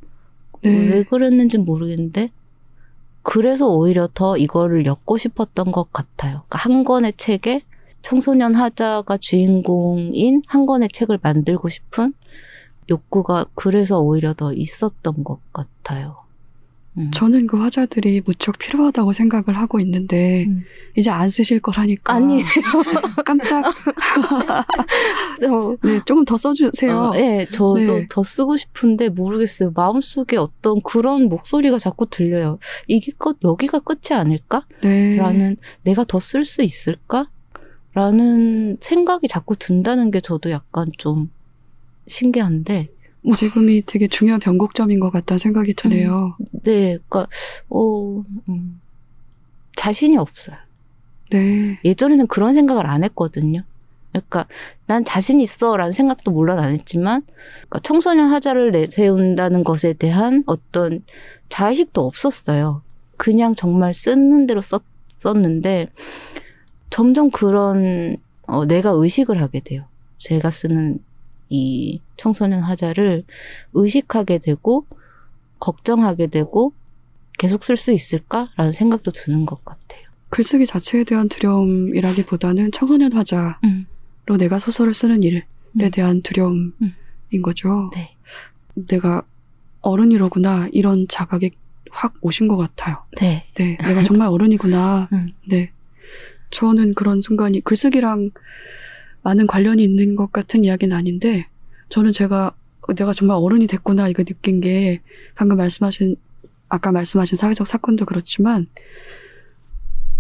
네. 0.64 0.72
왜 0.90 1.04
그랬는지 1.04 1.58
모르겠는데, 1.60 2.32
그래서 3.30 3.68
오히려 3.68 4.08
더 4.14 4.38
이거를 4.38 4.86
엮고 4.86 5.18
싶었던 5.18 5.74
것 5.74 5.92
같아요. 5.92 6.44
그러니까 6.48 6.60
한 6.60 6.86
권의 6.86 7.16
책에 7.18 7.62
청소년 8.02 8.56
하자가 8.56 9.18
주인공인 9.18 10.44
한 10.48 10.66
권의 10.66 10.88
책을 10.94 11.20
만들고 11.22 11.68
싶은 11.68 12.14
욕구가 12.90 13.48
그래서 13.54 14.00
오히려 14.00 14.34
더 14.34 14.54
있었던 14.54 15.26
것 15.26 15.40
같아요. 15.52 16.16
음. 16.98 17.12
저는 17.12 17.48
그 17.48 17.58
화자들이 17.58 18.22
무척 18.26 18.58
필요하다고 18.58 19.14
생각을 19.14 19.56
하고 19.56 19.80
있는데 19.80 20.46
음. 20.46 20.64
이제 20.96 21.12
안 21.12 21.30
쓰실 21.30 21.60
거라니까 21.60 22.14
아니에요. 22.14 22.44
깜짝 23.26 23.66
어, 25.48 25.76
네 25.84 26.02
조금 26.06 26.26
더 26.26 26.36
써주세요. 26.38 26.98
어, 26.98 27.12
예, 27.16 27.48
저도 27.52 27.76
네. 27.76 28.08
더 28.10 28.24
쓰고 28.24 28.58
싶은데 28.58 29.10
모르겠어요. 29.10 29.72
마음속에 29.76 30.38
어떤 30.38 30.82
그런 30.82 31.30
목소리가 31.30 31.78
자꾸 31.78 32.08
들려요. 32.10 32.60
이게 32.88 33.12
끝, 33.18 33.38
여기가 33.44 33.80
끝이 33.80 34.18
아닐까? 34.18 34.66
네. 34.82 35.16
라는 35.18 35.58
내가 35.84 36.04
더 36.04 36.18
쓸 36.20 36.44
수 36.46 36.64
있을까? 36.64 37.30
라는 37.94 38.78
생각이 38.82 39.28
자꾸 39.28 39.56
든다는 39.56 40.12
게 40.12 40.20
저도 40.20 40.52
약간 40.52 40.92
좀 40.98 41.32
신기한데 42.08 42.90
지금이 43.36 43.82
되게 43.84 44.08
중요한 44.08 44.40
변곡점인 44.40 45.00
것 45.00 45.12
같다는 45.12 45.38
생각이 45.38 45.74
드네요. 45.74 46.38
네, 46.64 46.98
그러니까 47.08 47.28
어 47.70 48.24
음, 48.50 48.82
자신이 49.76 50.18
없어요. 50.18 50.58
네. 51.30 51.78
예전에는 51.84 52.28
그런 52.28 52.54
생각을 52.54 52.86
안 52.86 53.04
했거든요. 53.04 53.64
그러니까 54.12 54.48
난 54.86 55.04
자신 55.06 55.40
있어라는 55.40 55.92
생각도 55.92 56.32
물론 56.32 56.60
안 56.60 56.74
했지만 56.74 57.24
그러니까 57.68 57.80
청소년 57.84 58.30
하자를 58.30 58.72
내세운다는 58.72 59.64
것에 59.64 59.94
대한 59.94 60.44
어떤 60.46 61.04
자의식도 61.50 62.06
없었어요. 62.06 62.82
그냥 63.18 63.56
정말 63.56 63.94
쓰는 63.94 64.48
대로 64.48 64.62
썼, 64.62 64.84
썼는데 65.18 65.90
점점 66.90 67.30
그런 67.32 68.18
어, 68.44 68.66
내가 68.66 68.92
의식을 68.92 69.42
하게 69.42 69.60
돼요. 69.60 69.86
제가 70.18 70.50
쓰는 70.50 71.00
이 71.50 72.02
청소년 72.18 72.64
하자를 72.64 73.24
의식하게 73.74 74.40
되고 74.40 74.86
걱정하게 75.60 76.28
되고 76.28 76.74
계속 77.38 77.64
쓸 77.64 77.78
수 77.78 77.92
있을까라는 77.92 78.72
생각도 78.72 79.12
드는 79.12 79.46
것 79.46 79.64
같아요. 79.64 80.08
글쓰기 80.30 80.66
자체에 80.66 81.04
대한 81.04 81.30
두려움이라기보다는 81.30 82.72
청소년 82.72 83.14
화자로 83.14 83.56
음. 83.64 83.88
내가 84.38 84.60
소설을 84.60 84.94
쓰는 84.94 85.24
일에 85.24 85.46
음. 85.80 85.92
대한 85.92 86.22
두려움인 86.22 86.74
음. 86.82 87.42
거죠. 87.42 87.90
네. 87.94 88.16
내가 88.74 89.24
어른이로구나 89.82 90.70
이런 90.74 91.08
자각이 91.08 91.52
확 91.92 92.16
오신 92.22 92.48
것 92.48 92.58
같아요. 92.58 93.04
네. 93.18 93.46
네, 93.56 93.78
내가 93.78 94.04
정말 94.04 94.28
어른이구나. 94.28 95.08
음. 95.14 95.32
네. 95.48 95.72
저는 96.52 96.94
그런 96.94 97.22
순간이 97.22 97.62
글쓰기랑 97.62 98.32
많은 99.28 99.46
관련이 99.46 99.84
있는 99.84 100.16
것 100.16 100.32
같은 100.32 100.64
이야기는 100.64 100.96
아닌데, 100.96 101.50
저는 101.90 102.14
제가, 102.14 102.54
내가 102.96 103.12
정말 103.12 103.36
어른이 103.36 103.68
됐구나, 103.68 104.08
이거 104.08 104.24
느낀 104.24 104.62
게, 104.62 105.02
방금 105.36 105.58
말씀하신, 105.58 106.16
아까 106.70 106.94
말씀하신 106.94 107.38
사회적 107.38 107.68
사건도 107.68 108.06
그렇지만, 108.06 108.68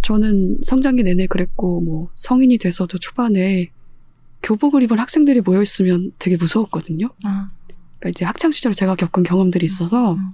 저는 0.01 0.58
성장기 0.62 1.03
내내 1.03 1.28
그랬고, 1.28 1.80
뭐, 1.80 2.10
성인이 2.16 2.58
돼서도 2.58 2.97
초반에 2.97 3.72
교복을 4.43 4.84
입은 4.84 4.99
학생들이 4.99 5.39
모여 5.39 5.62
있으면 5.62 6.12
되게 6.20 6.36
무서웠거든요. 6.36 7.10
아, 7.24 7.49
그러니까 7.99 8.10
이제 8.10 8.26
학창 8.26 8.51
시절에 8.51 8.74
제가 8.74 8.95
겪은 8.95 9.24
경험들이 9.24 9.66
있어서, 9.66 10.16
음. 10.16 10.32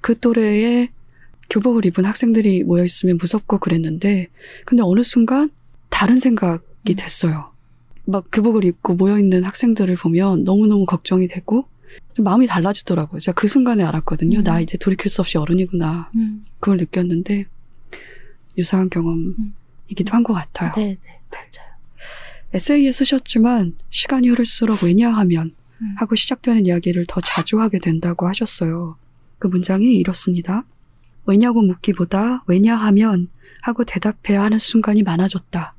그 0.00 0.16
또래에 0.20 0.90
교복을 1.50 1.84
입은 1.86 2.04
학생들이 2.04 2.62
모여 2.62 2.84
있으면 2.84 3.16
무섭고 3.16 3.58
그랬는데, 3.58 4.28
근데 4.66 4.84
어느 4.84 5.02
순간 5.02 5.50
다른 5.90 6.20
생각이 6.20 6.62
음. 6.90 6.94
됐어요. 6.94 7.53
막 8.06 8.26
교복을 8.32 8.64
입고 8.64 8.94
모여 8.94 9.18
있는 9.18 9.44
학생들을 9.44 9.96
보면 9.96 10.44
너무너무 10.44 10.84
걱정이 10.84 11.28
되고, 11.28 11.66
좀 12.14 12.24
마음이 12.24 12.46
달라지더라고요. 12.46 13.20
제가 13.20 13.34
그 13.34 13.48
순간에 13.48 13.82
알았거든요. 13.84 14.38
음. 14.40 14.44
나 14.44 14.60
이제 14.60 14.76
돌이킬 14.76 15.10
수 15.10 15.20
없이 15.20 15.38
어른이구나. 15.38 16.10
음. 16.16 16.44
그걸 16.60 16.76
느꼈는데, 16.78 17.46
유사한 18.58 18.88
경험이기도 18.90 20.12
한 20.12 20.22
것 20.22 20.32
같아요. 20.34 20.72
네, 20.76 20.96
네, 21.04 21.18
맞아요. 21.30 21.72
에세이에 22.52 22.92
쓰셨지만, 22.92 23.74
시간이 23.90 24.28
흐를수록 24.28 24.82
왜냐하면 24.84 25.54
음. 25.80 25.94
하고 25.98 26.14
시작되는 26.14 26.66
이야기를 26.66 27.06
더 27.08 27.20
자주 27.20 27.60
하게 27.60 27.78
된다고 27.78 28.28
하셨어요. 28.28 28.96
그 29.38 29.48
문장이 29.48 29.96
이렇습니다. 29.96 30.64
왜냐고 31.26 31.62
묻기보다 31.62 32.44
왜냐하면 32.46 33.28
하고 33.62 33.82
대답해야 33.84 34.42
하는 34.42 34.58
순간이 34.58 35.02
많아졌다. 35.02 35.72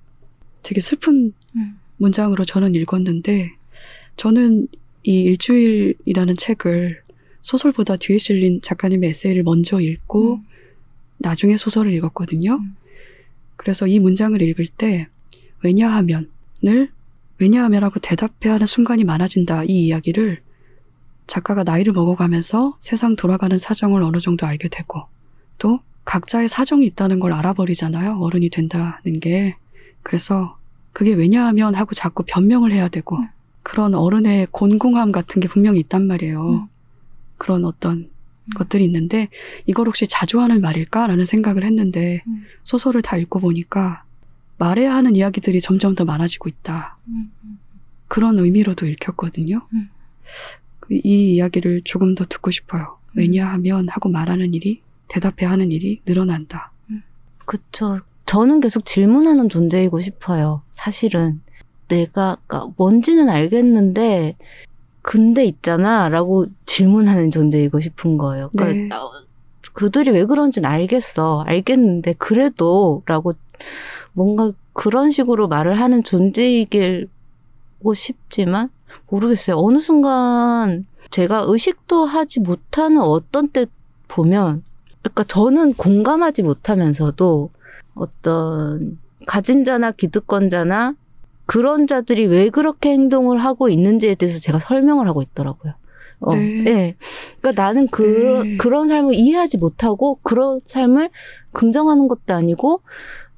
되게 0.63 0.81
슬픈 0.81 1.33
음. 1.55 1.79
문장으로 1.97 2.43
저는 2.43 2.75
읽었는데 2.75 3.51
저는 4.17 4.67
이 5.03 5.21
일주일이라는 5.21 6.35
책을 6.35 7.01
소설보다 7.41 7.95
뒤에 7.95 8.17
실린 8.17 8.59
작가님의 8.61 9.09
에세이를 9.09 9.43
먼저 9.43 9.79
읽고 9.79 10.35
음. 10.35 10.43
나중에 11.17 11.57
소설을 11.57 11.93
읽었거든요. 11.93 12.55
음. 12.55 12.75
그래서 13.55 13.87
이 13.87 13.99
문장을 13.99 14.41
읽을 14.41 14.67
때 14.67 15.07
왜냐하면을 15.63 16.89
왜냐하면하고 17.37 17.99
대답해야 17.99 18.55
하는 18.55 18.65
순간이 18.65 19.03
많아진다 19.03 19.65
이 19.65 19.87
이야기를 19.87 20.41
작가가 21.27 21.63
나이를 21.63 21.93
먹어가면서 21.93 22.77
세상 22.79 23.15
돌아가는 23.15 23.57
사정을 23.57 24.03
어느 24.03 24.19
정도 24.19 24.45
알게 24.45 24.69
되고 24.69 25.03
또 25.57 25.79
각자의 26.05 26.47
사정이 26.47 26.85
있다는 26.85 27.19
걸 27.19 27.33
알아버리잖아요 27.33 28.19
어른이 28.19 28.49
된다는 28.51 29.19
게 29.19 29.55
그래서 30.03 30.57
그게 30.95 31.11
왜냐하면 31.11 31.75
하고 31.75 31.93
자꾸 31.93 32.23
변명을 32.25 32.71
해야 32.71 32.87
되고 32.87 33.17
음. 33.17 33.27
그런 33.63 33.95
어른의 33.95 34.47
곤궁함 34.51 35.11
같은 35.11 35.41
게 35.41 35.49
분명히 35.49 35.81
있단 35.81 36.07
말이에요 36.07 36.49
음. 36.49 36.67
그런 37.37 37.65
어떤 37.65 38.09
것들이 38.55 38.85
있는데 38.85 39.27
이걸 39.65 39.87
혹시 39.87 40.07
자주 40.07 40.39
하는 40.39 40.61
말일까라는 40.61 41.25
생각을 41.25 41.65
했는데 41.65 42.23
음. 42.27 42.45
소설을 42.63 43.01
다 43.01 43.17
읽고 43.17 43.41
보니까 43.41 44.05
말해야 44.57 44.95
하는 44.95 45.17
이야기들이 45.17 45.59
점점 45.59 45.95
더 45.95 46.05
많아지고 46.05 46.47
있다. 46.47 46.97
음. 47.09 47.29
음. 47.43 47.59
그런 48.07 48.39
의미로도 48.39 48.87
읽혔거든요. 48.87 49.67
음. 49.73 49.89
그이 50.79 51.33
이야기를 51.35 51.81
조금 51.83 52.15
더 52.15 52.23
듣고 52.23 52.51
싶어요. 52.51 52.99
음. 53.09 53.19
왜냐하면 53.19 53.89
하고 53.89 54.07
말하는 54.07 54.53
일이 54.53 54.81
대답해야 55.09 55.51
하는 55.51 55.73
일이 55.73 56.01
늘어난다. 56.05 56.71
그쵸. 57.43 57.99
저는 58.25 58.59
계속 58.59 58.85
질문하는 58.85 59.49
존재이고 59.49 59.99
싶어요. 59.99 60.61
사실은. 60.71 61.41
내가, 61.87 62.37
그러니까 62.47 62.73
뭔지는 62.77 63.29
알겠는데, 63.29 64.35
근데 65.01 65.45
있잖아. 65.45 66.09
라고 66.09 66.47
질문하는 66.65 67.29
존재이고 67.29 67.79
싶은 67.79 68.17
거예요. 68.17 68.49
그러니까 68.55 68.95
네. 68.95 69.01
어, 69.01 69.11
그들이 69.73 70.09
왜 70.11 70.25
그런지는 70.25 70.67
알겠어. 70.67 71.43
알겠는데, 71.45 72.13
그래도, 72.17 73.03
라고 73.05 73.33
뭔가 74.13 74.51
그런 74.73 75.11
식으로 75.11 75.47
말을 75.47 75.79
하는 75.79 76.03
존재이길고 76.03 77.07
싶지만, 77.93 78.69
모르겠어요. 79.09 79.57
어느 79.57 79.79
순간 79.79 80.87
제가 81.11 81.43
의식도 81.47 82.05
하지 82.05 82.39
못하는 82.39 83.01
어떤 83.01 83.49
때 83.49 83.67
보면, 84.07 84.63
그러니까 85.03 85.23
저는 85.25 85.75
공감하지 85.75 86.41
못하면서도 86.41 87.51
어떤 87.95 88.99
가진 89.25 89.65
자나 89.65 89.91
기득권자나 89.91 90.95
그런 91.45 91.87
자들이 91.87 92.25
왜 92.27 92.49
그렇게 92.49 92.91
행동을 92.91 93.37
하고 93.37 93.69
있는지에 93.69 94.15
대해서 94.15 94.39
제가 94.39 94.59
설명을 94.59 95.07
하고 95.07 95.21
있더라고요. 95.21 95.73
어, 96.19 96.35
네. 96.35 96.65
예. 96.65 96.95
그러니까 97.39 97.63
나는 97.63 97.87
그, 97.87 98.41
네. 98.43 98.57
그런 98.57 98.87
삶을 98.87 99.13
이해하지 99.13 99.57
못하고 99.57 100.19
그런 100.23 100.61
삶을 100.65 101.09
긍정하는 101.51 102.07
것도 102.07 102.33
아니고 102.33 102.81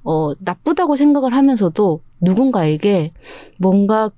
어, 0.04 0.32
나쁘다고 0.40 0.96
생각을 0.96 1.34
하면서도 1.34 2.02
누군가에게 2.22 3.12
뭔가 3.58 4.10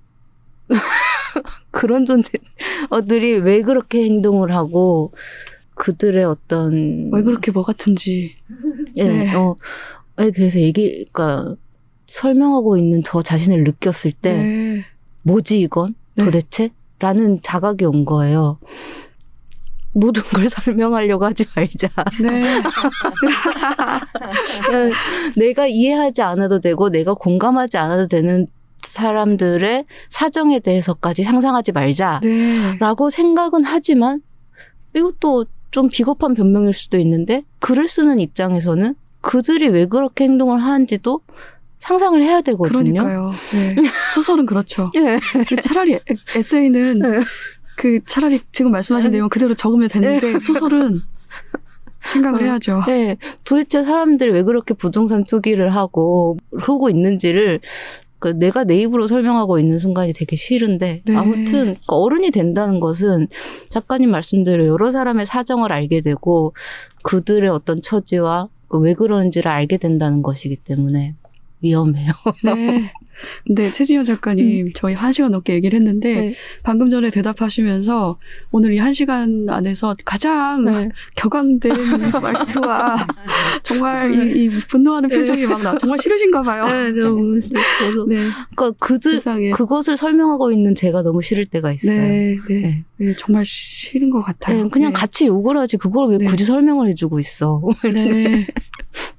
그런 1.72 2.06
존재들이 2.06 3.40
왜 3.40 3.62
그렇게 3.62 4.04
행동을 4.04 4.54
하고 4.54 5.14
그들의 5.76 6.24
어떤 6.26 7.10
왜 7.12 7.24
그렇게 7.24 7.52
뭐 7.52 7.64
같은지. 7.64 8.36
예, 8.98 9.04
네. 9.04 9.36
어, 9.36 9.56
대해서 10.32 10.60
얘기, 10.60 11.06
그러니까 11.12 11.56
설명하고 12.08 12.78
있는 12.78 13.04
저 13.04 13.22
자신을 13.22 13.64
느꼈을 13.64 14.12
때 14.12 14.34
네. 14.34 14.86
뭐지 15.24 15.60
이건 15.62 15.96
네. 16.16 16.26
도대체? 16.26 16.72
라는 17.00 17.42
자각이 17.42 17.86
온 17.86 18.04
거예요. 18.04 18.60
모든 19.94 20.22
걸 20.24 20.48
설명하려고 20.50 21.26
하지 21.26 21.46
말자. 21.56 21.90
네. 22.22 22.62
내가 25.38 25.68
이해하지 25.68 26.22
않아도 26.22 26.60
되고 26.60 26.90
내가 26.90 27.14
공감하지 27.14 27.78
않아도 27.78 28.08
되는 28.08 28.48
사람들의 28.82 29.86
사정에 30.10 30.60
대해서까지 30.60 31.24
상상하지 31.24 31.72
말자. 31.72 32.22
네. 32.24 32.78
라고 32.80 33.10
생각은 33.10 33.64
하지만 33.64 34.22
이것도 34.96 35.46
좀 35.72 35.88
비겁한 35.90 36.34
변명일 36.34 36.74
수도 36.74 36.98
있는데 36.98 37.44
글을 37.60 37.88
쓰는 37.88 38.20
입장에서는 38.20 38.96
그들이 39.22 39.68
왜 39.70 39.86
그렇게 39.86 40.24
행동을 40.26 40.62
하는지도 40.64 41.22
상상을 41.80 42.22
해야 42.22 42.42
되거든요. 42.42 43.02
그러니까요. 43.04 43.32
네. 43.54 43.76
소설은 44.14 44.46
그렇죠. 44.46 44.90
네. 44.94 45.20
그 45.48 45.56
차라리 45.62 45.94
에- 45.94 46.00
에세이는 46.36 47.00
네. 47.00 47.08
그 47.76 48.00
차라리 48.06 48.42
지금 48.52 48.72
말씀하신 48.72 49.12
네. 49.12 49.18
내용 49.18 49.30
그대로 49.30 49.54
적으면 49.54 49.88
되는데 49.88 50.38
소설은 50.40 51.02
생각을 52.02 52.40
네. 52.42 52.46
해야죠. 52.46 52.84
네, 52.88 53.18
도대체 53.44 53.84
사람들이 53.84 54.32
왜 54.32 54.44
그렇게 54.44 54.74
부동산 54.74 55.24
투기를 55.24 55.70
하고 55.70 56.38
그러고 56.52 56.90
있는지를 56.90 57.60
그 58.20 58.30
내가 58.30 58.66
내 58.66 58.82
입으로 58.82 59.08
설명하고 59.08 59.60
있는 59.60 59.80
순간이 59.80 60.12
되게 60.12 60.36
싫은데 60.36 61.04
네. 61.06 61.16
아무튼 61.16 61.76
그 61.88 61.96
어른이 61.96 62.32
된다는 62.32 62.80
것은 62.82 63.28
작가님 63.70 64.12
말씀대로 64.12 64.66
여러 64.68 64.92
사람의 64.92 65.26
사정을 65.26 65.72
알게 65.72 66.02
되고 66.02 66.54
그들의 67.04 67.50
어떤 67.50 67.82
처지와 67.82 68.48
그 68.48 68.59
왜 68.78 68.94
그러는지를 68.94 69.52
알게 69.52 69.78
된다는 69.78 70.22
것이기 70.22 70.58
때문에 70.58 71.16
위험해요. 71.62 72.12
네. 72.44 72.92
근데 73.46 73.70
최진현 73.70 74.06
작가님 74.06 74.72
저희 74.76 74.94
한 74.94 75.12
시간 75.12 75.32
넘게 75.32 75.54
얘기를 75.54 75.78
했는데 75.78 76.16
음. 76.16 76.22
네. 76.30 76.36
방금 76.64 76.88
전에 76.88 77.10
대답하시면서 77.10 78.18
오늘 78.52 78.74
이 78.74 78.78
한 78.80 78.94
시간 78.94 79.46
안에서 79.50 79.94
가장 80.06 80.64
네. 80.64 80.90
격앙된 81.18 81.74
말투와 82.22 82.96
정말 83.62 84.16
이, 84.38 84.46
이 84.46 84.50
분노하는 84.70 85.10
표정이 85.10 85.46
막 85.48 85.62
나. 85.62 85.78
정말 85.78 85.98
싫으신가 86.00 86.44
봐요. 86.44 86.66
네, 86.68 86.92
너무 86.92 87.42
그래서 87.42 88.06
네. 88.08 88.16
그러니까 88.56 88.72
그들 88.80 89.16
세상에. 89.16 89.50
그것을 89.52 89.98
설명하고 89.98 90.54
있는 90.54 90.74
제가 90.74 91.02
너무 91.02 91.22
싫을 91.22 91.46
때가 91.48 91.74
있어요. 91.74 92.00
네, 92.00 92.38
네, 92.48 92.62
네. 92.62 92.84
네, 92.96 93.16
정말 93.18 93.44
싫은 93.46 94.12
것 94.12 94.22
같아요. 94.22 94.64
네, 94.64 94.70
그냥 94.70 94.94
네. 94.94 94.98
같이 94.98 95.26
욕을 95.28 95.58
하지 95.58 95.76
그걸 95.76 96.10
왜 96.12 96.18
네. 96.20 96.26
굳이 96.26 96.46
설명을 96.46 96.88
해주고 96.88 97.20
있어. 97.20 97.62
네. 97.94 98.48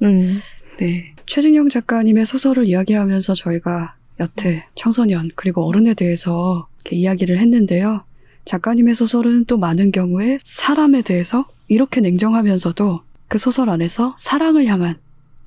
음. 0.03 0.41
네. 0.79 1.15
최진영 1.31 1.69
작가님의 1.69 2.27
소설을 2.27 2.67
이야기하면서 2.67 3.35
저희가 3.35 3.95
여태 4.19 4.67
청소년 4.75 5.31
그리고 5.37 5.65
어른에 5.65 5.95
대해서 5.95 6.67
이렇게 6.81 6.97
이야기를 6.97 7.39
했는데요. 7.39 8.03
작가님의 8.47 8.97
소설은 8.97 9.45
또 9.45 9.57
많은 9.57 9.93
경우에 9.93 10.39
사람에 10.43 11.03
대해서 11.03 11.49
이렇게 11.69 12.01
냉정하면서도 12.01 13.03
그 13.29 13.39
소설 13.39 13.71
안에서 13.71 14.17
사랑을 14.19 14.67
향한 14.67 14.99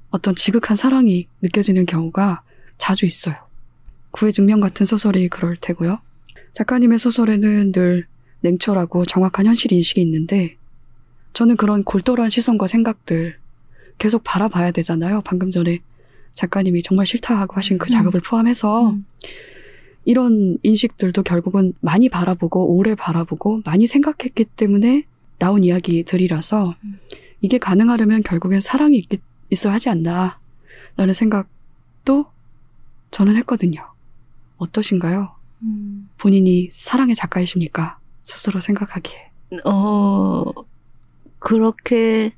어떤 0.09 0.35
지극한 0.35 0.77
사랑이 0.77 1.27
느껴지는 1.41 1.85
경우가 1.85 2.43
자주 2.77 3.05
있어요. 3.05 3.35
구의 4.11 4.31
증명 4.31 4.61
같은 4.61 4.85
소설이 4.85 5.27
그럴 5.27 5.57
테고요. 5.57 5.99
작가님의 6.53 6.97
소설에는 6.97 7.73
늘 7.73 8.07
냉철하고 8.39 9.03
정확한 9.03 9.47
현실 9.47 9.73
인식이 9.73 9.99
있는데 9.99 10.55
저는 11.33 11.57
그런 11.57 11.83
골똘한 11.83 12.29
시선과 12.29 12.67
생각들 12.67 13.42
계속 13.97 14.23
바라봐야 14.23 14.71
되잖아요. 14.71 15.21
방금 15.23 15.49
전에 15.49 15.79
작가님이 16.31 16.83
정말 16.83 17.05
싫다 17.05 17.39
하고 17.39 17.55
하신 17.55 17.77
그 17.77 17.85
음. 17.85 17.87
작업을 17.87 18.21
포함해서 18.21 18.89
음. 18.89 19.05
이런 20.05 20.57
인식들도 20.63 21.23
결국은 21.23 21.73
많이 21.79 22.09
바라보고 22.09 22.75
오래 22.75 22.95
바라보고 22.95 23.61
많이 23.65 23.87
생각했기 23.87 24.45
때문에 24.45 25.05
나온 25.39 25.63
이야기들이라서 25.63 26.75
음. 26.83 26.99
이게 27.41 27.57
가능하려면 27.57 28.23
결국엔 28.23 28.61
사랑이 28.61 28.97
있, 28.97 29.21
있어야 29.49 29.73
하지 29.73 29.89
않나 29.89 30.39
라는 30.95 31.13
생각도 31.13 32.25
저는 33.11 33.35
했거든요. 33.37 33.93
어떠신가요? 34.57 35.35
음. 35.63 36.09
본인이 36.17 36.69
사랑의 36.71 37.15
작가이십니까? 37.15 37.99
스스로 38.23 38.59
생각하기에. 38.59 39.31
어, 39.65 40.43
그렇게 41.39 42.33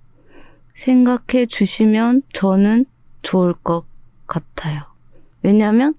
생각해 0.76 1.48
주시면 1.48 2.22
저는 2.34 2.86
좋을 3.22 3.54
것 3.54 3.86
같아요. 4.28 4.84
왜냐하면 5.42 5.96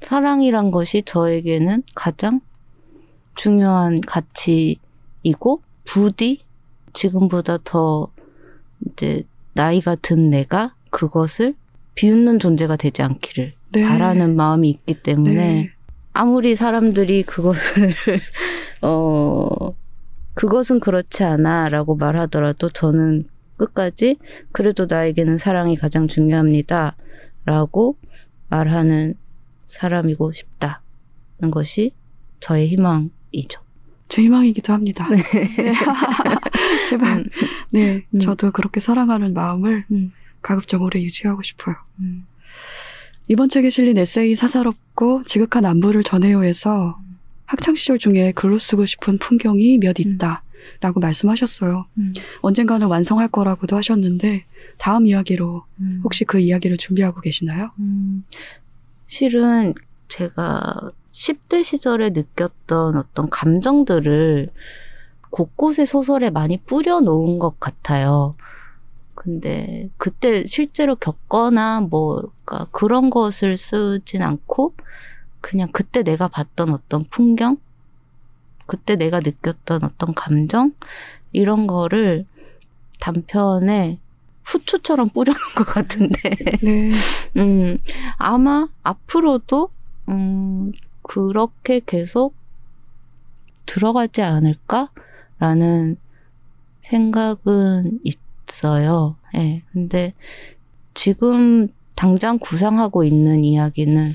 사랑이란 0.00 0.70
것이 0.70 1.02
저에게는 1.04 1.82
가장 1.94 2.40
중요한 3.34 4.00
가치이고 4.00 5.62
부디 5.84 6.42
지금보다 6.92 7.58
더 7.64 8.10
이제 8.86 9.24
나이가 9.52 9.94
든 9.96 10.30
내가 10.30 10.74
그것을 10.90 11.54
비웃는 11.94 12.38
존재가 12.38 12.76
되지 12.76 13.02
않기를 13.02 13.52
네. 13.72 13.86
바라는 13.86 14.36
마음이 14.36 14.70
있기 14.70 15.02
때문에 15.02 15.34
네. 15.34 15.70
아무리 16.12 16.56
사람들이 16.56 17.22
그것을 17.24 17.94
어 18.82 19.74
그것은 20.34 20.80
그렇지 20.80 21.24
않아라고 21.24 21.96
말하더라도 21.96 22.70
저는 22.70 23.28
끝까지 23.60 24.16
그래도 24.52 24.86
나에게는 24.88 25.38
사랑이 25.38 25.76
가장 25.76 26.08
중요합니다 26.08 26.96
라고 27.44 27.96
말하는 28.48 29.14
사람이고 29.66 30.32
싶다는 30.32 31.50
것이 31.50 31.92
저의 32.40 32.68
희망이죠. 32.68 33.60
제 34.08 34.22
희망이기도 34.22 34.72
합니다. 34.72 35.06
네. 35.08 35.22
제발. 36.88 37.18
음, 37.18 37.24
네. 37.70 38.04
음. 38.12 38.18
저도 38.18 38.50
그렇게 38.50 38.80
사랑하는 38.80 39.34
마음을 39.34 39.84
음, 39.92 40.12
가급적 40.42 40.82
오래 40.82 41.00
유지하고 41.00 41.42
싶어요. 41.42 41.76
음. 42.00 42.26
이번 43.28 43.48
책에 43.48 43.70
실린 43.70 43.96
에세이 43.96 44.34
사사롭고 44.34 45.22
지극한 45.24 45.64
안부를 45.64 46.02
전해요에서 46.02 46.98
학창 47.46 47.76
시절 47.76 47.98
중에 47.98 48.32
글로 48.32 48.58
쓰고 48.58 48.84
싶은 48.86 49.18
풍경이 49.18 49.78
몇 49.78 50.00
있다. 50.00 50.42
라고 50.80 51.00
말씀하셨어요. 51.00 51.86
음. 51.98 52.12
언젠가는 52.40 52.86
완성할 52.86 53.28
거라고도 53.28 53.76
하셨는데 53.76 54.44
다음 54.78 55.06
이야기로 55.06 55.64
음. 55.80 56.00
혹시 56.04 56.24
그 56.24 56.38
이야기를 56.38 56.76
준비하고 56.76 57.20
계시나요? 57.20 57.70
음, 57.78 58.22
실은 59.06 59.74
제가 60.08 60.92
10대 61.12 61.64
시절에 61.64 62.10
느꼈던 62.10 62.96
어떤 62.96 63.28
감정들을 63.28 64.50
곳곳에 65.30 65.84
소설에 65.84 66.30
많이 66.30 66.58
뿌려놓은 66.58 67.38
것 67.38 67.60
같아요. 67.60 68.34
근데 69.14 69.90
그때 69.96 70.46
실제로 70.46 70.96
겪거나 70.96 71.82
뭐가 71.82 72.68
그런 72.72 73.10
것을 73.10 73.56
쓰진 73.56 74.22
않고 74.22 74.74
그냥 75.40 75.68
그때 75.72 76.02
내가 76.02 76.28
봤던 76.28 76.70
어떤 76.70 77.04
풍경, 77.04 77.58
그때 78.70 78.94
내가 78.94 79.18
느꼈던 79.18 79.82
어떤 79.82 80.14
감정 80.14 80.72
이런 81.32 81.66
거를 81.66 82.24
단편에 83.00 83.98
후추처럼 84.44 85.08
뿌려놓은 85.08 85.54
것 85.56 85.64
같은데 85.64 86.30
네. 86.62 86.92
음, 87.36 87.78
아마 88.16 88.68
앞으로도, 88.84 89.70
음, 90.08 90.70
그렇게 91.02 91.80
계속 91.84 92.32
들어가지 93.66 94.22
않을까라는 94.22 95.96
생각은 96.82 97.98
있어요. 98.04 99.16
예. 99.34 99.62
근데 99.72 100.14
지금 100.94 101.66
당장 101.96 102.38
구상하고 102.38 103.02
있는 103.02 103.44
이야기는, 103.44 104.14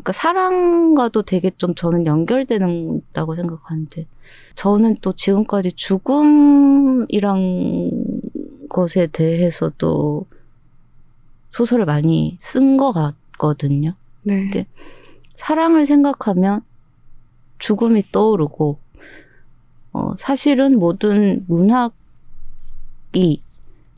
그러니까 0.00 0.12
사랑과도 0.12 1.22
되게 1.22 1.50
좀 1.58 1.74
저는 1.74 2.06
연결되는다고 2.06 3.34
생각하는데, 3.36 4.06
저는 4.54 4.96
또 5.02 5.12
지금까지 5.12 5.72
죽음이란 5.72 7.10
것에 8.68 9.08
대해서도 9.08 10.26
소설을 11.50 11.84
많이 11.84 12.38
쓴 12.40 12.76
것 12.78 12.92
같거든요. 12.92 13.94
네. 14.22 14.48
네. 14.50 14.66
사랑을 15.34 15.84
생각하면 15.84 16.62
죽음이 17.58 18.02
떠오르고, 18.10 18.78
어, 19.92 20.14
사실은 20.16 20.78
모든 20.78 21.44
문학이 21.46 21.92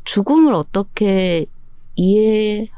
죽음을 0.04 0.54
어떻게 0.54 1.46
이해하는가에 1.94 2.70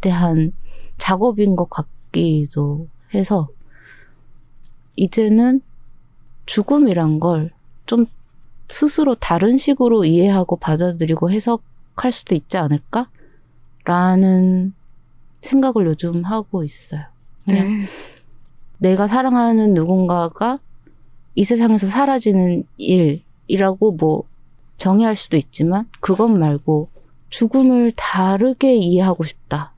대한 0.00 0.52
작업인 0.98 1.56
것 1.56 1.68
같기도 1.70 2.88
해서, 3.14 3.48
이제는 4.96 5.60
죽음이란 6.46 7.20
걸 7.20 7.56
좀 7.86 8.06
스스로 8.68 9.14
다른 9.14 9.56
식으로 9.56 10.04
이해하고 10.04 10.56
받아들이고 10.56 11.30
해석 11.30 11.62
생각할 11.96 12.12
수도 12.12 12.34
있지 12.34 12.58
않을까? 12.58 13.08
라는 13.84 14.74
생각을 15.40 15.86
요즘 15.86 16.24
하고 16.24 16.64
있어요. 16.64 17.02
그냥 17.44 17.66
네. 17.68 17.86
내가 18.78 19.08
사랑하는 19.08 19.74
누군가가 19.74 20.58
이 21.34 21.44
세상에서 21.44 21.86
사라지는 21.86 22.64
일이라고 22.76 23.92
뭐 23.92 24.24
정의할 24.76 25.14
수도 25.16 25.36
있지만 25.36 25.88
그것 26.00 26.28
말고 26.28 26.88
죽음을 27.30 27.92
다르게 27.96 28.74
이해하고 28.76 29.24
싶다. 29.24 29.72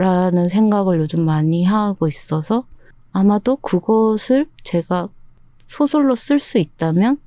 라는 0.00 0.48
생각을 0.48 0.98
요즘 0.98 1.26
많이 1.26 1.62
하고 1.62 2.08
있어서 2.08 2.64
아마도 3.12 3.56
그것을 3.56 4.46
제가 4.64 5.10
소설로 5.64 6.16
쓸 6.16 6.38
수 6.38 6.56
있다면 6.56 7.18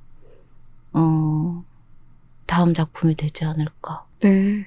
어 0.92 1.62
다음 2.46 2.74
작품이 2.74 3.14
되지 3.14 3.44
않을까 3.44 4.04
네. 4.22 4.66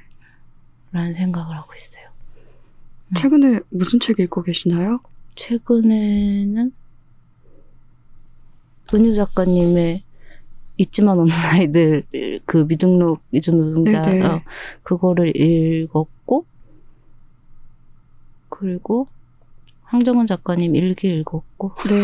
라는 0.93 1.13
생각을 1.15 1.57
하고 1.57 1.73
있어요. 1.75 2.05
최근에 3.17 3.59
무슨 3.71 3.99
책 3.99 4.21
읽고 4.21 4.43
계시나요? 4.43 5.01
최근에는 5.35 6.71
은유 8.93 9.15
작가님의 9.15 10.03
있지만 10.77 11.19
없는 11.19 11.35
아이들 11.35 12.05
그 12.45 12.65
미등록 12.69 13.19
이주 13.33 13.51
노동자 13.51 14.01
네네. 14.01 14.25
어, 14.25 14.41
그거를 14.83 15.35
읽었고 15.35 16.45
그리고 18.49 19.07
황정은 19.83 20.27
작가님 20.27 20.75
일기 20.75 21.17
읽었고 21.19 21.71
네. 21.87 22.01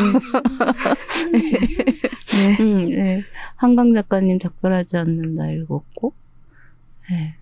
네. 2.58 2.64
음, 2.64 2.90
네. 2.90 3.24
한강 3.56 3.94
작가님 3.94 4.40
작별하지 4.40 4.98
않는다 4.98 5.52
읽었고 5.52 6.14
네. 7.10 7.36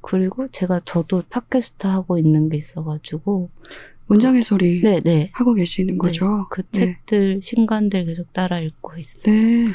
그리고 0.00 0.48
제가 0.48 0.80
저도 0.84 1.22
팟캐스트 1.28 1.86
하고 1.86 2.18
있는 2.18 2.48
게 2.48 2.56
있어가지고 2.56 3.50
문장의 4.06 4.42
소리 4.42 4.80
네 4.82 5.00
네 5.00 5.30
하고 5.34 5.52
계시는 5.54 5.98
거죠? 5.98 6.46
그 6.48 6.62
네. 6.62 6.68
책들 6.72 7.40
신간들 7.42 8.06
계속 8.06 8.32
따라 8.32 8.60
읽고 8.60 8.96
있어요. 8.98 9.24
네. 9.34 9.66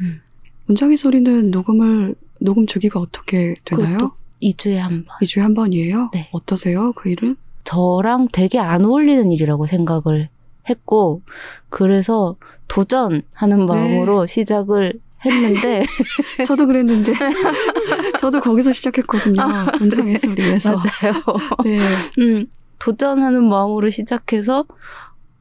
음. 0.00 0.20
문장의 0.66 0.96
소리는 0.98 1.50
녹음을 1.50 2.14
녹음 2.40 2.66
주기가 2.66 3.00
어떻게 3.00 3.54
되나요? 3.64 3.96
그것도 3.96 4.12
2주에 4.42 4.74
한 4.74 5.04
번. 5.04 5.16
2주에 5.22 5.40
한 5.40 5.54
번이에요? 5.54 6.10
네. 6.12 6.28
어떠세요? 6.32 6.92
그 6.92 7.08
일은? 7.08 7.36
저랑 7.68 8.28
되게 8.32 8.58
안 8.58 8.82
어울리는 8.86 9.30
일이라고 9.30 9.66
생각을 9.66 10.30
했고, 10.70 11.20
그래서 11.68 12.36
도전하는 12.66 13.66
마음으로 13.66 14.24
시작을 14.24 14.94
했는데, 15.26 15.84
저도 16.46 16.66
그랬는데. 16.66 17.12
저도 18.18 18.40
거기서 18.40 18.72
시작했거든요. 18.72 19.42
문장의 19.80 20.18
소리에서. 20.18 20.72
맞아요. 20.72 21.22
네. 21.64 21.78
음, 22.20 22.46
도전하는 22.78 23.44
마음으로 23.44 23.90
시작해서, 23.90 24.64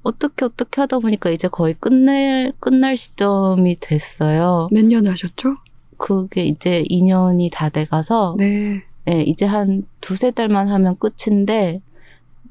어떻게 0.04 0.44
어떻게 0.44 0.82
하다 0.82 1.00
보니까 1.00 1.30
이제 1.30 1.48
거의 1.48 1.76
끝낼, 1.80 2.52
끝날 2.60 2.98
시점이 2.98 3.78
됐어요. 3.80 4.68
몇 4.72 4.86
년 4.86 5.08
하셨죠? 5.08 5.56
그게 5.98 6.44
이제 6.46 6.84
2년이 6.90 7.52
다 7.54 7.70
돼가서, 7.70 8.36
네. 8.38 8.84
네, 9.06 9.22
이제 9.24 9.46
한 9.46 9.86
두세 10.02 10.32
달만 10.32 10.68
하면 10.68 10.98
끝인데, 11.00 11.82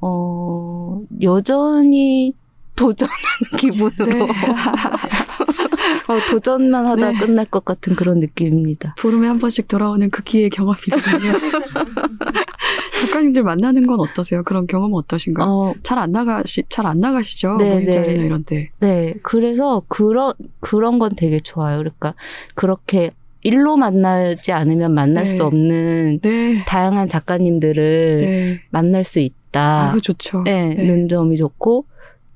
어, 0.00 1.00
여전히 1.22 2.32
도전하는 2.74 3.16
기분으로. 3.58 4.06
네. 4.06 4.20
어, 6.08 6.18
도전만 6.30 6.86
하다 6.86 7.12
네. 7.12 7.18
끝날 7.18 7.46
것 7.46 7.64
같은 7.64 7.96
그런 7.96 8.20
느낌입니다. 8.20 8.94
보름에 8.98 9.26
한 9.28 9.38
번씩 9.38 9.66
돌아오는 9.68 10.08
그 10.10 10.22
기의 10.22 10.50
경험이거든요. 10.50 11.32
작가님들 13.00 13.42
만나는 13.42 13.86
건 13.86 14.00
어떠세요? 14.00 14.42
그런 14.42 14.66
경험은 14.66 14.96
어떠신가요? 14.98 15.48
어, 15.48 15.74
잘안 15.82 16.12
나가시, 16.12 16.64
잘 16.68 16.86
안 16.86 17.00
나가시죠? 17.00 17.56
네, 17.58 17.74
모임 17.74 17.90
자리나 17.90 18.20
네. 18.20 18.26
이런 18.26 18.44
데. 18.44 18.70
네. 18.80 19.14
그래서 19.22 19.82
그런, 19.88 20.32
그런 20.60 20.98
건 20.98 21.10
되게 21.16 21.40
좋아요. 21.40 21.78
그러니까 21.78 22.14
그렇게 22.54 23.10
일로 23.42 23.76
만나지 23.76 24.52
않으면 24.52 24.92
만날 24.94 25.24
네. 25.24 25.30
수 25.30 25.44
없는 25.44 26.20
네. 26.20 26.64
다양한 26.66 27.08
작가님들을 27.08 28.18
네. 28.18 28.60
만날 28.70 29.04
수 29.04 29.20
아, 29.20 29.22
있다. 29.48 29.92
그 29.94 30.00
좋죠. 30.00 30.42
네, 30.42 30.74
네. 30.74 30.84
는 30.84 31.08
점이 31.08 31.36
좋고, 31.36 31.86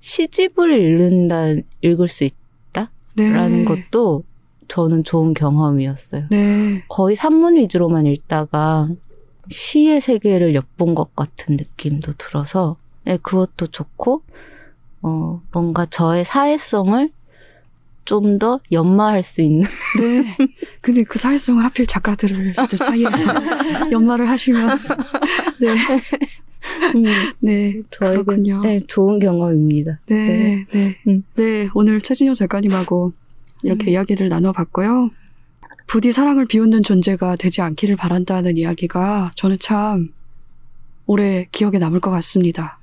시집을 0.01 0.73
읽는다, 0.73 1.63
읽을 1.83 2.09
수 2.09 2.25
네. 2.25 2.31
있다라는 3.27 3.65
것도 3.65 4.25
저는 4.69 5.05
좋은 5.05 5.35
경험이었어요. 5.35 6.27
네. 6.31 6.83
거의 6.89 7.17
산문 7.17 7.57
위주로만 7.57 8.07
읽다가 8.07 8.89
시의 9.49 10.01
세계를 10.01 10.55
엿본 10.55 10.95
것 10.95 11.15
같은 11.17 11.57
느낌도 11.57 12.15
들어서 12.17 12.77
네, 13.05 13.19
그것도 13.21 13.67
좋고 13.69 14.23
어, 15.03 15.43
뭔가 15.53 15.87
저의 15.87 16.25
사회성을 16.25 17.11
좀 18.05 18.39
더 18.39 18.61
연마할 18.73 19.23
수 19.23 19.43
있는 19.43 19.63
네. 19.99 20.37
근데 20.83 21.03
그 21.05 21.19
사회성을 21.19 21.63
하필 21.65 21.87
작가들을 21.87 22.55
사이에서 22.55 23.11
연말을 23.93 24.29
하시면. 24.29 24.79
네. 25.61 25.75
네. 27.41 27.83
저에게 27.91 28.23
그렇군요. 28.23 28.63
네, 28.63 28.81
좋은 28.87 29.19
경험입니다. 29.19 30.01
네. 30.07 30.67
네. 30.71 30.97
음. 31.09 31.23
네. 31.35 31.69
오늘 31.75 32.01
최진효 32.01 32.35
작가님하고 32.35 33.13
이렇게 33.63 33.87
음. 33.87 33.93
이야기를 33.93 34.29
나눠봤고요. 34.29 35.11
부디 35.87 36.13
사랑을 36.13 36.47
비웃는 36.47 36.83
존재가 36.83 37.37
되지 37.37 37.63
않기를 37.63 37.97
바란다는 37.97 38.57
이야기가 38.57 39.33
저는 39.35 39.59
참 39.61 40.13
오래 41.07 41.47
기억에 41.51 41.79
남을 41.79 42.01
것 42.01 42.11
같습니다. 42.11 42.79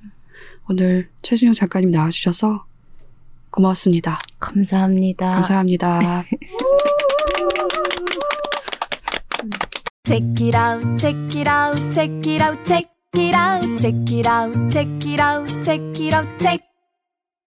오늘 0.69 1.07
최진효 1.21 1.53
작가님 1.53 1.91
나와주셔서 1.91 2.66
고맙습니다. 3.51 4.19
감사합니다. 4.39 5.31
감사합니다. 5.31 6.25
Check 10.03 10.47
it 10.47 10.57
out, 10.57 10.97
check 10.97 11.37
it 11.37 11.49
out, 11.49 11.91
check 11.91 12.31
it 12.31 12.41
out, 12.41 12.63
check 12.65 12.89
it 13.17 13.35
out, 13.35 13.77
check 13.77 14.13
it 14.13 14.27
out, 14.27 14.69
check 14.69 15.05
it 15.05 15.21
out, 15.21 15.47
check 15.63 15.81
it 15.99 16.13
out, 16.13 16.39
check. 16.39 16.67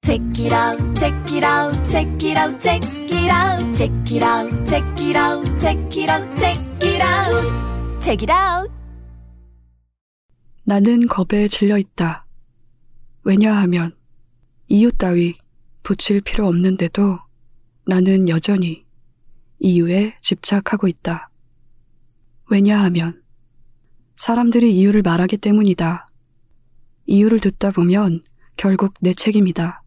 Check 0.02 0.22
it 0.38 0.52
out, 0.52 0.78
check 0.94 1.14
it 1.30 1.44
out, 1.44 1.88
check 1.88 2.24
it 2.24 2.36
out, 2.36 2.58
check 2.60 2.82
it 2.82 3.30
out, 3.30 3.60
check 3.74 3.92
it 4.10 4.22
out, 4.22 4.66
check 4.66 4.82
it 5.00 5.16
out, 5.16 5.58
check 5.58 5.76
it 5.96 6.08
out, 6.08 6.38
check 6.38 6.58
it 6.82 7.02
out, 7.02 8.00
check 8.00 8.22
it 8.22 8.32
out. 8.32 8.72
나는 10.64 11.06
겁에 11.06 11.48
질려 11.48 11.76
있다. 11.76 12.24
왜냐하면 13.24 13.92
이유 14.68 14.90
따위 14.90 15.36
붙일 15.82 16.20
필요 16.20 16.46
없는데도 16.46 17.18
나는 17.86 18.28
여전히 18.28 18.84
이유에 19.58 20.16
집착하고 20.20 20.88
있다. 20.88 21.30
왜냐하면 22.50 23.22
사람들이 24.14 24.76
이유를 24.76 25.02
말하기 25.02 25.36
때문이다. 25.38 26.06
이유를 27.06 27.40
듣다 27.40 27.70
보면 27.70 28.20
결국 28.56 28.94
내 29.00 29.14
책임이다. 29.14 29.82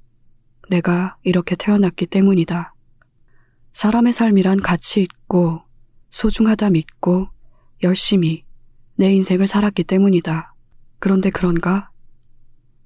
내가 0.70 1.18
이렇게 1.24 1.56
태어났기 1.56 2.08
때문이다. 2.08 2.74
사람의 3.72 4.14
삶이란 4.14 4.62
가치 4.62 5.02
있고 5.02 5.62
소중하다 6.10 6.72
믿고 6.72 7.28
열심히 7.84 8.46
내 8.96 9.14
인생을 9.14 9.48
살았기 9.48 9.84
때문이다. 9.84 10.54
그런데 11.00 11.30
그런가? 11.30 11.90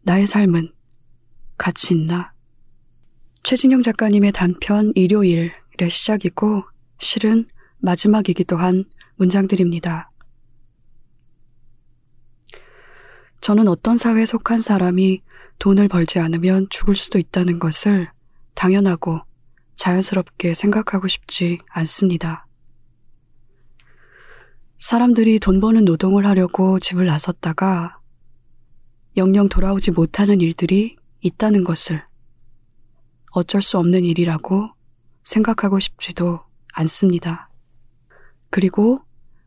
나의 0.03 0.25
삶은 0.25 0.73
가치 1.57 1.93
있나? 1.93 2.33
최진경 3.47 3.81
작가님의 3.81 4.33
단편 4.33 4.91
일요일의 4.93 5.53
시작이고 5.89 6.65
실은 6.97 7.47
마지막이기도 7.77 8.57
한 8.57 8.83
문장들입니다. 9.15 10.09
저는 13.39 13.69
어떤 13.69 13.95
사회에 13.95 14.25
속한 14.25 14.59
사람이 14.59 15.21
돈을 15.59 15.87
벌지 15.87 16.19
않으면 16.19 16.67
죽을 16.69 16.93
수도 16.93 17.19
있다는 17.19 17.57
것을 17.59 18.11
당연하고 18.53 19.21
자연스럽게 19.75 20.53
생각하고 20.53 21.07
싶지 21.07 21.59
않습니다. 21.69 22.47
사람들이 24.75 25.39
돈 25.39 25.61
버는 25.61 25.85
노동을 25.85 26.25
하려고 26.25 26.79
집을 26.79 27.05
나섰다가 27.05 27.97
영영 29.15 29.47
돌아오지 29.47 29.91
못하는 29.91 30.41
일들이 30.41 30.97
있다는 31.21 31.63
것을 31.63 32.03
어쩔 33.31 33.61
수 33.61 33.77
없는 33.77 34.03
일이라고 34.03 34.69
생각하고 35.23 35.79
싶지도 35.79 36.41
않습니다. 36.73 37.49
그리고 38.49 38.99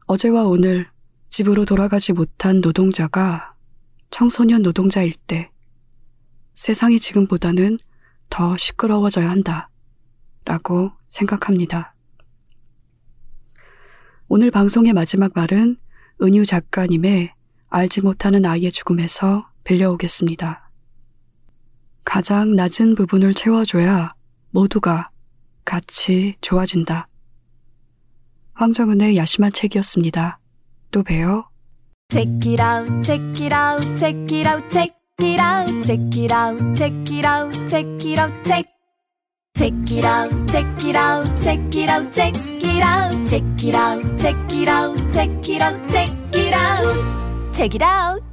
어제와 0.06 0.44
오늘 0.44 0.88
집으로 1.28 1.64
돌아가지 1.64 2.12
못한 2.12 2.60
노동자가 2.60 3.50
청소년 4.10 4.62
노동자일 4.62 5.14
때 5.26 5.50
세상이 6.54 6.98
지금보다는 6.98 7.78
더 8.28 8.56
시끄러워져야 8.56 9.30
한다. 9.30 9.70
라고 10.44 10.92
생각합니다. 11.08 11.94
오늘 14.28 14.50
방송의 14.50 14.92
마지막 14.92 15.32
말은 15.34 15.76
은유 16.22 16.46
작가님의 16.46 17.34
알지 17.68 18.02
못하는 18.02 18.44
아이의 18.44 18.72
죽음에서 18.72 19.48
빌려오겠습니다. 19.64 20.69
가장 22.04 22.54
낮은 22.54 22.94
부분을 22.94 23.34
채워줘야 23.34 24.12
모두가 24.50 25.06
같이 25.64 26.34
좋아진다. 26.40 27.06
황정은의 28.54 29.16
야심한 29.16 29.52
책이었습니다. 29.52 30.38
또 30.90 31.02
봬요. 31.02 31.48
Check 32.10 32.50
it 32.50 32.60
out, 32.60 33.02
check 33.02 33.22
it 33.40 33.54
out, 33.54 33.96
check 33.96 34.36
it 34.36 34.48
out, 34.48 34.68
check 34.70 34.92
it 35.22 35.40
out, 35.40 35.82
check 35.82 36.18
it 36.18 36.32
out, 36.34 36.74
check 36.74 36.92
it 37.08 37.26
out, 37.26 37.68
check 37.68 37.86
it 38.04 38.18
out, 38.18 38.44
check. 38.44 38.66
Check 39.54 39.72
it 39.92 40.04
out, 40.04 40.30
check 40.48 40.84
it 40.84 40.96
out, 40.96 41.40
check 41.40 41.58
it 41.76 41.90
out, 41.90 42.12
check 42.12 42.34
it 42.62 42.82
out, 42.82 43.12
check 43.28 43.44
it 43.62 43.74
out, 43.74 44.18
check 44.18 44.34
it 44.52 44.68
out, 44.68 45.10
check 45.10 45.48
it 45.48 45.62
out, 45.62 45.90
check 45.90 46.34
it 46.34 46.52
out, 46.54 47.52
check 47.52 47.74
it 47.74 47.82
out. 47.82 48.29